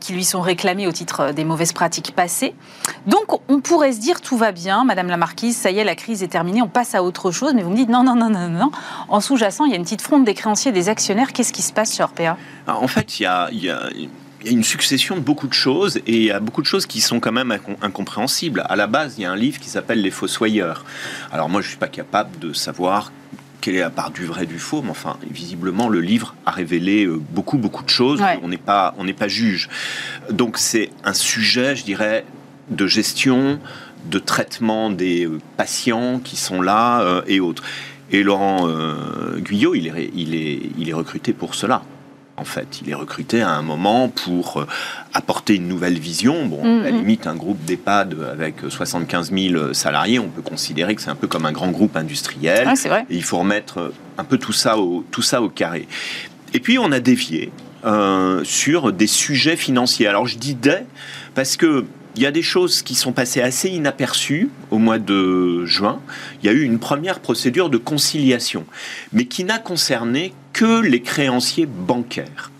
qui 0.00 0.12
lui 0.12 0.19
sont 0.24 0.40
réclamés 0.40 0.86
au 0.86 0.92
titre 0.92 1.32
des 1.32 1.44
mauvaises 1.44 1.72
pratiques 1.72 2.12
passées. 2.14 2.54
Donc 3.06 3.40
on 3.48 3.60
pourrait 3.60 3.92
se 3.92 4.00
dire 4.00 4.20
tout 4.20 4.36
va 4.36 4.52
bien, 4.52 4.84
Madame 4.84 5.08
la 5.08 5.16
Marquise, 5.16 5.56
ça 5.56 5.70
y 5.70 5.78
est, 5.78 5.84
la 5.84 5.94
crise 5.94 6.22
est 6.22 6.28
terminée, 6.28 6.62
on 6.62 6.68
passe 6.68 6.94
à 6.94 7.02
autre 7.02 7.30
chose. 7.30 7.52
Mais 7.54 7.62
vous 7.62 7.70
me 7.70 7.76
dites 7.76 7.88
non, 7.88 8.02
non, 8.02 8.14
non, 8.14 8.30
non, 8.30 8.48
non. 8.48 8.70
En 9.08 9.20
sous-jacent, 9.20 9.64
il 9.64 9.70
y 9.70 9.74
a 9.74 9.76
une 9.76 9.84
petite 9.84 10.02
fronde 10.02 10.24
des 10.24 10.34
créanciers 10.34 10.70
et 10.70 10.74
des 10.74 10.88
actionnaires. 10.88 11.32
Qu'est-ce 11.32 11.52
qui 11.52 11.62
se 11.62 11.72
passe 11.72 11.92
sur 11.92 12.04
Orpea 12.04 12.36
En 12.66 12.88
fait, 12.88 13.20
il 13.20 13.24
y 13.24 13.26
a, 13.26 13.48
y 13.52 13.70
a 13.70 13.88
il 14.42 14.46
y 14.46 14.50
a 14.50 14.52
une 14.52 14.64
succession 14.64 15.16
de 15.16 15.20
beaucoup 15.20 15.48
de 15.48 15.52
choses 15.52 15.98
et 16.06 16.16
il 16.16 16.22
y 16.22 16.30
a 16.30 16.40
beaucoup 16.40 16.62
de 16.62 16.66
choses 16.66 16.86
qui 16.86 17.00
sont 17.00 17.20
quand 17.20 17.32
même 17.32 17.58
incompréhensibles. 17.82 18.64
À 18.68 18.76
la 18.76 18.86
base, 18.86 19.16
il 19.18 19.22
y 19.22 19.24
a 19.26 19.30
un 19.30 19.36
livre 19.36 19.60
qui 19.60 19.68
s'appelle 19.68 20.00
Les 20.00 20.10
Fossoyeurs. 20.10 20.84
Alors 21.30 21.48
moi, 21.48 21.60
je 21.60 21.66
ne 21.66 21.70
suis 21.70 21.78
pas 21.78 21.88
capable 21.88 22.38
de 22.38 22.52
savoir 22.52 23.12
quelle 23.60 23.76
est 23.76 23.80
la 23.80 23.90
part 23.90 24.10
du 24.10 24.24
vrai 24.24 24.46
du 24.46 24.58
faux, 24.58 24.82
mais 24.82 24.90
enfin, 24.90 25.16
visiblement, 25.30 25.88
le 25.88 26.00
livre 26.00 26.34
a 26.46 26.50
révélé 26.50 27.04
euh, 27.04 27.20
beaucoup, 27.30 27.58
beaucoup 27.58 27.84
de 27.84 27.90
choses. 27.90 28.22
On 28.42 28.48
n'est 28.48 28.56
pas, 28.56 28.94
on 28.98 29.04
n'est 29.04 29.12
pas 29.12 29.28
juge. 29.28 29.68
Donc, 30.30 30.58
c'est 30.58 30.90
un 31.04 31.14
sujet, 31.14 31.76
je 31.76 31.84
dirais, 31.84 32.24
de 32.70 32.86
gestion, 32.86 33.58
de 34.06 34.18
traitement 34.18 34.90
des 34.90 35.26
euh, 35.26 35.38
patients 35.56 36.20
qui 36.22 36.36
sont 36.36 36.62
là 36.62 37.02
euh, 37.02 37.22
et 37.26 37.40
autres. 37.40 37.62
Et 38.12 38.24
Laurent 38.24 38.66
Guyot, 39.36 39.76
il 39.76 39.86
est, 39.86 40.10
il, 40.16 40.34
est, 40.34 40.58
il 40.76 40.88
est 40.88 40.92
recruté 40.92 41.32
pour 41.32 41.54
cela 41.54 41.82
en 42.40 42.44
fait. 42.44 42.80
Il 42.82 42.90
est 42.90 42.94
recruté 42.94 43.42
à 43.42 43.50
un 43.50 43.62
moment 43.62 44.08
pour 44.08 44.58
euh, 44.58 44.66
apporter 45.14 45.56
une 45.56 45.68
nouvelle 45.68 45.98
vision. 45.98 46.46
Bon, 46.46 46.62
à 46.62 46.66
la 46.66 46.90
mm-hmm. 46.90 46.96
limite, 46.96 47.26
un 47.26 47.36
groupe 47.36 47.64
d'EHPAD 47.64 48.16
avec 48.32 48.56
75 48.68 49.32
000 49.32 49.74
salariés, 49.74 50.18
on 50.18 50.28
peut 50.28 50.42
considérer 50.42 50.94
que 50.94 51.02
c'est 51.02 51.10
un 51.10 51.14
peu 51.14 51.28
comme 51.28 51.46
un 51.46 51.52
grand 51.52 51.70
groupe 51.70 51.96
industriel. 51.96 52.68
vrai. 52.88 53.06
Et 53.10 53.16
il 53.16 53.22
faut 53.22 53.38
remettre 53.38 53.92
un 54.18 54.24
peu 54.24 54.38
tout 54.38 54.52
ça 54.52 54.78
au, 54.78 55.04
tout 55.10 55.22
ça 55.22 55.42
au 55.42 55.48
carré. 55.48 55.86
Et 56.54 56.60
puis, 56.60 56.78
on 56.78 56.90
a 56.90 57.00
dévié 57.00 57.52
sur 58.42 58.92
des 58.92 59.06
sujets 59.06 59.56
financiers. 59.56 60.06
Alors 60.06 60.26
je 60.26 60.36
dis 60.36 60.54
des 60.54 60.80
parce 61.34 61.56
que 61.56 61.86
il 62.16 62.22
y 62.22 62.26
a 62.26 62.30
des 62.30 62.42
choses 62.42 62.82
qui 62.82 62.94
sont 62.94 63.12
passées 63.12 63.40
assez 63.40 63.68
inaperçues 63.68 64.50
au 64.70 64.78
mois 64.78 64.98
de 64.98 65.64
juin. 65.64 66.00
Il 66.42 66.46
y 66.46 66.48
a 66.48 66.52
eu 66.52 66.62
une 66.62 66.78
première 66.78 67.20
procédure 67.20 67.70
de 67.70 67.78
conciliation, 67.78 68.66
mais 69.12 69.26
qui 69.26 69.44
n'a 69.44 69.58
concerné 69.58 70.32
que 70.52 70.80
les 70.80 71.02
créanciers 71.02 71.66
bancaires. 71.66 72.50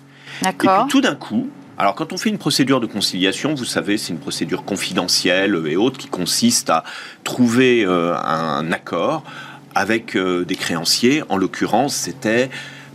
Et 0.46 0.52
puis 0.52 0.68
tout 0.88 1.00
d'un 1.00 1.14
coup, 1.14 1.50
alors 1.80 1.94
quand 1.94 2.12
on 2.12 2.18
fait 2.18 2.28
une 2.28 2.38
procédure 2.38 2.80
de 2.80 2.86
conciliation, 2.86 3.54
vous 3.54 3.64
savez, 3.64 3.96
c'est 3.96 4.12
une 4.12 4.18
procédure 4.18 4.64
confidentielle 4.64 5.58
et 5.66 5.76
autre 5.76 5.98
qui 5.98 6.08
consiste 6.08 6.68
à 6.68 6.84
trouver 7.24 7.84
euh, 7.86 8.14
un 8.16 8.70
accord 8.72 9.24
avec 9.74 10.14
euh, 10.14 10.44
des 10.44 10.56
créanciers. 10.56 11.22
En 11.30 11.36
l'occurrence, 11.36 11.94
c'était 11.94 12.50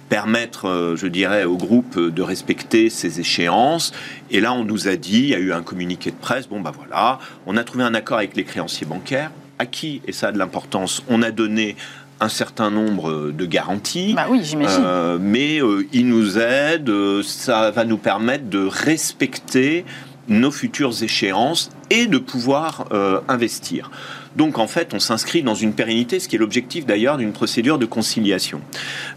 permettre, 0.07 0.67
euh, 0.67 0.95
je 0.95 1.07
dirais, 1.07 1.45
au 1.45 1.57
groupe 1.57 1.99
de 1.99 2.21
respecter 2.21 2.91
ses 2.91 3.19
échéances. 3.19 3.91
Et 4.29 4.39
là, 4.39 4.53
on 4.53 4.63
nous 4.63 4.87
a 4.87 4.95
dit, 4.95 5.19
il 5.19 5.29
y 5.29 5.35
a 5.35 5.39
eu 5.39 5.51
un 5.51 5.63
communiqué 5.63 6.11
de 6.11 6.15
presse, 6.15 6.47
bon 6.47 6.61
ben 6.61 6.71
voilà, 6.71 7.17
on 7.47 7.57
a 7.57 7.63
trouvé 7.63 7.83
un 7.83 7.95
accord 7.95 8.19
avec 8.19 8.35
les 8.35 8.43
créanciers 8.43 8.85
bancaires, 8.85 9.31
à 9.57 9.65
qui, 9.65 10.01
et 10.05 10.11
ça 10.11 10.27
a 10.27 10.31
de 10.31 10.37
l'importance, 10.37 11.01
on 11.07 11.23
a 11.23 11.31
donné 11.31 11.75
un 12.19 12.29
certain 12.29 12.71
nombre 12.71 13.31
de 13.31 13.45
garanties. 13.45 14.13
Bah 14.13 14.27
oui, 14.29 14.41
j'imagine. 14.43 14.83
Euh, 14.83 15.17
mais 15.19 15.61
euh, 15.61 15.87
ils 15.93 16.07
nous 16.07 16.37
aident, 16.37 17.21
ça 17.23 17.71
va 17.71 17.85
nous 17.85 17.97
permettre 17.97 18.49
de 18.49 18.65
respecter 18.65 19.85
nos 20.27 20.51
futures 20.51 21.03
échéances 21.03 21.69
et 21.89 22.07
de 22.07 22.17
pouvoir 22.17 22.85
investir. 23.27 23.91
Donc 24.35 24.59
en 24.59 24.67
fait, 24.67 24.93
on 24.93 24.99
s'inscrit 24.99 25.43
dans 25.43 25.55
une 25.55 25.73
pérennité, 25.73 26.19
ce 26.19 26.27
qui 26.27 26.35
est 26.35 26.39
l'objectif 26.39 26.85
d'ailleurs 26.85 27.17
d'une 27.17 27.31
procédure 27.31 27.77
de 27.77 27.85
conciliation. 27.85 28.61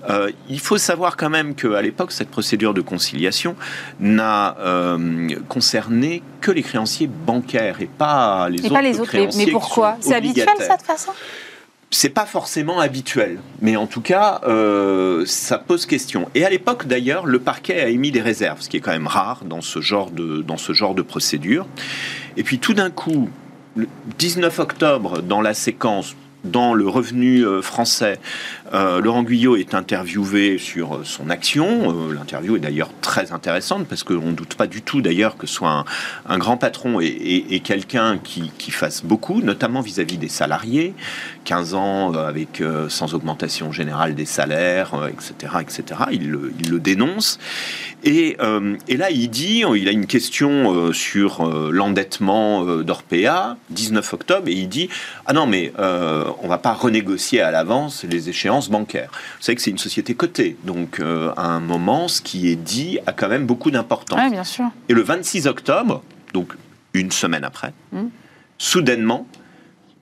Euh, 0.08 0.30
il 0.48 0.60
faut 0.60 0.78
savoir 0.78 1.16
quand 1.16 1.30
même 1.30 1.54
qu'à 1.54 1.82
l'époque, 1.82 2.12
cette 2.12 2.30
procédure 2.30 2.72
de 2.72 2.80
conciliation 2.80 3.56
n'a 3.98 4.56
euh, 4.60 5.28
concerné 5.48 6.22
que 6.40 6.52
les 6.52 6.62
créanciers 6.62 7.08
bancaires 7.08 7.80
et 7.80 7.86
pas 7.86 8.48
les 8.48 8.60
et 8.60 8.66
autres. 8.66 8.74
Pas 8.74 8.82
les 8.82 9.00
autres. 9.00 9.36
Mais 9.36 9.46
pourquoi? 9.46 9.96
C'est 10.00 10.14
habituel 10.14 10.46
ça 10.58 10.76
de 10.76 10.82
façon 10.82 11.12
c'est 11.90 12.10
pas 12.10 12.26
forcément 12.26 12.80
habituel, 12.80 13.38
mais 13.62 13.76
en 13.76 13.86
tout 13.86 14.02
cas, 14.02 14.42
euh, 14.46 15.24
ça 15.26 15.58
pose 15.58 15.86
question. 15.86 16.28
Et 16.34 16.44
à 16.44 16.50
l'époque, 16.50 16.86
d'ailleurs, 16.86 17.24
le 17.24 17.38
parquet 17.38 17.80
a 17.80 17.88
émis 17.88 18.10
des 18.10 18.20
réserves, 18.20 18.60
ce 18.60 18.68
qui 18.68 18.76
est 18.76 18.80
quand 18.80 18.92
même 18.92 19.06
rare 19.06 19.44
dans 19.44 19.62
ce 19.62 19.80
genre 19.80 20.10
de, 20.10 20.42
dans 20.42 20.58
ce 20.58 20.74
genre 20.74 20.94
de 20.94 21.02
procédure. 21.02 21.66
Et 22.36 22.42
puis 22.42 22.58
tout 22.58 22.74
d'un 22.74 22.90
coup, 22.90 23.30
le 23.74 23.88
19 24.18 24.58
octobre, 24.58 25.22
dans 25.22 25.40
la 25.40 25.54
séquence 25.54 26.14
dans 26.44 26.74
le 26.74 26.88
revenu 26.88 27.44
euh, 27.44 27.62
français, 27.62 28.18
euh, 28.74 29.00
Laurent 29.00 29.22
Guyot 29.22 29.56
est 29.56 29.74
interviewé 29.74 30.58
sur 30.58 30.96
euh, 30.96 31.00
son 31.04 31.30
action. 31.30 32.10
L'interview 32.10 32.56
est 32.56 32.60
d'ailleurs 32.60 32.90
très 33.00 33.32
intéressante 33.32 33.86
parce 33.86 34.02
qu'on 34.02 34.26
ne 34.26 34.32
doute 34.32 34.54
pas 34.54 34.66
du 34.66 34.82
tout 34.82 35.00
d'ailleurs 35.00 35.36
que 35.36 35.46
ce 35.46 35.54
soit 35.54 35.84
un, 36.26 36.38
grand 36.38 36.56
patron 36.56 37.00
et, 37.00 37.60
quelqu'un 37.64 38.18
qui, 38.18 38.70
fasse 38.70 39.04
beaucoup, 39.04 39.40
notamment 39.40 39.80
vis-à-vis 39.80 40.18
des 40.18 40.28
salariés. 40.28 40.94
15 41.44 41.74
ans 41.74 42.12
avec 42.14 42.62
sans 42.88 43.14
augmentation 43.14 43.72
générale 43.72 44.14
des 44.14 44.26
salaires, 44.26 44.92
etc., 45.08 45.54
etc. 45.60 46.00
Il 46.12 46.30
le, 46.30 46.78
dénonce. 46.78 47.38
Et, 48.04 48.36
et, 48.88 48.96
là, 48.96 49.10
il 49.10 49.28
dit, 49.28 49.64
il 49.74 49.88
a 49.88 49.90
une 49.90 50.06
question 50.06 50.92
sur 50.92 51.44
l'endettement 51.72 52.64
d'Orpea, 52.82 53.56
19 53.70 54.12
octobre, 54.12 54.48
et 54.48 54.52
il 54.52 54.68
dit, 54.68 54.88
ah 55.26 55.32
non, 55.32 55.46
mais 55.46 55.72
on 55.78 56.44
ne 56.44 56.48
va 56.48 56.58
pas 56.58 56.72
renégocier 56.72 57.40
à 57.40 57.50
l'avance 57.50 58.04
les 58.04 58.28
échéances 58.28 58.57
bancaires. 58.66 59.10
Vous 59.12 59.42
savez 59.44 59.56
que 59.56 59.62
c'est 59.62 59.70
une 59.70 59.78
société 59.78 60.14
cotée, 60.14 60.56
donc 60.64 60.98
euh, 61.00 61.32
à 61.36 61.46
un 61.46 61.60
moment, 61.60 62.08
ce 62.08 62.20
qui 62.20 62.48
est 62.48 62.56
dit 62.56 62.98
a 63.06 63.12
quand 63.12 63.28
même 63.28 63.46
beaucoup 63.46 63.70
d'importance. 63.70 64.30
Bien 64.30 64.44
sûr. 64.44 64.66
Et 64.88 64.94
le 64.94 65.02
26 65.02 65.46
octobre, 65.46 66.02
donc 66.34 66.54
une 66.94 67.12
semaine 67.12 67.44
après, 67.44 67.72
hmm. 67.92 68.08
soudainement, 68.58 69.26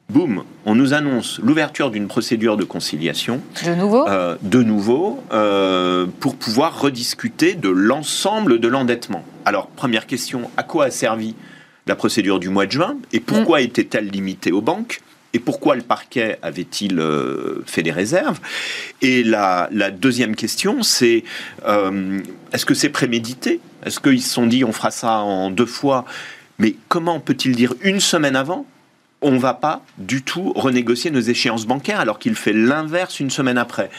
boum, 0.09 0.45
on 0.65 0.75
nous 0.75 0.95
annonce 0.95 1.39
l'ouverture 1.41 1.91
d'une 1.91 2.09
procédure 2.09 2.57
de 2.57 2.65
conciliation. 2.65 3.41
De 3.65 3.75
nouveau? 3.75 4.09
euh, 4.09 4.37
De 4.43 4.63
nouveau, 4.63 5.23
euh, 5.33 6.07
pour 6.21 6.37
pouvoir 6.37 6.81
rediscuter 6.81 7.55
de 7.55 7.69
l'ensemble 7.69 8.61
de 8.61 8.69
l'endettement. 8.69 9.25
Alors, 9.45 9.67
première 9.69 10.07
question, 10.07 10.51
à 10.57 10.63
quoi 10.63 10.87
a 10.87 10.91
servi 10.91 11.35
la 11.87 11.97
procédure 11.97 12.39
du 12.39 12.49
mois 12.49 12.67
de 12.67 12.73
juin? 12.73 12.97
Et 13.13 13.21
pourquoi 13.21 13.61
hmm. 13.61 13.65
était-elle 13.65 14.09
limitée 14.09 14.53
aux 14.53 14.63
banques? 14.63 15.01
Et 15.33 15.39
pourquoi 15.39 15.77
le 15.77 15.83
parquet 15.83 16.39
avait-il 16.43 16.99
euh, 16.99 17.63
fait 17.67 17.83
des 17.83 17.93
réserves? 17.93 18.41
Et 19.03 19.23
la, 19.23 19.69
deuxième 19.91 20.35
question, 20.35 20.83
c'est 20.83 21.25
euh, 21.67 22.21
est-ce 22.53 22.65
que 22.65 22.75
c'est 22.75 22.89
prémédité? 22.89 23.61
Est-ce 23.85 24.01
qu'ils 24.01 24.23
se 24.23 24.33
sont 24.33 24.47
dit 24.47 24.65
on 24.65 24.73
fera 24.73 24.91
ça 24.91 25.19
en 25.19 25.51
deux 25.51 25.67
fois? 25.67 26.05
Mais 26.59 26.75
comment 26.89 27.21
peut-il 27.21 27.55
dire 27.55 27.75
une 27.83 28.01
semaine 28.01 28.37
avant 28.37 28.67
on 29.23 29.33
ne 29.33 29.39
va 29.39 29.55
pas 29.55 29.83
du 29.99 30.23
tout 30.23 30.53
renégocier 30.55 31.11
nos 31.11 31.21
échéances 31.21 31.67
bancaires 31.67 32.01
alors 32.01 32.19
qu'il 32.19 32.35
fait 32.35 32.53
l'inverse 32.53 33.21
une 33.21 33.31
semaine 33.31 33.59
après? 33.59 33.91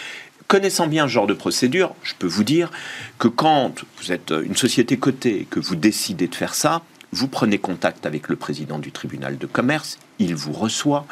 Connaissant 0.47 0.87
bien 0.87 1.07
ce 1.07 1.11
genre 1.11 1.27
de 1.27 1.33
procédure, 1.33 1.93
je 2.03 2.13
peux 2.17 2.27
vous 2.27 2.45
dire 2.45 2.71
que 3.19 3.27
quand 3.27 3.83
vous 3.99 4.11
êtes 4.11 4.31
une 4.31 4.55
société 4.55 4.97
cotée 4.97 5.41
et 5.41 5.45
que 5.45 5.59
vous 5.59 5.75
décidez 5.75 6.27
de 6.27 6.35
faire 6.35 6.55
ça, 6.55 6.81
vous 7.11 7.27
prenez 7.27 7.57
contact 7.57 8.05
avec 8.05 8.29
le 8.29 8.35
président 8.35 8.79
du 8.79 8.91
tribunal 8.91 9.37
de 9.37 9.45
commerce, 9.45 9.99
il 10.19 10.35
vous 10.35 10.53
reçoit, 10.53 11.05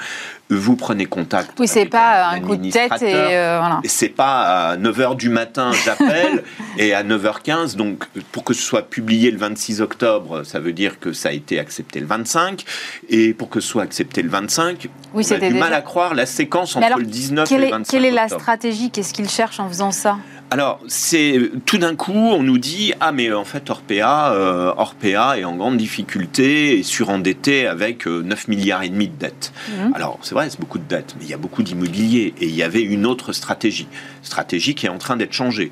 vous 0.50 0.76
prenez 0.76 1.06
contact. 1.06 1.60
Oui, 1.60 1.68
c'est 1.68 1.86
pas 1.86 2.28
un, 2.30 2.40
coup 2.40 2.56
de 2.56 2.70
tête 2.70 3.02
et 3.02 3.14
euh, 3.14 3.58
voilà. 3.60 3.82
C'est 3.86 4.10
pas 4.10 4.72
à 4.72 4.78
9h 4.78 5.16
du 5.16 5.30
matin, 5.30 5.72
j'appelle, 5.84 6.44
et 6.78 6.94
à 6.94 7.04
9h15, 7.04 7.76
donc 7.76 8.06
pour 8.32 8.44
que 8.44 8.54
ce 8.54 8.62
soit 8.62 8.84
publié 8.84 9.32
le 9.32 9.38
26 9.38 9.82
octobre, 9.82 10.44
ça 10.44 10.60
veut 10.60 10.74
dire 10.74 11.00
que 11.00 11.14
ça 11.14 11.30
a 11.30 11.32
été 11.32 11.60
accepté 11.60 12.00
le 12.00 12.06
25, 12.06 12.64
et 13.10 13.34
pour 13.34 13.50
que 13.50 13.60
ce 13.60 13.68
soit 13.68 13.84
accepté 13.84 14.22
le 14.22 14.30
25, 14.30 14.88
oui, 15.14 15.26
on 15.30 15.34
a 15.34 15.40
du 15.40 15.54
mal 15.54 15.74
à 15.74 15.82
croire 15.82 16.14
la 16.14 16.26
séquence 16.26 16.76
entre 16.76 17.00
le 17.00 17.06
19 17.06 17.52
et 17.52 17.58
le 17.58 17.70
25 17.70 17.92
Quelle 17.92 18.06
est 18.06 18.12
la 18.12 18.28
stratégie? 18.28 18.92
Qu'est-ce 18.92 19.14
qu'il 19.14 19.30
cherche 19.30 19.60
en 19.60 19.68
faisant 19.68 19.92
ça? 19.92 20.18
Alors, 20.52 20.80
c'est 20.88 21.52
tout 21.66 21.80
d'un 21.80 21.96
coup, 21.96 22.14
on 22.14 22.44
nous 22.44 22.60
dit 22.60 22.94
ah 23.00 23.12
mais 23.12 23.34
en 23.34 23.46
fait 23.46 23.70
Orpea, 23.70 24.32
euh, 24.32 24.74
Orpea 24.78 25.40
est 25.40 25.44
en 25.44 25.56
grande 25.56 25.78
difficulté 25.78 26.78
et 26.78 26.84
surendetté 26.84 27.66
avec 27.66 28.06
9 28.06 28.08
euh, 28.08 28.36
milliards 28.48 28.84
et 28.84 28.90
demi 28.90 29.08
de 29.08 29.16
dettes. 29.18 29.52
Mhm. 29.70 29.94
Alors 29.96 30.20
c'est 30.22 30.36
vrai, 30.36 30.48
c'est 30.50 30.60
beaucoup 30.60 30.78
de 30.78 30.84
dettes, 30.84 31.16
mais 31.18 31.26
il 31.26 31.32
y 31.32 31.34
a 31.34 31.38
beaucoup 31.38 31.64
d'immobilier 31.64 32.36
et 32.40 32.46
il 32.46 32.56
y 32.56 32.62
avait 32.62 32.84
une 32.84 33.08
autre 33.08 33.34
stratégie, 33.34 33.88
stratégie 34.22 34.76
qui 34.76 34.86
est 34.86 34.90
en 34.90 35.00
train 35.00 35.18
d'être 35.18 35.34
changée. 35.34 35.72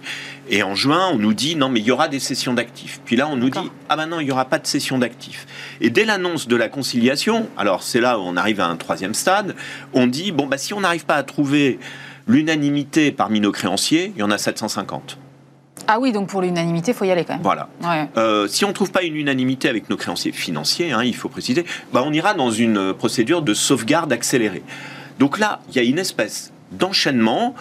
Et 0.49 0.63
en 0.63 0.73
juin, 0.73 1.07
on 1.13 1.17
nous 1.17 1.33
dit 1.35 1.55
non 1.55 1.69
mais 1.69 1.79
il 1.79 1.85
y 1.85 1.91
aura 1.91 2.07
des 2.07 2.19
cessions 2.19 2.55
d'actifs. 2.55 2.99
Puis 3.05 3.15
là, 3.15 3.27
on 3.27 3.37
nous 3.37 3.51
dit 3.51 3.69
ah 3.89 3.95
ben 3.95 4.07
non, 4.07 4.21
il 4.21 4.27
y 4.27 4.31
aura 4.31 4.45
pas 4.45 4.57
de 4.57 4.65
cession 4.65 4.97
d'actifs. 4.97 5.45
Et 5.81 5.91
dès 5.91 6.03
l'annonce 6.03 6.47
de 6.47 6.55
la 6.55 6.67
conciliation, 6.67 7.47
alors 7.57 7.83
c'est 7.83 8.01
là 8.01 8.17
où 8.17 8.23
on 8.23 8.35
arrive 8.35 8.59
à 8.59 8.65
un 8.65 8.75
troisième 8.75 9.13
stade, 9.13 9.55
on 9.93 10.07
dit 10.07 10.31
bon 10.31 10.47
bah 10.47 10.57
si 10.57 10.73
on 10.73 10.81
n'arrive 10.81 11.05
pas 11.05 11.15
à 11.15 11.23
trouver 11.23 11.77
L'unanimité 12.27 13.11
parmi 13.11 13.39
nos 13.39 13.51
créanciers, 13.51 14.13
il 14.15 14.19
y 14.19 14.23
en 14.23 14.31
a 14.31 14.37
750. 14.37 15.17
Ah 15.87 15.99
oui, 15.99 16.11
donc 16.11 16.29
pour 16.29 16.41
l'unanimité, 16.41 16.91
il 16.91 16.93
faut 16.93 17.05
y 17.05 17.11
aller 17.11 17.25
quand 17.25 17.33
même. 17.33 17.41
Voilà. 17.41 17.67
Euh, 18.17 18.47
si 18.47 18.63
on 18.63 18.69
ne 18.69 18.73
trouve 18.73 18.91
pas 18.91 19.03
une 19.03 19.15
unanimité 19.15 19.67
avec 19.67 19.89
nos 19.89 19.97
créanciers 19.97 20.31
financiers, 20.31 20.91
hein, 20.91 21.03
il 21.03 21.15
faut 21.15 21.29
préciser, 21.29 21.65
bah 21.91 22.03
on 22.05 22.13
ira 22.13 22.33
dans 22.33 22.51
une 22.51 22.93
procédure 22.93 23.41
de 23.41 23.53
sauvegarde 23.53 24.13
accélérée. 24.13 24.63
Donc 25.19 25.39
là, 25.39 25.59
il 25.69 25.75
y 25.75 25.79
a 25.79 25.83
une 25.83 25.99
espèce 25.99 26.53
d'enchaînement 26.71 27.53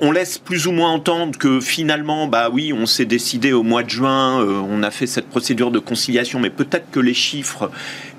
on 0.00 0.12
laisse 0.12 0.38
plus 0.38 0.66
ou 0.66 0.72
moins 0.72 0.90
entendre 0.90 1.36
que 1.38 1.60
finalement, 1.60 2.28
bah 2.28 2.50
oui, 2.52 2.72
on 2.72 2.86
s'est 2.86 3.04
décidé 3.04 3.52
au 3.52 3.62
mois 3.62 3.82
de 3.82 3.90
juin, 3.90 4.40
euh, 4.40 4.60
on 4.68 4.82
a 4.82 4.90
fait 4.90 5.06
cette 5.06 5.28
procédure 5.28 5.70
de 5.70 5.78
conciliation, 5.78 6.38
mais 6.38 6.50
peut-être 6.50 6.90
que 6.90 7.00
les 7.00 7.14
chiffres 7.14 7.70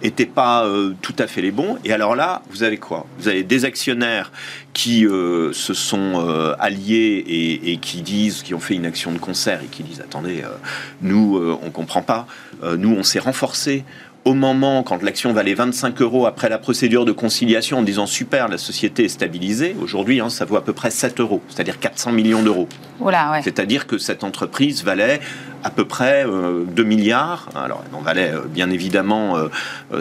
n'étaient 0.03 0.25
pas 0.25 0.65
euh, 0.65 0.93
tout 1.01 1.15
à 1.19 1.27
fait 1.27 1.41
les 1.41 1.51
bons. 1.51 1.77
Et 1.85 1.93
alors 1.93 2.15
là, 2.15 2.41
vous 2.49 2.63
avez 2.63 2.77
quoi? 2.77 3.05
Vous 3.17 3.27
avez 3.27 3.43
des 3.43 3.65
actionnaires 3.65 4.31
qui 4.73 5.05
euh, 5.05 5.53
se 5.53 5.73
sont 5.73 5.99
alliés 6.59 7.23
et, 7.27 7.71
et, 7.71 7.77
qui 7.77 8.01
disent, 8.01 8.43
qui 8.43 8.53
ont 8.53 8.59
fait 8.59 8.75
une 8.75 8.85
action 8.85 9.11
de 9.11 9.17
concert 9.17 9.61
et 9.63 9.67
qui 9.67 9.83
disent, 9.83 10.01
attendez, 10.01 10.43
nous, 11.01 11.41
on 11.61 11.69
comprend 11.71 12.01
pas, 12.01 12.27
nous, 12.77 12.91
on 12.91 13.03
s'est 13.03 13.19
renforcés 13.19 13.83
au 14.25 14.33
moment, 14.33 14.83
quand 14.83 15.01
l'action 15.01 15.33
valait 15.33 15.53
25 15.53 16.01
euros 16.01 16.25
après 16.25 16.49
la 16.49 16.57
procédure 16.57 17.05
de 17.05 17.11
conciliation, 17.11 17.79
en 17.79 17.83
disant 17.83 18.05
super, 18.05 18.47
la 18.47 18.57
société 18.57 19.05
est 19.05 19.09
stabilisée, 19.09 19.75
aujourd'hui, 19.81 20.19
hein, 20.19 20.29
ça 20.29 20.45
vaut 20.45 20.57
à 20.57 20.63
peu 20.63 20.73
près 20.73 20.91
7 20.91 21.19
euros, 21.19 21.41
c'est-à-dire 21.47 21.79
400 21.79 22.11
millions 22.11 22.43
d'euros. 22.43 22.67
C'est-à-dire 23.43 23.87
que 23.87 23.97
cette 23.97 24.23
entreprise 24.23 24.83
valait 24.83 25.21
à 25.63 25.69
peu 25.69 25.85
près 25.85 26.25
2 26.25 26.29
euh, 26.29 26.85
milliards. 26.85 27.49
Alors, 27.55 27.83
elle 27.87 27.95
en 27.95 28.01
valait 28.01 28.31
euh, 28.31 28.41
bien 28.45 28.69
évidemment 28.69 29.35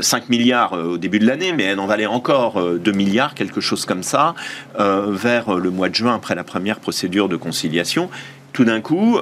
5 0.01 0.23
euh, 0.23 0.27
milliards 0.29 0.73
au 0.73 0.99
début 0.99 1.19
de 1.19 1.27
l'année, 1.27 1.53
mais 1.53 1.65
elle 1.65 1.81
en 1.81 1.87
valait 1.87 2.07
encore 2.07 2.61
2 2.61 2.93
milliards, 2.93 3.35
quelque 3.35 3.61
chose 3.61 3.85
comme 3.85 4.03
ça, 4.03 4.35
vers 4.79 5.55
le 5.55 5.71
mois 5.71 5.89
de 5.89 5.95
juin 5.95 6.15
après 6.15 6.35
la 6.35 6.45
première 6.45 6.81
procédure 6.81 7.29
de 7.29 7.37
conciliation 7.37 8.11
tout 8.55 8.65
d'un 8.65 8.81
coup, 8.81 9.21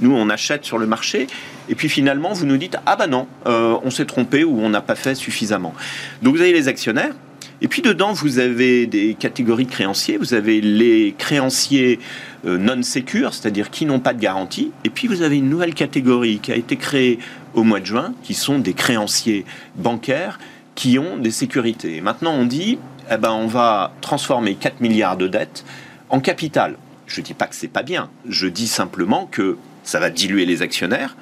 nous, 0.00 0.14
on 0.14 0.28
achète 0.30 0.64
sur 0.64 0.78
le 0.78 0.86
marché 0.86 1.26
et 1.68 1.74
puis 1.74 1.88
finalement, 1.88 2.32
vous 2.32 2.46
nous 2.46 2.56
dites 2.56 2.76
ah 2.86 2.96
bah 2.96 3.06
non, 3.06 3.26
euh, 3.46 3.76
on 3.84 3.90
s'est 3.90 4.06
trompé 4.06 4.44
ou 4.44 4.60
on 4.60 4.68
n'a 4.68 4.80
pas 4.80 4.94
fait 4.94 5.14
suffisamment. 5.14 5.74
Donc 6.22 6.36
vous 6.36 6.40
avez 6.40 6.52
les 6.52 6.68
actionnaires. 6.68 7.14
Et 7.60 7.68
puis 7.68 7.80
dedans, 7.80 8.12
vous 8.12 8.40
avez 8.40 8.86
des 8.88 9.14
catégories 9.14 9.66
de 9.66 9.70
créanciers. 9.70 10.16
Vous 10.16 10.34
avez 10.34 10.60
les 10.60 11.14
créanciers 11.16 12.00
euh, 12.44 12.58
non 12.58 12.82
sécures, 12.82 13.32
c'est-à-dire 13.34 13.70
qui 13.70 13.86
n'ont 13.86 14.00
pas 14.00 14.14
de 14.14 14.20
garantie. 14.20 14.72
Et 14.84 14.90
puis 14.90 15.06
vous 15.06 15.22
avez 15.22 15.36
une 15.36 15.48
nouvelle 15.48 15.74
catégorie 15.74 16.40
qui 16.40 16.50
a 16.50 16.56
été 16.56 16.76
créée 16.76 17.20
au 17.54 17.62
mois 17.62 17.78
de 17.78 17.86
juin, 17.86 18.14
qui 18.24 18.34
sont 18.34 18.58
des 18.58 18.72
créanciers 18.72 19.44
bancaires 19.76 20.40
qui 20.74 20.98
ont 20.98 21.16
des 21.18 21.30
sécurités. 21.30 22.00
maintenant, 22.00 22.32
on 22.32 22.46
dit, 22.46 22.78
eh 23.10 23.16
ben, 23.16 23.32
on 23.32 23.46
va 23.46 23.92
transformer 24.00 24.54
4 24.54 24.80
milliards 24.80 25.16
de 25.16 25.28
dettes 25.28 25.64
en 26.08 26.20
capital. 26.20 26.76
Je 27.06 27.20
ne 27.20 27.26
dis 27.26 27.34
pas 27.34 27.46
que 27.46 27.54
c'est 27.54 27.68
pas 27.68 27.82
bien. 27.82 28.08
Je 28.26 28.46
dis 28.46 28.66
simplement 28.66 29.26
que 29.30 29.58
ça 29.82 30.00
va 30.00 30.10
diluer 30.10 30.46
les 30.46 30.62
actionnaires. 30.62 31.16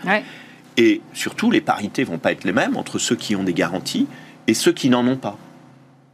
Et 0.77 1.01
surtout, 1.13 1.51
les 1.51 1.61
parités 1.61 2.05
vont 2.05 2.19
pas 2.19 2.33
être 2.33 2.45
les 2.45 2.53
mêmes 2.53 2.77
entre 2.77 2.99
ceux 2.99 3.17
qui 3.17 3.37
ont 3.37 3.43
des 3.43 3.55
garanties 3.55 4.07
et 4.47 4.55
ceux 4.55 4.73
qui 4.73 4.89
n'en 4.89 5.07
ont 5.07 5.17
pas. 5.17 5.37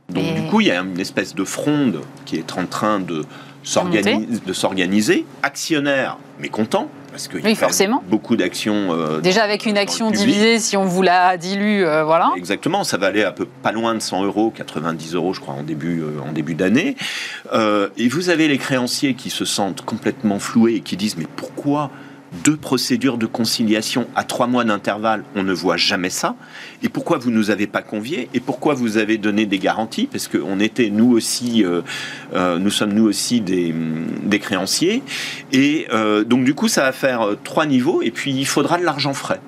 Donc, 0.09 0.35
du 0.35 0.43
coup, 0.43 0.61
il 0.61 0.69
y 0.69 0.71
a 0.71 0.81
une 0.81 1.01
espèce 1.01 1.35
de 1.35 1.45
fronde 1.45 2.01
qui 2.25 2.37
est 2.37 2.53
en 2.57 2.67
train 2.67 3.01
de 3.01 3.25
s'organiser. 3.63 5.27
Actionnaires 5.43 6.17
mécontents, 6.39 6.89
parce 7.17 7.29
qu'il 7.29 7.49
y 7.49 7.53
a 7.53 7.55
forcément. 7.55 8.03
beaucoup 8.09 8.37
d'actions. 8.37 8.93
Euh, 8.93 9.21
Déjà 9.21 9.43
avec 9.43 9.65
une 9.65 9.79
action 9.79 10.11
divisée, 10.11 10.59
si 10.59 10.77
on 10.77 10.85
vous 10.85 11.01
la 11.03 11.37
dilue, 11.39 11.83
euh, 11.83 12.05
voilà. 12.05 12.31
Exactement, 12.37 12.85
ça 12.85 12.99
va 12.99 13.07
aller 13.07 13.25
à 13.25 13.33
peu 13.33 13.47
pas 13.47 13.73
loin 13.73 13.95
de 13.95 14.01
100 14.01 14.25
euros, 14.25 14.53
90 14.55 15.15
euros, 15.15 15.33
je 15.33 15.41
crois, 15.41 15.55
en 15.55 15.63
début, 15.63 16.03
euh, 16.03 16.21
en 16.29 16.33
début 16.33 16.55
d'année. 16.55 16.95
et 17.97 18.09
vous 18.09 18.29
avez 18.29 18.49
les 18.49 18.59
créanciers 18.59 19.15
qui 19.15 19.31
se 19.31 19.45
sentent 19.45 19.83
complètement 19.83 20.39
floués 20.39 20.75
et 20.75 20.81
qui 20.81 20.97
disent 20.97 21.17
mais 21.17 21.27
pourquoi 21.37 21.91
deux 22.45 22.57
procédures 22.57 23.19
de 23.19 23.27
conciliation 23.27 24.07
à 24.15 24.25
trois 24.25 24.47
mois 24.47 24.65
d'intervalle, 24.65 25.25
on 25.35 25.43
ne 25.43 25.53
voit 25.53 25.77
jamais 25.77 26.11
ça. 26.11 26.37
Et 26.83 26.89
pourquoi 26.89 27.19
vous 27.19 27.31
nous 27.31 27.51
avez 27.51 27.67
pas 27.67 27.83
conviés 27.83 28.29
Et 28.35 28.41
pourquoi 28.41 28.75
vous 28.75 28.97
avez 28.99 29.19
donné 29.19 29.47
des 29.47 29.59
garanties? 29.59 30.09
Parce 30.11 30.29
qu'on 30.29 30.61
était 30.61 30.91
nous 30.91 31.13
aussi, 31.13 31.65
euh, 31.65 31.83
euh, 32.35 32.59
nous 32.59 32.71
sommes 32.71 32.93
nous 32.93 33.05
aussi 33.05 33.41
des, 33.41 33.75
des 34.23 34.39
créanciers. 34.39 35.03
Et 35.53 35.87
euh, 35.93 36.25
donc 36.25 36.45
du 36.45 36.55
coup, 36.55 36.69
ça 36.69 36.83
va 36.83 36.93
faire 36.93 37.37
trois 37.45 37.67
niveaux. 37.67 38.03
Et 38.03 38.11
puis 38.11 38.33
il 38.33 38.47
faudra 38.47 38.79
de 38.79 38.85
l'argent 38.85 39.15
frais 39.15 39.41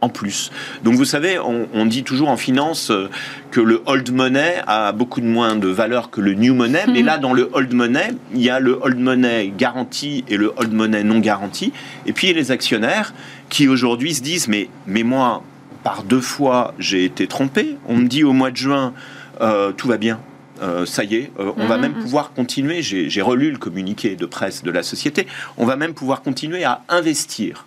en 0.00 0.08
plus. 0.08 0.50
Donc 0.82 0.94
vous 0.94 1.04
savez, 1.04 1.38
on, 1.38 1.86
dit 1.86 2.02
toujours 2.02 2.28
en 2.28 2.36
finance 2.36 2.90
euh, 2.90 3.08
que 3.50 3.60
le 3.60 3.82
old 3.86 4.10
money 4.12 4.56
a 4.66 4.92
beaucoup 4.92 5.20
de 5.20 5.26
moins 5.26 5.56
de 5.56 5.68
valeur 5.68 6.10
que 6.10 6.20
le 6.20 6.34
new 6.34 6.54
money, 6.54 6.84
mais 6.88 7.00
mhm. 7.00 7.06
là 7.06 7.18
dans 7.18 7.32
le 7.32 7.50
old 7.52 7.72
money, 7.72 8.14
il 8.34 8.42
y 8.42 8.50
a 8.50 8.60
le 8.60 8.78
old 8.82 8.98
money 8.98 9.52
garanti 9.56 10.24
et 10.28 10.36
le 10.36 10.52
old 10.56 10.72
money 10.72 11.04
non 11.04 11.18
garanti, 11.18 11.72
et 12.06 12.12
puis 12.12 12.32
les 12.32 12.50
actionnaires 12.50 13.14
qui 13.48 13.68
aujourd'hui 13.68 14.14
se 14.14 14.22
disent 14.22 14.48
mais, 14.48 14.68
mais 14.86 15.02
moi, 15.02 15.42
par 15.82 16.02
deux 16.02 16.20
fois, 16.20 16.74
j'ai 16.78 17.04
été 17.04 17.26
trompé, 17.26 17.76
on 17.86 17.96
me 17.96 18.06
dit 18.06 18.24
au 18.24 18.32
mois 18.32 18.50
de 18.50 18.56
juin, 18.56 18.94
euh, 19.40 19.72
tout 19.72 19.88
va 19.88 19.96
bien, 19.96 20.20
euh, 20.62 20.86
ça 20.86 21.04
y 21.04 21.16
est, 21.16 21.32
on 21.38 21.66
va 21.66 21.76
mhm, 21.76 21.82
même 21.82 21.94
pouvoir 21.94 22.32
continuer, 22.32 22.82
j'ai 22.82 23.22
relu 23.22 23.50
le 23.50 23.58
communiqué 23.58 24.16
de 24.16 24.26
presse 24.26 24.62
de 24.62 24.70
la 24.70 24.82
société, 24.82 25.26
on 25.56 25.66
va 25.66 25.76
même 25.76 25.94
pouvoir 25.94 26.22
continuer 26.22 26.64
à 26.64 26.82
investir 26.88 27.66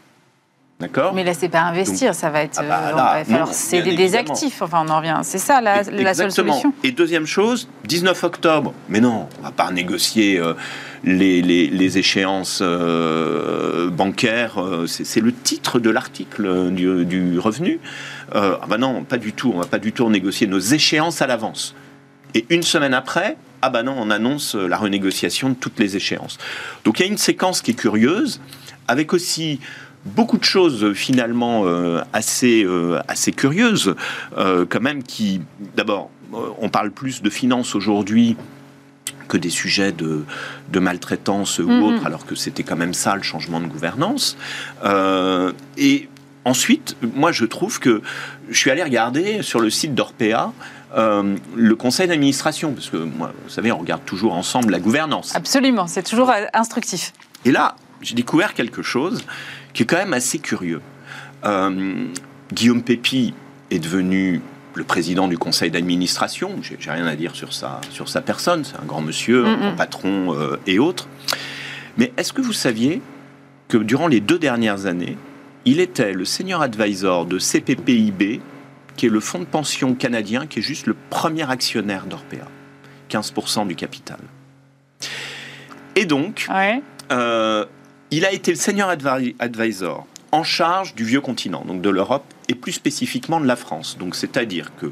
D'accord 0.80 1.16
Mais 1.16 1.24
là, 1.24 1.34
c'est 1.34 1.50
pas 1.50 1.62
investir, 1.62 2.14
ça 2.14 2.30
va 2.30 2.44
être. 2.44 2.60
Ah 2.60 2.64
bah 2.64 2.90
euh, 2.90 3.20
va 3.20 3.26
falloir 3.26 3.54
céder 3.54 3.96
des 3.96 4.16
actifs. 4.16 4.62
Enfin, 4.62 4.86
on 4.86 4.92
en 4.92 4.98
revient. 4.98 5.20
C'est 5.24 5.40
ça 5.40 5.60
la, 5.60 5.82
la, 5.82 6.14
seule 6.14 6.32
solution. 6.32 6.72
Et 6.84 6.92
deuxième 6.92 7.26
chose, 7.26 7.68
19 7.86 8.24
octobre. 8.24 8.74
Mais 8.88 9.00
non, 9.00 9.28
on 9.40 9.44
va 9.44 9.52
pas 9.52 9.72
négocier 9.72 10.38
euh, 10.38 10.54
les, 11.04 11.42
les, 11.42 11.98
échéances 11.98 12.60
euh, 12.62 13.90
bancaires. 13.90 14.64
c'est 14.86 15.20
le 15.20 15.34
titre 15.34 15.80
de 15.80 15.90
l'article 15.90 16.70
du, 16.70 17.06
du, 17.06 17.40
revenu. 17.40 17.80
ah 18.36 18.60
bah 18.68 18.78
non, 18.78 19.04
pas 19.04 19.18
du 19.18 19.34
tout. 19.34 19.52
On 19.56 19.60
va 19.60 19.66
pas 19.66 19.80
du 19.80 19.94
tout 19.94 20.08
négocier 20.12 20.46
nos 20.46 20.60
échéances 20.60 21.24
à 21.24 21.28
l'avance. 21.28 21.74
Et 22.36 22.46
une 22.52 22.62
semaine 22.62 22.94
après, 22.94 23.38
ah 23.64 23.72
bah 23.72 23.82
non, 23.82 23.96
on 23.98 24.12
annonce 24.12 24.54
la 24.54 24.78
renégociation 24.78 25.50
de 25.50 25.56
toutes 25.56 25.80
les 25.80 25.96
échéances. 25.96 26.38
Donc 26.84 27.00
il 27.00 27.04
y 27.04 27.10
a 27.10 27.12
une 27.12 27.18
séquence 27.18 27.64
qui 27.64 27.72
est 27.72 27.74
curieuse, 27.74 28.42
avec 28.88 29.14
aussi 29.14 29.60
beaucoup 30.06 30.38
de 30.38 30.44
choses 30.44 30.94
finalement 30.94 31.64
euh, 31.66 32.02
assez, 32.14 32.64
euh, 32.64 33.00
assez 33.08 33.32
curieuses, 33.32 33.96
euh, 34.38 34.66
quand 34.68 34.82
même, 34.82 35.04
qui, 35.04 35.42
d'abord, 35.76 36.10
on 36.60 36.70
parle 36.70 36.92
plus 36.92 37.22
de 37.22 37.30
finances 37.30 37.76
aujourd'hui 37.76 38.36
que 39.28 39.38
des 39.38 39.50
sujets 39.50 39.92
de, 39.92 40.24
de 40.72 40.80
maltraitance 40.80 41.60
ou 41.60 41.70
mm-hmm. 41.70 41.82
autres, 41.84 42.06
alors 42.06 42.26
que 42.26 42.36
c'était 42.36 42.64
quand 42.64 42.76
même 42.76 42.94
ça 42.94 43.16
le 43.16 43.24
changement 43.24 43.60
de 43.60 43.68
gouvernance. 43.68 44.38
et 45.78 46.10
ensuite, 46.46 46.96
moi 47.16 47.34
je 47.34 47.44
trouve 47.44 47.80
que 47.80 48.02
je 48.50 48.58
suis 48.58 48.72
allé 48.72 48.84
regarder 48.84 49.42
sur 49.42 49.60
le 49.60 49.70
site 49.70 49.96
d'Orpea 49.96 50.54
le 50.96 51.74
conseil 51.76 52.08
d'administration, 52.08 52.74
parce 52.74 52.90
que 52.90 52.98
moi, 52.98 53.34
vous 53.44 53.50
savez, 53.50 53.72
on 53.72 53.78
regarde 53.78 54.04
toujours 54.06 54.34
ensemble 54.34 54.72
la 54.72 54.80
gouvernance. 54.80 55.36
Absolument, 55.36 55.88
c'est 55.88 56.04
toujours 56.04 56.32
instructif. 56.54 57.14
Et 57.44 57.52
là, 57.52 57.76
j'ai 58.02 58.16
découvert 58.16 58.54
quelque 58.54 58.82
chose 58.82 59.24
qui 59.78 59.84
est 59.84 59.86
quand 59.86 59.98
même 59.98 60.14
assez 60.14 60.40
curieux. 60.40 60.82
Euh, 61.46 62.08
Guillaume 62.52 62.82
Pépi 62.82 63.36
est 63.70 63.78
devenu 63.78 64.42
le 64.74 64.84
président 64.84 65.28
du 65.28 65.38
conseil 65.38 65.70
d'administration. 65.70 66.50
J'ai 66.64 66.90
rien 66.90 67.06
à 67.06 67.16
dire 67.16 67.36
sur 67.36 67.54
sa, 67.54 67.80
sur 67.92 68.10
sa 68.10 68.22
personne. 68.22 68.66
C'est 68.66 68.76
un 68.82 68.86
grand 68.86 69.02
monsieur, 69.02 69.46
un 69.46 69.76
patron 69.76 70.34
euh, 70.34 70.58
et 70.66 70.80
autres. 70.80 71.08
Mais 71.96 72.12
est-ce 72.18 72.34
que 72.34 72.42
vous 72.42 72.54
saviez 72.54 73.04
que 73.68 73.78
durant 73.78 74.08
les 74.08 74.20
deux 74.20 74.40
dernières 74.40 74.88
années, 74.88 75.16
il 75.66 75.80
était 75.80 76.12
le 76.12 76.26
senior 76.26 76.64
advisor 76.64 77.28
de 77.28 77.38
CPPIB, 77.38 78.42
qui 78.96 79.06
est 79.06 79.10
le 79.10 79.20
fonds 79.20 79.40
de 79.40 79.46
pension 79.46 79.94
canadien, 79.94 80.48
qui 80.48 80.58
est 80.58 80.64
juste 80.64 80.88
le 80.88 80.96
premier 81.12 81.48
actionnaire 81.52 82.08
d'Orpea, 82.08 82.48
15% 83.12 83.68
du 83.68 83.76
capital. 83.76 84.18
Et 85.96 86.06
donc, 86.06 86.48
euh, 87.12 87.66
il 88.12 88.26
a 88.26 88.32
été 88.32 88.52
le 88.52 88.58
senior 88.58 88.90
advisor 88.90 90.08
en 90.32 90.44
charge 90.44 90.96
du 90.96 91.04
vieux 91.04 91.22
continent, 91.22 91.64
donc 91.66 91.82
de 91.82 91.90
l'Europe 91.90 92.26
et 92.48 92.56
plus 92.56 92.74
spécifiquement 92.74 93.40
de 93.40 93.46
la 93.46 93.56
France. 93.56 93.98
Donc 93.98 94.16
c'est-à-dire 94.16 94.72
que 94.80 94.92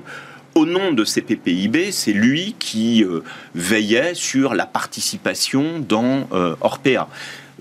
au 0.55 0.65
nom 0.65 0.93
de 0.93 1.03
CPPIB, 1.03 1.91
c'est 1.91 2.13
lui 2.13 2.55
qui 2.57 3.03
euh, 3.03 3.21
veillait 3.53 4.13
sur 4.13 4.53
la 4.53 4.65
participation 4.65 5.79
dans 5.79 6.27
euh, 6.31 6.55
Orpea 6.61 7.07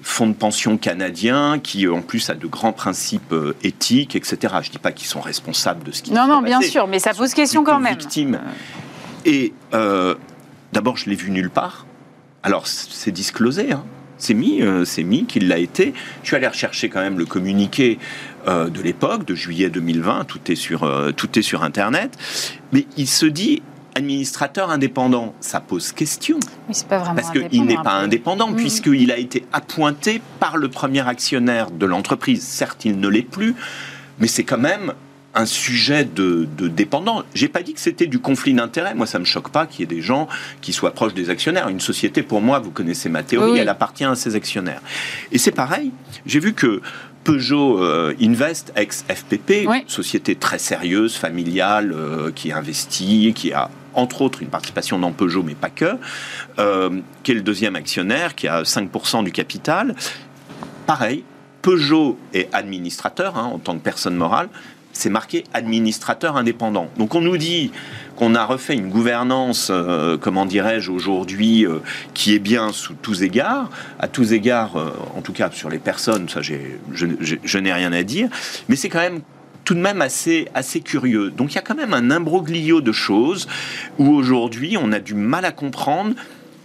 fonds 0.03 0.29
de 0.29 0.35
pension 0.35 0.77
canadien 0.77 1.59
qui 1.59 1.89
en 1.89 2.03
plus 2.03 2.29
a 2.29 2.35
de 2.35 2.47
grands 2.47 2.75
principes 2.75 3.33
euh, 3.33 3.57
éthiques, 3.63 4.15
etc. 4.15 4.37
Je 4.63 4.69
ne 4.69 4.73
dis 4.73 4.79
pas 4.79 4.93
qu'ils 4.93 5.09
sont 5.09 5.21
responsables 5.21 5.83
de 5.83 5.93
ce 5.93 6.03
qui 6.03 6.13
Non, 6.13 6.27
non, 6.27 6.43
bien 6.43 6.61
sûr, 6.61 6.87
mais 6.87 6.99
ça 6.99 7.15
pose 7.15 7.33
question 7.33 7.65
quand 7.65 7.81
même. 7.81 7.97
Victimes. 7.99 8.41
Et 9.25 9.53
d'abord, 10.73 10.97
je 10.97 11.09
l'ai 11.09 11.17
vu 11.17 11.31
nulle 11.31 11.51
part. 11.51 11.87
Alors, 12.43 12.67
c'est 12.67 13.13
disclosé, 13.13 13.73
hein 13.73 13.85
c'est 14.19 14.35
mis, 14.35 14.63
euh, 14.63 14.85
c'est 14.85 15.03
mis 15.03 15.27
qu'il 15.27 15.49
l'a 15.49 15.59
été. 15.59 15.95
Je 16.23 16.29
suis 16.29 16.37
allé 16.37 16.47
rechercher 16.47 16.89
quand 16.89 17.01
même 17.01 17.19
le 17.19 17.27
communiqué 17.27 17.99
euh, 18.47 18.69
de 18.69 18.83
l'époque, 18.83 19.25
de 19.25 19.35
juillet 19.35 19.71
2020, 19.71 20.25
tout 20.25 20.41
est 20.51 20.55
sur, 20.55 20.85
euh, 20.85 21.13
tout 21.13 21.39
est 21.39 21.43
sur 21.43 21.63
Internet. 21.63 22.17
Mais 22.73 22.87
il 22.97 23.09
se 23.09 23.27
dit 23.27 23.63
administrateur 23.97 24.71
indépendant, 24.71 25.35
ça 25.41 25.61
pose 25.61 25.93
question. 25.93 26.39
Oui, 26.69 26.75
pas 26.89 26.99
vraiment 26.99 27.15
Parce 27.15 27.31
qu'il 27.31 27.65
n'est 27.65 27.77
pas 27.77 27.95
indépendant, 27.95 28.51
mm. 28.51 28.57
puisqu'il 28.57 29.13
a 29.13 29.19
été 29.19 29.45
appointé 29.53 30.21
par 30.41 30.57
le 30.57 30.69
premier 30.69 31.07
actionnaire 31.07 31.71
de 31.71 31.87
l'entreprise. 31.87 32.43
Certes, 32.43 32.85
il 32.85 32.99
ne 32.99 33.09
l'est 33.09 33.23
plus, 33.23 33.55
mais 34.19 34.27
c'est 34.27 34.45
quand 34.45 34.59
même 34.59 34.95
un 35.35 35.47
sujet 35.47 36.05
de, 36.05 36.47
de 36.57 36.69
dépendant. 36.69 37.23
J'ai 37.35 37.49
pas 37.49 37.63
dit 37.63 37.75
que 37.75 37.81
c'était 37.81 38.07
du 38.07 38.19
conflit 38.19 38.55
d'intérêts. 38.55 38.95
Moi, 38.95 39.07
ça 39.07 39.19
me 39.19 39.25
choque 39.25 39.51
pas 39.51 39.67
qu'il 39.67 39.81
y 39.81 39.83
ait 39.83 39.95
des 39.95 40.03
gens 40.03 40.29
qui 40.61 40.73
soient 40.73 40.93
proches 40.93 41.15
des 41.15 41.31
actionnaires. 41.31 41.69
Une 41.69 41.81
société, 41.81 42.23
pour 42.23 42.41
moi, 42.41 42.59
vous 42.59 42.71
connaissez 42.71 43.09
ma 43.09 43.23
théorie, 43.23 43.59
elle 43.59 43.69
appartient 43.69 44.05
à 44.05 44.15
ses 44.15 44.35
actionnaires. 44.37 44.81
Et 45.33 45.39
c'est 45.39 45.53
pareil. 45.53 45.93
J'ai 46.27 46.41
vu 46.41 46.53
que 46.53 46.81
Peugeot 47.25 47.83
euh, 47.83 48.15
Invest, 48.21 48.73
ex-FPP, 48.77 49.67
société 49.87 50.37
très 50.37 50.59
sérieuse, 50.59 51.17
familiale, 51.17 51.93
euh, 51.93 52.31
qui 52.31 52.53
investit, 52.53 53.33
qui 53.35 53.53
a 53.53 53.71
entre 53.95 54.23
autres 54.23 54.43
une 54.43 54.49
participation 54.49 54.99
dans 54.99 55.13
Peugeot, 55.13 55.43
mais 55.43 55.55
pas 55.55 55.71
que, 55.71 55.97
euh, 56.59 57.01
qui 57.23 57.31
est 57.31 57.35
le 57.35 57.43
deuxième 57.43 57.77
actionnaire, 57.77 58.35
qui 58.35 58.49
a 58.49 58.63
5% 58.63 59.25
du 59.25 59.33
capital. 59.33 59.95
Pareil, 60.87 61.25
Peugeot 61.63 62.19
est 62.35 62.49
administrateur 62.53 63.39
hein, 63.39 63.45
en 63.45 63.59
tant 63.59 63.75
que 63.75 63.83
personne 63.83 64.17
morale, 64.17 64.49
c'est 64.95 65.11
marqué 65.11 65.45
administrateur 65.53 66.37
indépendant. 66.37 66.89
Donc 66.97 67.15
on 67.15 67.21
nous 67.21 67.37
dit 67.37 67.71
qu'on 68.17 68.35
a 68.35 68.45
refait 68.45 68.75
une 68.75 68.89
gouvernance, 68.89 69.69
euh, 69.71 70.17
comment 70.17 70.47
dirais-je, 70.47 70.91
aujourd'hui, 70.91 71.67
euh, 71.67 71.81
qui 72.15 72.35
est 72.35 72.39
bien 72.39 72.73
sous 72.73 72.95
tous 72.95 73.23
égards, 73.23 73.69
à 73.99 74.09
tous 74.09 74.33
égards, 74.33 74.77
euh, 74.77 74.91
en 75.17 75.21
tout 75.21 75.33
cas 75.33 75.51
sur 75.53 75.69
les 75.69 75.79
personnes, 75.79 76.29
ça 76.29 76.41
je, 76.41 76.55
je 76.93 77.59
n'ai 77.59 77.73
rien 77.73 77.93
à 77.93 78.03
dire, 78.03 78.29
mais 78.69 78.77
c'est 78.77 78.89
quand 78.89 79.01
même 79.01 79.21
tout 79.65 79.75
de 79.75 79.81
même 79.81 80.01
assez, 80.01 80.47
assez 80.55 80.81
curieux. 80.81 81.31
Donc 81.31 81.53
il 81.53 81.55
y 81.57 81.59
a 81.59 81.63
quand 81.63 81.75
même 81.75 81.95
un 81.95 82.11
imbroglio 82.11 82.81
de 82.81 82.93
choses 82.93 83.49
où 83.99 84.11
aujourd'hui 84.11 84.77
on 84.81 84.93
a 84.93 85.01
du 85.01 85.15
mal 85.15 85.45
à 85.45 85.53
comprendre 85.53 86.15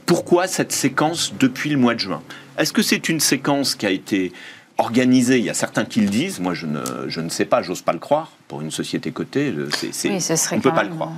pourquoi 0.05 0.47
cette 0.47 0.71
séquence 0.71 1.34
depuis 1.39 1.69
le 1.69 1.77
mois 1.77 1.95
de 1.95 1.99
juin. 1.99 2.21
Est-ce 2.57 2.73
que 2.73 2.82
c'est 2.82 3.09
une 3.09 3.19
séquence 3.19 3.75
qui 3.75 3.86
a 3.86 3.91
été 3.91 4.34
organisé. 4.80 5.38
Il 5.38 5.45
y 5.45 5.49
a 5.49 5.53
certains 5.53 5.86
qui 5.86 6.01
le 6.01 6.09
disent. 6.09 6.39
Moi, 6.39 6.53
je 6.53 6.65
ne, 6.65 6.82
je 7.07 7.21
ne 7.21 7.30
sais 7.30 7.45
pas, 7.45 7.61
j'ose 7.61 7.82
pas 7.82 7.93
le 7.93 7.99
croire. 7.99 8.32
Pour 8.47 8.61
une 8.61 8.71
société 8.71 9.11
cotée, 9.11 9.53
c'est, 9.91 10.09
on 10.09 10.55
ne 10.55 10.61
peut 10.61 10.73
pas 10.73 10.84
le 10.84 10.89
croire. 10.89 11.11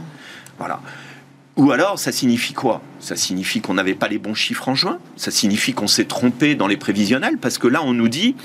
Voilà. 0.57 0.81
Ou 1.57 1.71
alors, 1.71 1.99
ça 1.99 2.11
signifie 2.11 2.53
quoi? 2.53 2.81
Ça 2.99 3.15
signifie 3.15 3.61
qu'on 3.61 3.73
n'avait 3.73 3.93
pas 3.93 4.07
les 4.07 4.17
bons 4.17 4.33
chiffres 4.33 4.69
en 4.69 4.75
juin. 4.75 4.99
Ça 5.15 5.31
signifie 5.31 5.73
qu'on 5.73 5.87
s'est 5.87 6.05
trompé 6.05 6.55
dans 6.55 6.67
les 6.67 6.77
prévisionnels, 6.77 7.37
parce 7.37 7.57
que 7.57 7.67
là, 7.67 7.81
on 7.83 7.93
nous 7.93 8.07
dit 8.09 8.35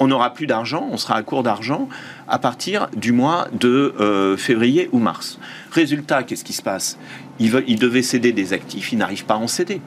on 0.00 0.06
n'aura 0.06 0.32
plus 0.32 0.46
d'argent, 0.46 0.88
on 0.90 0.96
sera 0.96 1.16
à 1.16 1.22
court 1.22 1.42
d'argent 1.42 1.88
à 2.28 2.38
partir 2.38 2.88
du 2.96 3.12
mois 3.12 3.48
de 3.52 3.94
euh, 3.98 4.36
février 4.36 4.88
ou 4.92 4.98
mars. 4.98 5.38
Résultat, 5.72 6.22
qu'est-ce 6.22 6.44
qui 6.44 6.52
se 6.52 6.62
passe? 6.62 6.98
Ils, 7.40 7.64
ils 7.66 7.78
devaient 7.78 8.02
céder 8.02 8.32
des 8.32 8.52
actifs, 8.52 8.92
ils 8.92 8.98
n'arrivent 8.98 9.24
pas 9.24 9.34
à 9.34 9.38
en 9.38 9.48
céder. 9.48 9.80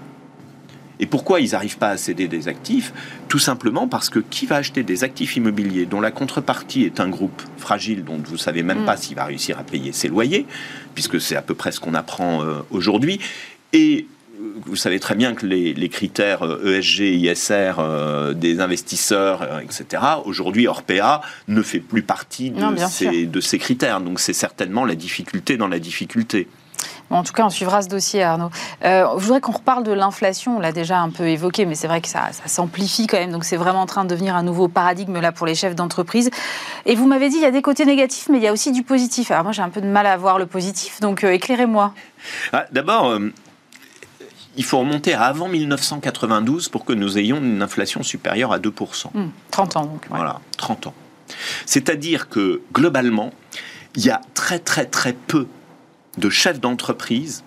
Et 1.02 1.06
pourquoi 1.06 1.42
ils 1.42 1.52
n'arrivent 1.52 1.78
pas 1.78 1.90
à 1.90 1.98
céder 1.98 2.28
des 2.28 2.48
actifs 2.48 2.94
Tout 3.28 3.40
simplement 3.40 3.88
parce 3.88 4.10
que 4.10 4.20
qui 4.20 4.46
va 4.46 4.58
acheter 4.58 4.84
des 4.84 5.04
actifs 5.04 5.36
immobiliers 5.36 5.86
dont 5.86 6.00
la 6.00 6.12
contrepartie 6.12 6.84
est 6.84 7.00
un 7.00 7.10
groupe 7.10 7.42
fragile 7.58 8.06
dont 8.06 8.18
vous 8.24 8.34
ne 8.34 8.38
savez 8.38 8.64
même 8.64 8.84
mm. 8.84 8.86
pas 8.86 8.98
s'il 8.98 9.16
va 9.16 9.26
réussir 9.26 9.60
à 9.60 9.64
payer 9.64 9.92
ses 9.92 10.08
loyers, 10.08 10.46
puisque 10.96 11.20
c'est 11.20 11.36
à 11.36 11.42
peu 11.42 11.56
près 11.56 11.72
ce 11.72 11.80
qu'on 11.80 11.96
apprend 11.96 12.44
euh, 12.44 12.62
aujourd'hui, 12.72 13.20
et 13.74 14.06
vous 14.66 14.76
savez 14.76 15.00
très 15.00 15.16
bien 15.16 15.34
que 15.34 15.46
les, 15.46 15.90
critères 15.90 16.44
ESG, 16.44 17.02
euh, 17.02 17.06
e 17.06 17.32
ISR 17.32 17.74
euh, 17.80 18.34
des 18.34 18.60
investisseurs, 18.60 19.42
euh, 19.42 19.60
etc., 19.60 20.04
aujourd'hui, 20.26 20.68
Orpea 20.68 21.22
ne 21.48 21.62
fait 21.62 21.80
plus 21.80 22.04
partie 22.04 22.52
de, 22.52 22.64
ces, 22.90 23.26
de 23.26 23.42
ces 23.42 23.58
critères. 23.58 24.02
Donc 24.02 24.20
c'est 24.20 24.34
certainement 24.34 24.86
la 24.86 24.96
difficulté 24.96 25.58
dans 25.58 25.68
la 25.68 25.80
difficulté. 25.80 26.48
En 27.12 27.24
tout 27.24 27.34
cas, 27.34 27.46
on 27.46 27.50
suivra 27.50 27.82
ce 27.82 27.88
dossier, 27.88 28.24
Arnaud. 28.24 28.50
je 28.84 29.18
voudrais 29.18 29.42
qu'on 29.42 29.52
reparle 29.52 29.84
de 29.84 29.92
l'inflation. 29.92 30.58
On 30.58 30.60
l'a 30.60 30.72
déjà 30.72 31.00
un 31.00 31.10
peu 31.10 31.28
évoqué, 31.28 31.66
mais 31.66 31.76
c'est 31.76 31.88
vrai 31.88 32.02
que 32.02 32.08
ça, 32.08 32.32
ça 32.32 32.48
s'amplifie 32.48 33.08
quand 33.08 33.18
même. 33.18 33.32
Donc, 33.32 33.44
c'est 33.44 33.58
vraiment 33.58 33.82
en 33.82 33.86
train 33.86 34.04
de 34.04 34.10
devenir 34.10 34.36
un 34.36 34.44
nouveau 34.44 34.68
paradigme 34.68 35.20
là 35.20 35.32
pour 35.32 35.46
les 35.46 35.56
chefs 35.56 35.76
d'entreprise. 35.76 36.30
Et 36.86 36.96
vous 36.96 37.08
m'avez 37.08 37.30
dit, 37.30 37.38
il 37.38 37.44
y 37.44 37.46
a 37.46 37.52
des 37.52 37.62
côtés 37.62 37.86
négatifs, 37.86 38.28
mais 38.30 38.38
il 38.38 38.44
y 38.44 38.48
a 38.48 38.54
aussi 38.54 38.72
du 38.72 38.84
positif. 38.84 39.32
Alors, 39.32 39.44
moi, 39.44 39.52
j'ai 39.52 39.62
un 39.62 39.70
peu 39.70 39.82
de 39.82 39.88
mal 39.88 40.06
à 40.06 40.18
voir 40.18 40.40
le 40.40 40.46
positif. 40.46 41.00
Donc, 41.00 41.24
éclairez-moi. 41.24 41.94
Ah, 42.54 42.66
d'abord, 42.72 43.20
il 44.58 44.64
faut 44.64 44.80
remonter 44.80 45.14
à 45.14 45.24
avant 45.24 45.48
1992 45.48 46.70
pour 46.70 46.86
que 46.86 46.94
nous 46.94 47.18
ayons 47.18 47.38
une 47.38 47.62
inflation 47.62 48.04
supérieure 48.04 48.52
à 48.52 48.60
2%. 48.60 48.74
30 49.52 49.76
hmm, 49.76 49.78
ans 49.78 49.86
donc. 49.86 50.08
Voilà, 50.10 50.42
30 50.58 50.88
ans. 50.88 50.94
C'est-à-dire 51.66 52.28
que 52.28 52.62
globalement, 52.74 53.32
il 53.96 54.06
y 54.06 54.10
a 54.10 54.22
très 54.34 54.60
très 54.60 54.86
très 54.86 55.14
peu 55.14 55.48
de 56.18 56.30
chefs 56.30 56.60
d'entreprise 56.60 57.44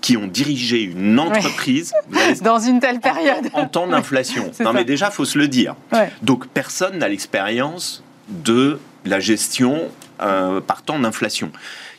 qui 0.00 0.18
ont 0.18 0.26
dirigé 0.26 0.82
une 0.82 1.18
entreprise 1.18 1.94
dans 2.42 2.58
une 2.58 2.78
telle 2.78 3.00
période 3.00 3.48
en, 3.54 3.66
temps 3.66 3.86
d'inflation. 3.86 4.50
non 4.60 4.74
mais 4.74 4.84
déjà, 4.84 5.10
faut 5.10 5.24
se 5.24 5.38
le 5.38 5.48
dire. 5.48 5.76
Donc 6.22 6.46
personne 6.48 6.98
n'a 6.98 7.08
l'expérience 7.08 8.02
de 8.28 8.78
la 9.04 9.20
gestion 9.20 9.88
euh, 10.20 10.60
par 10.60 10.82
temps 10.82 10.98
d'inflation, 10.98 11.50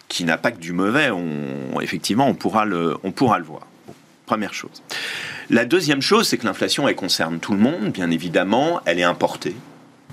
qui 0.07 0.23
n'a 0.23 0.37
pas 0.37 0.51
que 0.51 0.59
du 0.59 0.71
mauvais. 0.71 1.09
On, 1.11 1.81
effectivement, 1.81 2.27
on 2.27 2.35
pourra 2.35 2.65
le, 2.65 2.95
on 3.03 3.11
pourra 3.11 3.39
le 3.39 3.45
voir. 3.45 3.67
Première 4.25 4.53
chose. 4.53 4.83
La 5.49 5.65
deuxième 5.65 6.01
chose, 6.01 6.27
c'est 6.27 6.37
que 6.37 6.45
l'inflation, 6.45 6.87
elle 6.87 6.95
concerne 6.95 7.39
tout 7.39 7.53
le 7.53 7.59
monde, 7.59 7.91
bien 7.91 8.09
évidemment. 8.11 8.81
Elle 8.85 8.99
est 8.99 9.03
importée. 9.03 9.55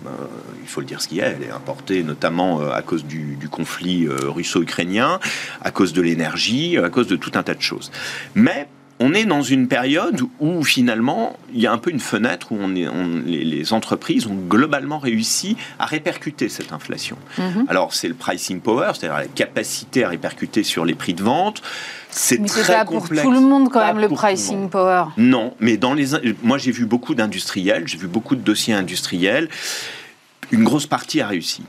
Euh, 0.06 0.26
il 0.62 0.68
faut 0.68 0.80
le 0.80 0.86
dire 0.86 1.00
ce 1.00 1.08
qu'il 1.08 1.18
y 1.18 1.22
a, 1.22 1.26
elle 1.26 1.42
est 1.42 1.50
importée 1.50 2.02
notamment 2.02 2.60
euh, 2.60 2.70
à 2.70 2.82
cause 2.82 3.04
du, 3.04 3.36
conflit 3.50 4.06
euh, 4.06 4.30
russo-ukrainien, 4.30 5.20
à 5.60 5.70
cause 5.70 5.92
de 5.92 6.00
l'énergie, 6.00 6.78
à 6.78 6.88
cause 6.88 7.06
de 7.06 7.16
tout 7.16 7.32
un 7.34 7.42
tas 7.42 7.54
de 7.54 7.60
choses. 7.60 7.90
Mais 8.34 8.68
on 9.00 9.14
est 9.14 9.24
dans 9.24 9.42
une 9.42 9.68
période 9.68 10.20
où 10.40 10.62
finalement 10.64 11.36
il 11.52 11.60
y 11.60 11.66
a 11.66 11.72
un 11.72 11.78
peu 11.78 11.90
une 11.90 12.00
fenêtre 12.00 12.52
où 12.52 12.58
on 12.60 12.74
est, 12.74 12.86
les, 13.26 13.72
entreprises 13.72 14.26
ont 14.26 14.36
globalement 14.48 14.98
réussi 14.98 15.56
à 15.78 15.86
répercuter 15.86 16.48
cette 16.48 16.72
inflation. 16.72 17.16
Mhm. 17.38 17.66
Alors 17.68 17.94
c'est 17.94 18.08
le 18.08 18.14
pricing 18.14 18.60
power, 18.60 18.92
c'est-à-dire 18.94 19.18
la 19.18 19.26
capacité 19.26 20.04
à 20.04 20.08
répercuter 20.08 20.62
sur 20.62 20.84
les 20.84 20.94
prix 20.94 21.14
de 21.14 21.22
vente. 21.22 21.62
C'est 22.10 22.44
très 22.44 22.64
pas 22.64 22.84
pour 22.84 23.08
tout 23.08 23.30
le 23.30 23.40
monde 23.40 23.70
quand 23.70 23.84
même 23.84 23.98
le 23.98 24.08
pricing 24.08 24.68
power. 24.68 25.04
Non, 25.16 25.54
mais 25.60 25.76
dans 25.76 25.94
les, 25.94 26.06
moi 26.42 26.58
j'ai 26.58 26.72
vu 26.72 26.84
beaucoup 26.84 27.14
d'industriels, 27.14 27.88
j'ai 27.88 27.98
vu 27.98 28.08
beaucoup 28.08 28.36
de 28.36 28.42
dossiers 28.42 28.74
industriels. 28.74 29.48
Une 30.50 30.64
grosse 30.64 30.86
partie 30.86 31.20
a 31.20 31.28
réussi. 31.28 31.62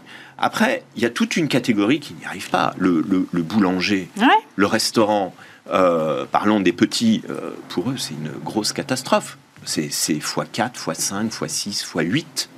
Après, 0.43 0.83
il 0.97 1.01
y 1.01 1.05
a 1.05 1.09
toute 1.09 1.37
une 1.37 1.47
catégorie 1.47 2.01
qui 2.01 2.13
n'y 2.15 2.25
arrive 2.25 2.49
pas. 2.49 2.73
Le, 2.77 3.01
boulanger, 3.31 4.09
le 4.57 4.65
restaurant, 4.65 5.33
euh, 5.71 6.25
parlons 6.29 6.59
des 6.59 6.73
petits, 6.73 7.23
euh, 7.29 7.51
pour 7.69 7.89
eux, 7.89 7.95
c'est 7.97 8.13
une 8.13 8.29
grosse 8.43 8.73
catastrophe. 8.73 9.37
C'est 9.63 9.87
x4, 9.87 10.73
x5, 10.73 11.29
x6, 11.29 11.85
x8 11.85 12.49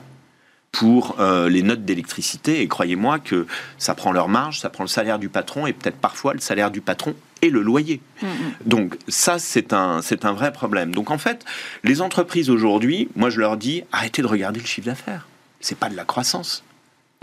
pour 0.72 1.18
euh, 1.20 1.48
les 1.48 1.62
notes 1.62 1.86
d'électricité. 1.86 2.62
Et 2.62 2.68
croyez-moi 2.68 3.20
que 3.20 3.46
ça 3.78 3.94
prend 3.94 4.12
leur 4.12 4.30
marge, 4.30 4.62
ça 4.62 4.72
prend 4.72 4.84
le 4.84 4.90
salaire 4.90 5.20
du 5.20 5.30
patron 5.30 5.68
et 5.68 5.74
peut-être 5.74 5.98
parfois 5.98 6.34
le 6.34 6.40
salaire 6.40 6.72
du 6.72 6.82
patron 6.82 7.14
et 7.44 7.52
le 7.52 7.62
loyer. 7.62 8.02
Mm, 8.24 8.26
mm. 8.26 8.32
Donc 8.66 8.98
ça, 9.08 9.38
c'est 9.38 9.74
un, 9.74 10.02
c'est 10.02 10.26
un 10.26 10.34
vrai 10.34 10.52
problème. 10.52 10.96
Donc 10.96 11.12
en 11.12 11.20
fait, 11.20 11.46
les 11.84 12.02
entreprises 12.02 12.50
aujourd'hui, 12.50 13.10
moi 13.16 13.30
je 13.30 13.40
leur 13.40 13.58
dis, 13.58 13.84
arrêtez 13.92 14.24
de 14.24 14.28
regarder 14.28 14.60
le 14.60 14.66
chiffre 14.66 14.88
d'affaires. 14.88 15.28
C'est 15.60 15.78
pas 15.78 15.90
de 15.90 15.96
la 15.96 16.04
croissance. 16.04 16.65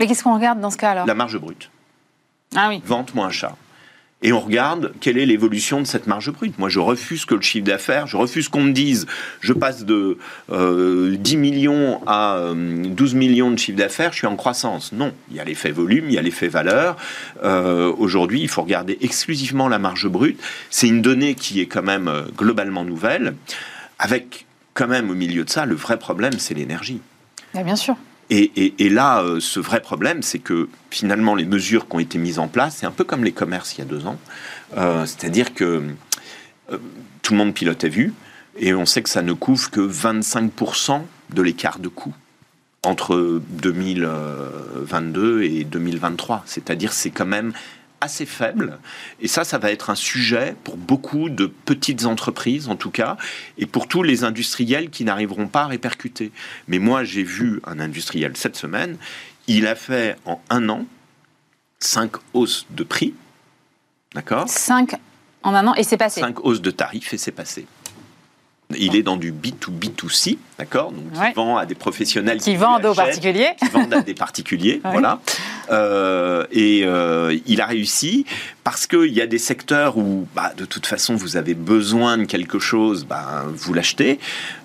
Mais 0.03 0.07
qu'est-ce 0.07 0.23
qu'on 0.25 0.35
regarde 0.35 0.59
dans 0.59 0.69
ce 0.69 0.75
cas 0.75 0.91
alors 0.91 1.05
La 1.05 1.13
marge 1.13 1.37
brute. 1.37 1.71
Ah 2.57 2.67
oui. 2.67 2.81
Vente 2.85 3.15
moins 3.15 3.27
achat 3.27 3.55
et 4.25 4.31
on 4.31 4.39
regarde 4.39 4.93
quelle 5.01 5.17
est 5.17 5.25
l'évolution 5.25 5.81
de 5.81 5.85
cette 5.85 6.07
marge 6.07 6.31
brute. 6.31 6.57
Moi, 6.57 6.69
je 6.69 6.79
refuse 6.79 7.25
que 7.25 7.35
le 7.35 7.41
chiffre 7.41 7.65
d'affaires, 7.65 8.07
je 8.07 8.15
refuse 8.15 8.47
qu'on 8.47 8.61
me 8.61 8.71
dise, 8.71 9.05
je 9.41 9.51
passe 9.51 9.83
de 9.83 10.17
10 10.49 10.55
euh, 10.55 11.37
millions 11.37 12.01
à 12.07 12.39
12 12.53 13.13
euh, 13.13 13.17
millions 13.17 13.51
de 13.51 13.57
chiffre 13.57 13.77
d'affaires, 13.77 14.13
je 14.13 14.19
suis 14.19 14.27
en 14.27 14.37
croissance. 14.37 14.93
Non, 14.93 15.13
il 15.29 15.35
y 15.35 15.39
a 15.41 15.43
l'effet 15.43 15.71
volume, 15.71 16.05
il 16.07 16.13
y 16.13 16.17
a 16.17 16.21
l'effet 16.21 16.47
valeur. 16.47 16.95
Euh, 17.43 17.93
aujourd'hui, 17.97 18.41
il 18.41 18.47
faut 18.47 18.61
regarder 18.61 18.97
exclusivement 19.01 19.67
la 19.67 19.77
marge 19.77 20.07
brute. 20.07 20.41
C'est 20.69 20.87
une 20.87 21.01
donnée 21.01 21.35
qui 21.35 21.59
est 21.59 21.67
quand 21.67 21.83
même 21.83 22.09
globalement 22.37 22.85
nouvelle, 22.85 23.35
avec 23.99 24.45
quand 24.73 24.87
même 24.87 25.09
au 25.09 25.15
milieu 25.15 25.43
de 25.43 25.49
ça, 25.49 25.65
le 25.65 25.75
vrai 25.75 25.99
problème, 25.99 26.39
c'est 26.39 26.53
l'énergie. 26.53 27.01
Bien 27.53 27.75
sûr. 27.75 27.97
Et, 28.35 28.89
là, 28.89 29.21
euh, 29.21 29.39
ce 29.39 29.59
vrai 29.59 29.79
problème, 29.79 30.23
c'est 30.23 30.39
que 30.39 30.67
finalement, 30.89 31.35
les 31.35 31.45
mesures 31.45 31.87
qui 31.87 31.95
ont 31.95 31.99
été 31.99 32.17
mises 32.17 32.39
en 32.39 32.47
place, 32.47 32.77
c'est 32.79 32.87
un 32.87 32.91
peu 32.91 33.03
comme 33.03 33.23
les 33.23 33.31
commerces 33.31 33.75
il 33.75 33.79
y 33.79 33.81
a 33.83 33.85
deux 33.85 34.07
ans. 34.07 34.17
Euh, 34.75 35.05
c'est-à-dire 35.05 35.53
que 35.53 35.83
euh, 36.71 36.77
tout 37.21 37.33
le 37.33 37.37
monde 37.37 37.53
pilote 37.53 37.83
à 37.83 37.89
vue, 37.89 38.11
et 38.57 38.73
on 38.73 38.87
sait 38.87 39.03
que 39.03 39.09
ça 39.09 39.21
ne 39.21 39.33
couvre 39.33 39.69
que 39.69 39.81
25% 39.81 41.01
de 41.31 41.41
l'écart 41.43 41.77
de 41.77 41.89
coût 41.89 42.15
entre 42.81 43.39
2022 43.49 45.43
et 45.43 45.63
2023. 45.63 46.43
C'est-à-dire 46.47 46.91
c'est 46.91 47.11
quand 47.11 47.25
même 47.25 47.53
assez 48.03 48.25
faible. 48.25 48.79
Et 49.21 49.27
ça, 49.27 49.43
ça 49.43 49.57
va 49.57 49.71
être 49.71 49.89
un 49.89 49.95
sujet 49.95 50.55
pour 50.63 50.77
beaucoup 50.77 51.29
de 51.29 51.47
petites 51.47 52.05
entreprises, 52.05 52.67
en 52.67 52.75
tout 52.75 52.91
cas, 52.91 53.17
et 53.57 53.65
pour 53.65 53.87
tous 53.87 54.03
les 54.03 54.23
industriels 54.23 54.89
qui 54.89 55.03
n'arriveront 55.05 55.47
pas 55.47 55.63
à 55.63 55.67
répercuter. 55.67 56.31
Mais 56.67 56.79
moi, 56.79 57.03
j'ai 57.03 57.23
vu 57.23 57.61
un 57.65 57.79
industriel 57.79 58.35
cette 58.35 58.55
semaine, 58.55 58.97
il 59.47 59.67
a 59.67 59.75
fait 59.75 60.17
en 60.25 60.41
un 60.49 60.69
an 60.69 60.85
cinq 61.79 62.13
hausses 62.33 62.65
de 62.69 62.83
prix. 62.83 63.13
D'accord? 64.13 64.47
Cinq 64.47 64.95
en 65.41 65.53
un 65.55 65.67
an, 65.67 65.73
et 65.75 65.83
c'est 65.83 65.97
passé. 65.97 66.21
Cinq 66.21 66.45
hausses 66.45 66.61
de 66.61 66.71
tarifs, 66.71 67.13
et 67.13 67.17
c'est 67.17 67.31
passé. 67.31 67.65
Il 68.77 68.95
est 68.95 69.03
dans 69.03 69.17
du 69.17 69.31
B2B2C, 69.31 70.37
d'accord 70.57 70.91
Donc, 70.91 71.03
il 71.13 71.33
vend 71.33 71.57
à 71.57 71.65
des 71.65 71.75
professionnels 71.75 72.39
qui, 72.39 72.55
vendent 72.55 72.85
aux 72.85 72.93
particuliers. 72.93 73.51
Qui 73.59 73.69
vendent 73.69 73.93
à 73.93 74.01
des 74.01 74.13
particuliers, 74.13 74.81
voilà. 74.91 75.19
Euh, 75.71 76.45
et 76.51 76.81
euh, 76.83 77.37
il 77.45 77.61
a 77.61 77.65
réussi 77.65 78.25
parce 78.63 78.87
qu'il 78.87 79.13
y 79.13 79.21
a 79.21 79.27
des 79.27 79.37
secteurs 79.37 79.97
où, 79.97 80.27
bah, 80.35 80.53
de 80.57 80.65
toute 80.65 80.85
façon, 80.85 81.15
vous 81.15 81.37
avez 81.37 81.53
besoin 81.53 82.17
de 82.17 82.25
quelque 82.25 82.59
chose, 82.59 83.05
bah, 83.05 83.45
vous 83.53 83.73
l'achetez. 83.73 84.19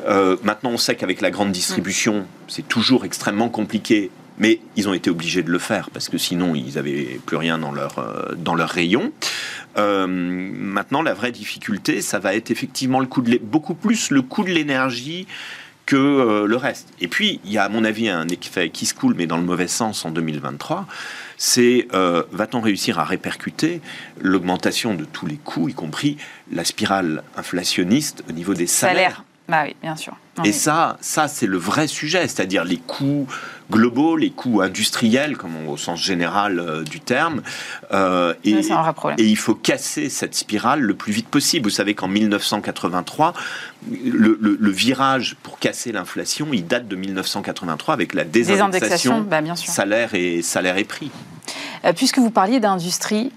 Euh, 0.07 0.37
maintenant, 0.43 0.71
on 0.71 0.79
sait 0.79 0.97
qu'avec 0.97 1.21
la 1.21 1.31
grande 1.31 1.53
distribution, 1.53 2.27
c'est 2.49 2.67
toujours 2.67 3.05
extrêmement 3.05 3.49
compliqué 3.49 4.11
mais 4.39 4.61
ils 4.77 4.89
ont 4.89 4.95
été 4.95 5.11
obligés 5.11 5.43
de 5.43 5.51
le 5.51 5.59
faire 5.59 5.91
parce 5.91 6.09
que 6.09 6.19
sinon 6.19 6.55
ils 6.55 6.75
n'avaient 6.75 7.21
plus 7.27 7.37
rien 7.37 7.59
dans 7.59 7.73
leur, 7.73 8.35
dans 8.37 8.55
leur 8.55 8.69
rayon. 8.69 9.13
Euh, 9.79 10.07
maintenant, 10.09 11.03
la 11.03 11.15
vraie 11.15 11.33
difficulté, 11.33 12.01
ça 12.01 12.19
va 12.19 12.35
être 12.35 12.51
effectivement 12.51 13.01
le 13.01 13.07
coût 13.07 13.23
de 13.23 13.39
beaucoup 13.39 13.75
plus 13.75 14.11
le 14.11 14.23
coût 14.23 14.45
de 14.45 14.51
l'énergie 14.51 15.27
que 15.87 15.97
euh, 15.97 16.47
le 16.47 16.57
reste. 16.57 16.89
Et 17.01 17.09
puis, 17.09 17.41
il 17.45 17.53
y 17.53 17.59
a 17.59 17.65
à 17.65 17.69
mon 17.69 17.85
avis 17.85 18.09
un 18.09 18.29
effet 18.29 18.71
qui 18.71 18.87
se 18.87 18.95
coule, 18.95 19.15
mais 19.17 19.27
dans 19.27 19.39
le 19.39 19.45
mauvais 19.45 19.69
sens 19.69 20.05
en 20.05 20.11
2023, 20.11 20.87
c'est 21.39 21.87
euh, 21.95 22.25
va-t-on 22.33 22.61
réussir 22.61 22.99
à 22.99 23.05
répercuter 23.05 23.81
l'augmentation 24.21 24.95
de 24.95 25.05
tous 25.05 25.27
les 25.27 25.37
coûts, 25.37 25.69
y 25.69 25.75
compris 25.75 26.19
la 26.53 26.65
spirale 26.65 27.23
inflationniste 27.37 28.25
au 28.29 28.33
niveau 28.33 28.55
des 28.55 28.67
salaires? 28.67 29.25
Bah 29.49 29.63
oui, 29.65 29.75
bien 29.81 29.97
sûr. 29.97 30.15
Et 30.45 30.53
ça, 30.53 30.99
ça 31.01 31.27
c'est 31.27 31.47
le 31.47 31.57
vrai 31.57 31.87
sujet, 31.87 32.29
c'est-à-dire 32.29 32.65
les 32.65 32.77
coûts 32.77 33.27
globaux, 33.71 34.17
les 34.17 34.31
coûts 34.31 34.63
industriels, 34.63 35.37
comme 35.37 35.69
au 35.69 35.77
sens 35.77 36.03
général 36.03 36.59
euh, 36.59 36.83
du 36.83 37.01
terme. 37.01 37.43
Euh, 37.93 38.35
et, 38.45 38.61
et, 39.19 39.25
il 39.25 39.37
faut 39.37 39.55
casser 39.55 40.09
cette 40.09 40.35
spirale 40.35 40.81
le 40.81 40.95
plus 40.95 41.13
vite 41.13 41.29
possible. 41.29 41.65
Vous 41.65 41.75
savez 41.75 41.95
qu'en 41.95 42.09
1983, 42.09 43.35
le, 43.91 44.71
virage 44.71 45.37
pour 45.43 45.59
casser 45.59 45.93
l'inflation, 45.93 46.49
il 46.53 46.67
date 46.67 46.89
de 46.89 46.97
1983 46.97 47.95
avec 47.95 48.15
la 48.15 48.25
désindexation, 48.25 49.21
bah, 49.21 49.41
salaire 49.57 50.15
et 50.15 50.43
salaire 50.43 50.77
et 50.79 50.85
prix. 50.85 51.11
puisque 51.97 52.19
vous 52.19 52.31
parliez 52.31 52.61
d'industrie, 52.61 53.33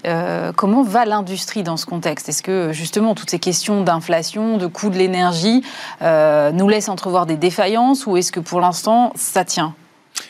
comment 0.55 0.83
va 0.83 1.05
l'industrie 1.05 1.63
dans 1.63 1.77
ce 1.77 1.85
contexte? 1.85 2.29
Est-ce 2.29 2.43
que 2.43 2.71
justement 2.73 3.15
toutes 3.15 3.29
ces 3.29 3.39
questions 3.39 3.83
d'inflation, 3.83 4.57
de 4.57 4.67
coût 4.67 4.89
de 4.89 4.97
l'énergie 4.97 5.63
nous 6.01 6.69
laissent 6.69 6.89
entrevoir 6.89 7.25
des 7.25 7.37
défaillances 7.37 8.05
ou 8.05 8.17
est-ce 8.17 8.31
que 8.31 8.39
pour 8.39 8.61
l'instant 8.61 9.13
ça 9.15 9.45
tient? 9.45 9.75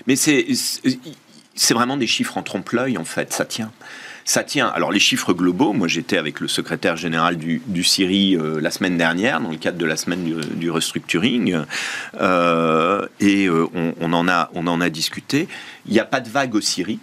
Mais 0.08 0.16
c'est 0.16 1.74
vraiment 1.74 1.98
des 1.98 2.08
chiffres 2.08 2.38
en 2.38 2.44
trompe-l'œil 2.44 2.98
en 2.98 3.06
fait, 3.06 3.34
ça 3.34 3.46
tient 3.46 3.72
ça 4.26 4.44
tient. 4.44 4.68
Alors 4.68 4.92
les 4.92 5.00
chiffres 5.00 5.34
globaux, 5.34 5.74
moi 5.74 5.88
j'étais 5.88 6.18
avec 6.18 6.40
le 6.40 6.48
secrétaire 6.48 6.98
général 6.98 7.38
du, 7.38 7.62
du 7.66 7.84
CIRI 7.84 8.36
euh, 8.36 8.60
la 8.62 8.72
semaine 8.72 8.98
dernière, 8.98 9.42
dans 9.42 9.50
le 9.50 9.58
cadre 9.58 9.78
de 9.78 9.86
la 9.86 9.98
semaine 9.98 10.24
du, 10.24 10.70
restructuring, 10.70 11.58
euh, 12.20 13.06
et 13.20 13.48
euh, 13.48 13.68
on, 14.00 14.14
en 14.14 14.28
a, 14.28 14.50
on 14.54 14.68
en 14.68 14.82
a 14.82 14.90
discuté. 14.90 15.48
Il 15.86 15.94
n'y 15.94 16.00
a 16.00 16.06
pas 16.06 16.20
de 16.20 16.30
vague 16.30 16.56
au 16.56 16.62
CIRI. 16.62 17.00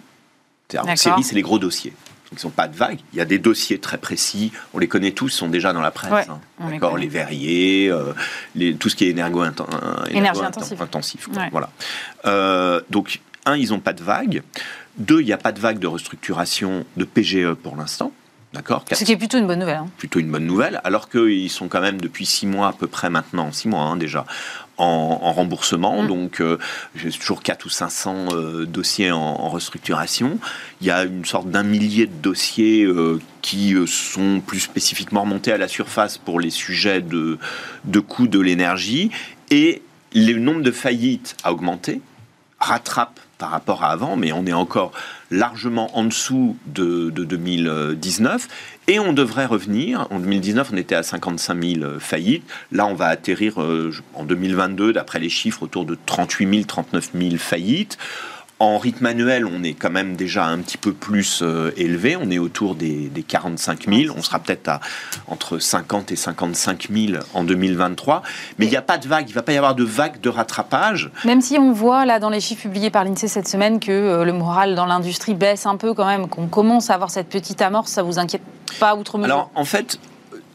Le 0.73 0.95
CIRI, 0.95 1.23
c'est 1.23 1.35
les 1.35 1.41
gros 1.41 1.59
dossiers. 1.59 1.93
Ils 2.31 2.35
ne 2.35 2.39
sont 2.39 2.49
pas 2.49 2.67
de 2.67 2.75
vague. 2.75 2.99
Il 3.13 3.17
y 3.17 3.21
a 3.21 3.25
des 3.25 3.39
dossiers 3.39 3.79
très 3.79 3.97
précis. 3.97 4.51
On 4.73 4.79
les 4.79 4.87
connaît 4.87 5.11
tous, 5.11 5.29
sont 5.29 5.49
déjà 5.49 5.73
dans 5.73 5.81
la 5.81 5.91
presse. 5.91 6.29
Hein. 6.29 6.39
D'accord, 6.69 6.97
les, 6.97 7.07
verriers, 7.07 7.91
les, 8.55 8.75
tout 8.75 8.89
ce 8.89 8.95
qui 8.95 9.05
est 9.05 9.09
énergo, 9.09 9.43
énergie 10.09 10.41
intensive. 10.41 10.81
intensif. 10.81 11.27
Voilà. 11.51 11.69
donc, 12.89 13.19
un, 13.45 13.55
ils 13.55 13.69
n'ont 13.69 13.79
pas 13.79 13.93
de 13.93 14.03
vague. 14.03 14.43
Deux, 14.97 15.21
il 15.21 15.25
n'y 15.25 15.33
a 15.33 15.37
pas 15.37 15.51
de 15.51 15.59
vague 15.59 15.79
de 15.79 15.87
restructuration 15.87 16.85
de 16.97 17.05
PGE 17.05 17.53
pour 17.53 17.75
l'instant. 17.75 18.11
D'accord 18.51 18.83
Ce 18.91 19.03
qui 19.03 19.11
est 19.11 19.17
plutôt 19.17 19.37
une 19.37 19.45
bonne 19.45 19.59
nouvelle. 19.59 19.77
Hein. 19.77 19.89
Plutôt 19.97 20.19
une 20.19 20.31
bonne 20.31 20.45
nouvelle, 20.45 20.81
alors 20.83 21.07
qu'ils 21.07 21.51
sont 21.51 21.67
quand 21.67 21.81
même 21.81 22.01
depuis 22.01 22.25
six 22.25 22.47
mois 22.47 22.69
à 22.69 22.73
peu 22.73 22.87
près 22.87 23.09
maintenant, 23.09 23.51
six 23.51 23.67
mois 23.67 23.81
hein, 23.81 23.95
déjà, 23.95 24.25
en, 24.79 25.31
remboursement. 25.33 26.03
Mm. 26.03 26.07
Donc, 26.07 26.41
euh, 26.41 26.57
j'ai 26.95 27.11
toujours 27.11 27.43
4 27.43 27.65
ou 27.65 27.69
500 27.69 28.25
euh, 28.31 28.65
dossiers 28.65 29.11
en, 29.11 29.49
restructuration. 29.49 30.39
Il 30.81 30.87
y 30.87 30.91
a 30.91 31.03
une 31.03 31.25
sorte 31.25 31.49
d'un 31.49 31.63
millier 31.63 32.05
de 32.05 32.13
dossiers 32.13 32.83
euh, 32.83 33.19
qui 33.41 33.75
sont 33.87 34.41
plus 34.45 34.59
spécifiquement 34.59 35.21
remontés 35.21 35.51
à 35.51 35.57
la 35.57 35.67
surface 35.67 36.17
pour 36.17 36.39
les 36.39 36.49
sujets 36.49 37.01
de, 37.01 37.37
de 37.85 37.99
coût 37.99 38.27
de 38.27 38.39
l'énergie. 38.39 39.11
Et 39.49 39.81
le 40.13 40.37
nombre 40.37 40.61
de 40.61 40.71
faillites 40.71 41.35
a 41.43 41.51
augmenté, 41.51 42.01
rattrape 42.59 43.19
par 43.39 43.51
rapport 43.51 43.83
à 43.83 43.91
avant, 43.91 44.17
mais 44.17 44.31
on 44.33 44.45
est 44.45 44.53
encore 44.53 44.91
largement 45.31 45.97
en 45.97 46.03
dessous 46.03 46.57
de, 46.67 47.09
2019. 47.09 48.47
Et 48.89 48.97
on 48.97 49.13
devrait 49.13 49.45
revenir. 49.45 50.07
En 50.09 50.17
2019, 50.17 50.71
on 50.73 50.77
était 50.77 50.95
à 50.95 51.03
55 51.03 51.63
000 51.63 51.99
faillites. 51.99 52.43
Là, 52.71 52.87
on 52.87 52.95
va 52.95 53.05
atterrir 53.05 53.61
euh, 53.61 53.93
en 54.15 54.23
2022, 54.23 54.93
d'après 54.93 55.19
les 55.19 55.29
chiffres, 55.29 55.61
autour 55.61 55.85
de 55.85 55.95
38 56.07 56.51
000, 56.51 56.63
39 56.65 57.11
000 57.13 57.37
faillites. 57.37 57.99
En 58.61 58.77
rythme 58.77 59.05
annuel, 59.05 59.45
on 59.45 59.63
est 59.63 59.73
quand 59.73 59.89
même 59.89 60.17
déjà 60.17 60.45
un 60.45 60.57
petit 60.57 60.77
peu 60.77 60.91
plus 60.91 61.39
euh, 61.41 61.71
élevé. 61.77 62.17
On 62.17 62.29
est 62.29 62.39
autour 62.39 62.75
des, 62.75 63.09
45 63.25 63.87
000. 63.87 64.13
On 64.17 64.21
sera 64.21 64.39
peut-être 64.39 64.67
à 64.67 64.81
entre 65.27 65.59
50 65.59 66.11
et 66.11 66.17
55 66.17 66.89
000 66.91 67.23
en 67.33 67.45
2023. 67.45 68.21
Mais 68.57 68.65
il 68.65 68.69
n'y 68.69 68.75
a 68.75 68.81
pas 68.81 68.97
de 68.97 69.07
vague. 69.07 69.27
Il 69.27 69.31
ne 69.31 69.35
va 69.35 69.43
pas 69.43 69.53
y 69.53 69.57
avoir 69.57 69.75
de 69.75 69.85
vague 69.85 70.19
de 70.19 70.27
rattrapage. 70.27 71.09
Même 71.23 71.39
si 71.39 71.57
on 71.57 71.71
voit 71.71 72.05
là 72.05 72.19
dans 72.19 72.29
les 72.29 72.41
chiffres 72.41 72.63
publiés 72.63 72.89
par 72.89 73.05
l'INSEE 73.05 73.29
cette 73.29 73.47
semaine 73.47 73.79
que 73.79 73.91
euh, 73.91 74.25
le 74.25 74.33
moral 74.33 74.75
dans 74.75 74.85
l'industrie 74.85 75.35
baisse 75.35 75.65
un 75.65 75.77
peu 75.77 75.93
quand 75.93 76.05
même, 76.05 76.27
qu'on 76.27 76.47
commence 76.47 76.89
à 76.89 76.95
avoir 76.95 77.11
cette 77.11 77.29
petite 77.29 77.61
amorce, 77.61 77.91
ça 77.91 78.03
vous 78.03 78.19
inquiète 78.19 78.43
pas 78.77 78.95
outre 78.95 79.17
mesure? 79.17 79.33
Alors 79.33 79.51
en 79.55 79.63
fait, 79.63 79.99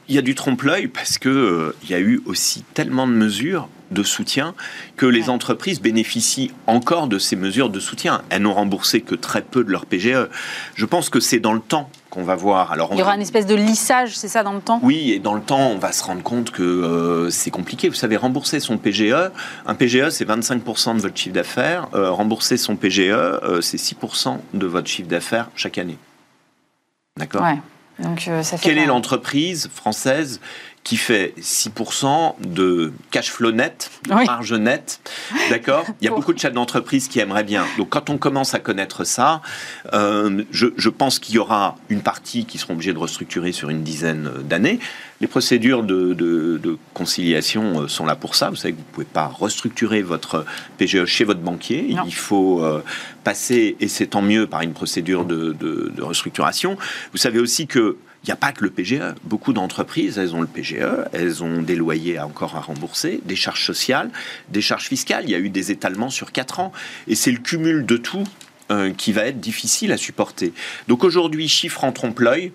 il 0.08 0.14
y 0.14 0.18
a 0.18 0.22
du 0.22 0.34
trompe-l'œil 0.34 0.88
parce 0.88 1.16
que 1.16 1.28
euh, 1.30 1.76
il 1.82 1.90
y 1.90 1.94
a 1.94 2.00
eu 2.00 2.22
aussi 2.26 2.64
tellement 2.74 3.06
de 3.06 3.12
mesures 3.12 3.68
de 3.94 4.02
soutien 4.02 4.54
que 4.96 5.06
les 5.06 5.30
entreprises 5.30 5.80
bénéficient 5.80 6.50
encore 6.66 7.06
de 7.06 7.18
ces 7.18 7.36
mesures 7.36 7.70
de 7.70 7.80
soutien. 7.80 8.22
Elles 8.28 8.42
n'ont 8.42 8.52
remboursé 8.52 9.00
que 9.00 9.14
très 9.14 9.42
peu 9.42 9.64
de 9.64 9.70
leur 9.70 9.86
PGE. 9.86 10.28
Je 10.74 10.84
pense 10.84 11.08
que 11.08 11.20
c'est 11.20 11.40
dans 11.40 11.54
le 11.54 11.60
temps 11.60 11.88
qu'on 12.10 12.22
va 12.22 12.36
voir. 12.36 12.70
Alors, 12.72 12.90
Il 12.92 12.98
y 12.98 13.02
aura 13.02 13.14
une 13.14 13.22
espèce 13.22 13.46
de 13.46 13.54
lissage, 13.54 14.16
c'est 14.16 14.28
ça, 14.28 14.42
dans 14.42 14.52
le 14.52 14.60
temps? 14.60 14.78
Oui, 14.82 15.12
et 15.12 15.18
dans 15.18 15.34
le 15.34 15.40
temps, 15.40 15.68
on 15.70 15.78
va 15.78 15.92
se 15.92 16.04
rendre 16.04 16.22
compte 16.22 16.50
que 16.50 16.62
euh, 16.62 17.30
c'est 17.30 17.50
compliqué. 17.50 17.88
Vous 17.88 17.94
savez, 17.94 18.16
rembourser 18.16 18.60
son 18.60 18.78
PGE, 18.78 19.30
un 19.66 19.74
PGE, 19.74 20.10
c'est 20.10 20.28
25% 20.28 20.96
de 20.96 21.00
votre 21.00 21.16
chiffre 21.16 21.34
d'affaires. 21.34 21.88
Euh, 21.94 22.10
rembourser 22.10 22.56
son 22.56 22.76
PGE, 22.76 23.00
euh, 23.10 23.60
c'est 23.60 23.78
6% 23.78 24.38
de 24.54 24.66
votre 24.66 24.88
chiffre 24.88 25.08
d'affaires 25.08 25.50
chaque 25.56 25.78
année. 25.78 25.98
D'accord? 27.16 27.42
Ouais. 27.42 27.58
Donc, 27.98 28.28
ça 28.42 28.58
Quelle 28.58 28.78
est 28.78 28.86
l'entreprise 28.86 29.70
française 29.72 30.40
qui 30.84 30.98
fait 30.98 31.32
6% 31.40 32.34
de 32.46 32.92
cash 33.10 33.30
flow 33.30 33.52
net, 33.52 33.90
marge 34.06 34.52
nette. 34.52 35.00
D'accord? 35.48 35.86
Il 36.00 36.04
y 36.04 36.08
a 36.08 36.10
beaucoup 36.10 36.34
de 36.34 36.38
chefs 36.38 36.52
d'entreprise 36.52 37.08
qui 37.08 37.20
aimeraient 37.20 37.42
bien. 37.42 37.64
Donc 37.78 37.88
quand 37.88 38.10
on 38.10 38.18
commence 38.18 38.54
à 38.54 38.58
connaître 38.58 39.04
ça, 39.04 39.40
euh, 39.94 40.44
je, 40.50 40.88
pense 40.90 41.18
qu'il 41.18 41.36
y 41.36 41.38
aura 41.38 41.76
une 41.88 42.02
partie 42.02 42.44
qui 42.44 42.58
seront 42.58 42.74
obligés 42.74 42.92
de 42.92 42.98
restructurer 42.98 43.52
sur 43.52 43.70
une 43.70 43.82
dizaine 43.82 44.30
d'années. 44.44 44.78
Les 45.22 45.26
procédures 45.26 45.82
de, 45.82 46.78
conciliation 46.92 47.80
euh, 47.80 47.88
sont 47.88 48.04
là 48.04 48.14
pour 48.14 48.34
ça. 48.34 48.50
Vous 48.50 48.56
savez 48.56 48.74
que 48.74 48.78
vous 48.78 48.84
ne 48.86 48.92
pouvez 48.92 49.06
pas 49.06 49.26
restructurer 49.26 50.02
votre 50.02 50.44
PGE 50.76 51.06
chez 51.06 51.24
votre 51.24 51.40
banquier. 51.40 51.96
Il 52.06 52.14
faut 52.14 52.62
euh, 52.62 52.84
passer, 53.24 53.76
et 53.80 53.88
c'est 53.88 54.08
tant 54.08 54.22
mieux, 54.22 54.46
par 54.46 54.60
une 54.60 54.74
procédure 54.74 55.24
de, 55.24 55.52
de 55.58 56.02
restructuration. 56.02 56.76
Vous 57.12 57.18
savez 57.18 57.38
aussi 57.38 57.66
que 57.66 57.96
il 58.24 58.28
n'y 58.28 58.32
a 58.32 58.36
pas 58.36 58.52
que 58.52 58.64
le 58.64 58.70
PGE. 58.70 59.14
Beaucoup 59.24 59.52
d'entreprises, 59.52 60.16
elles 60.16 60.34
ont 60.34 60.40
le 60.40 60.46
PGE, 60.46 61.04
elles 61.12 61.44
ont 61.44 61.60
des 61.60 61.76
loyers 61.76 62.18
encore 62.18 62.56
à 62.56 62.60
rembourser, 62.60 63.20
des 63.26 63.36
charges 63.36 63.64
sociales, 63.64 64.10
des 64.48 64.62
charges 64.62 64.86
fiscales. 64.86 65.24
Il 65.24 65.30
y 65.30 65.34
a 65.34 65.38
eu 65.38 65.50
des 65.50 65.70
étalements 65.70 66.08
sur 66.08 66.32
quatre 66.32 66.58
ans. 66.58 66.72
Et 67.06 67.16
c'est 67.16 67.30
le 67.30 67.38
cumul 67.38 67.84
de 67.84 67.98
tout 67.98 68.24
euh, 68.70 68.94
qui 68.94 69.12
va 69.12 69.26
être 69.26 69.40
difficile 69.40 69.92
à 69.92 69.98
supporter. 69.98 70.54
Donc 70.88 71.04
aujourd'hui, 71.04 71.48
chiffre 71.48 71.84
en 71.84 71.92
trompe-l'œil. 71.92 72.52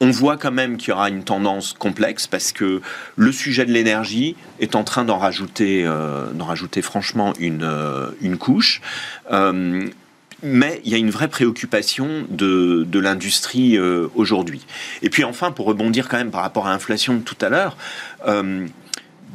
On 0.00 0.10
voit 0.10 0.36
quand 0.36 0.52
même 0.52 0.76
qu'il 0.76 0.90
y 0.90 0.92
aura 0.92 1.08
une 1.08 1.24
tendance 1.24 1.72
complexe 1.72 2.26
parce 2.26 2.52
que 2.52 2.82
le 3.16 3.32
sujet 3.32 3.64
de 3.64 3.72
l'énergie 3.72 4.36
est 4.60 4.74
en 4.74 4.84
train 4.84 5.06
d'en 5.06 5.16
rajouter, 5.16 5.86
euh, 5.86 6.30
d'en 6.32 6.44
rajouter 6.44 6.82
franchement 6.82 7.32
une, 7.38 7.62
euh, 7.62 8.10
une 8.20 8.36
couche 8.36 8.82
mais 10.42 10.80
il 10.84 10.92
y 10.92 10.94
a 10.94 10.98
une 10.98 11.10
vraie 11.10 11.28
préoccupation 11.28 12.26
de, 12.28 12.86
l'industrie 12.98 13.76
euh, 13.76 14.08
aujourd'hui. 14.14 14.64
Et 15.02 15.10
puis 15.10 15.24
enfin, 15.24 15.52
pour 15.52 15.66
rebondir 15.66 16.08
quand 16.08 16.16
même 16.16 16.30
par 16.30 16.42
rapport 16.42 16.66
à 16.66 16.70
l'inflation 16.70 17.14
de 17.14 17.20
tout 17.20 17.36
à 17.40 17.48
l'heure, 17.48 17.76
euh, 18.26 18.66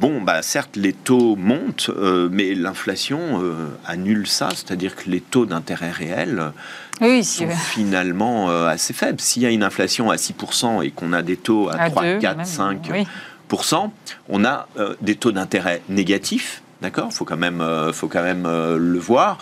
bon, 0.00 0.20
bah, 0.20 0.42
certes, 0.42 0.76
les 0.76 0.92
taux 0.92 1.36
montent, 1.36 1.90
euh, 1.96 2.28
mais 2.30 2.54
l'inflation 2.54 3.42
annule 3.86 4.26
ça, 4.26 4.50
c'est-à-dire 4.50 4.96
que 4.96 5.10
les 5.10 5.20
taux 5.20 5.46
d'intérêt 5.46 5.90
réels 5.90 6.52
sont 7.22 7.48
finalement 7.48 8.50
assez 8.66 8.92
faibles. 8.92 9.20
S'il 9.20 9.42
y 9.42 9.46
a 9.46 9.50
une 9.50 9.64
inflation 9.64 10.10
à 10.10 10.16
6% 10.16 10.84
et 10.84 10.90
qu'on 10.90 11.12
a 11.12 11.22
des 11.22 11.36
taux 11.36 11.68
à, 11.68 11.90
3, 11.90 12.18
4, 12.18 12.42
5%, 12.42 13.90
on 14.28 14.44
a 14.44 14.68
des 15.00 15.16
taux 15.16 15.32
d'intérêt 15.32 15.82
négatifs 15.88 16.62
D'accord 16.82 17.12
Faut 17.12 17.24
quand 17.24 17.36
même, 17.36 17.60
euh, 17.60 17.92
faut 17.92 18.08
quand 18.08 18.24
même 18.24 18.44
euh, 18.44 18.76
le 18.76 18.98
voir. 18.98 19.38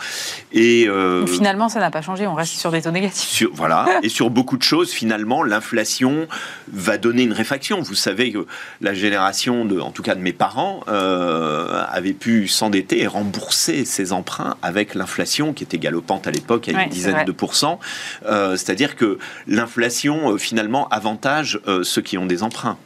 Et 0.52 0.86
euh, 0.86 1.26
finalement, 1.26 1.70
ça 1.70 1.80
n'a 1.80 1.90
pas 1.90 2.02
changé. 2.02 2.26
On 2.26 2.34
reste 2.34 2.52
sur 2.52 2.70
des 2.70 2.82
taux 2.82 2.90
négatifs. 2.90 3.46
voilà. 3.54 3.86
et 4.02 4.10
sur 4.10 4.28
beaucoup 4.28 4.58
de 4.58 4.62
choses, 4.62 4.90
finalement, 4.90 5.42
l'inflation 5.42 6.28
va 6.70 6.98
donner 6.98 7.22
une 7.22 7.32
réfaction. 7.32 7.80
Vous 7.80 7.94
savez 7.94 8.30
que 8.30 8.46
la 8.82 8.92
génération, 8.92 9.64
de, 9.64 9.80
en 9.80 9.90
tout 9.90 10.02
cas 10.02 10.14
de 10.14 10.20
mes 10.20 10.34
parents, 10.34 10.80
avait 10.86 12.12
pu 12.12 12.46
s'endetter 12.46 13.00
et 13.00 13.06
rembourser 13.06 13.86
ses 13.86 14.12
emprunts 14.12 14.56
avec 14.60 14.94
l'inflation 14.94 15.54
qui 15.54 15.64
était 15.64 15.78
galopante 15.78 16.26
à 16.26 16.30
l'époque 16.30 16.68
à 16.68 16.82
une 16.82 16.90
dizaine 16.90 17.24
de 17.24 17.32
pourcents. 17.32 17.80
C'est-à-dire 18.22 18.96
que 18.96 19.18
l'inflation, 19.46 20.36
finalement, 20.36 20.88
avantage 20.88 21.60
ceux 21.82 22.02
qui 22.02 22.18
ont 22.18 22.26
des 22.26 22.42
emprunts. 22.42 22.76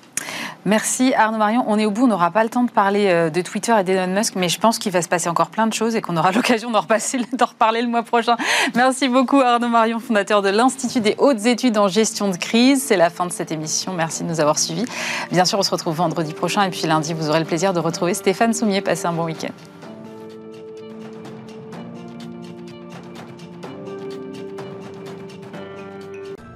Merci 0.65 1.13
Arnaud 1.15 1.39
Marion. 1.39 1.65
On 1.69 1.79
est 1.79 1.85
au 1.85 1.91
bout, 1.91 2.05
on 2.05 2.09
n'aura 2.09 2.31
pas 2.31 2.43
le 2.43 2.49
temps 2.49 2.65
de 2.65 2.71
parler 2.71 3.09
euh, 3.09 3.29
de 3.29 3.41
Twitter 3.43 3.75
et 3.79 3.85
d'Elon 3.85 4.07
Musk, 4.07 4.35
mais 4.37 4.49
je 4.49 4.59
pense 4.59 4.79
qu'il 4.79 4.93
va 4.93 5.03
se 5.03 5.09
passer 5.09 5.29
encore 5.29 5.51
plein 5.51 5.67
de 5.67 5.75
choses 5.75 5.95
et 5.95 6.01
qu'on 6.01 6.17
aura 6.17 6.33
l'occasion 6.33 6.71
d'en, 6.71 6.81
reparler 6.81 7.83
le 7.83 7.89
mois 7.89 8.03
prochain. 8.03 8.37
Merci 8.75 9.09
beaucoup 9.09 9.41
Arnaud 9.41 9.69
Marion, 9.69 10.01
fondateur 10.01 10.41
de 10.41 10.49
l'Institut 10.49 11.01
des 11.01 11.17
hautes 11.19 11.45
études 11.45 11.77
en 11.77 11.89
gestion 11.89 12.31
de 12.31 12.37
crise. 12.37 12.83
C'est 12.83 12.97
la 12.97 13.11
fin 13.11 13.27
de 13.27 13.33
cette 13.33 13.53
émission. 13.53 13.93
Merci 13.93 14.25
de 14.25 14.29
nous 14.29 14.41
avoir 14.41 14.59
suivis. 14.59 14.87
Bien 15.31 15.45
sûr, 15.45 15.59
on 15.59 15.63
se 15.63 15.71
retrouve 15.71 15.97
vendredi 15.97 16.33
prochain 16.33 16.63
et 16.63 16.71
puis 16.71 16.87
lundi, 16.87 17.13
vous 17.13 17.29
aurez 17.29 17.41
le 17.41 17.47
plaisir 17.47 17.73
de 17.73 17.81
retrouver 17.81 18.15
Stéphane 18.15 18.55
Soumier. 18.55 18.81
Passez 18.81 19.07
un 19.07 19.13
bon 19.13 19.25
week-end. 19.25 19.74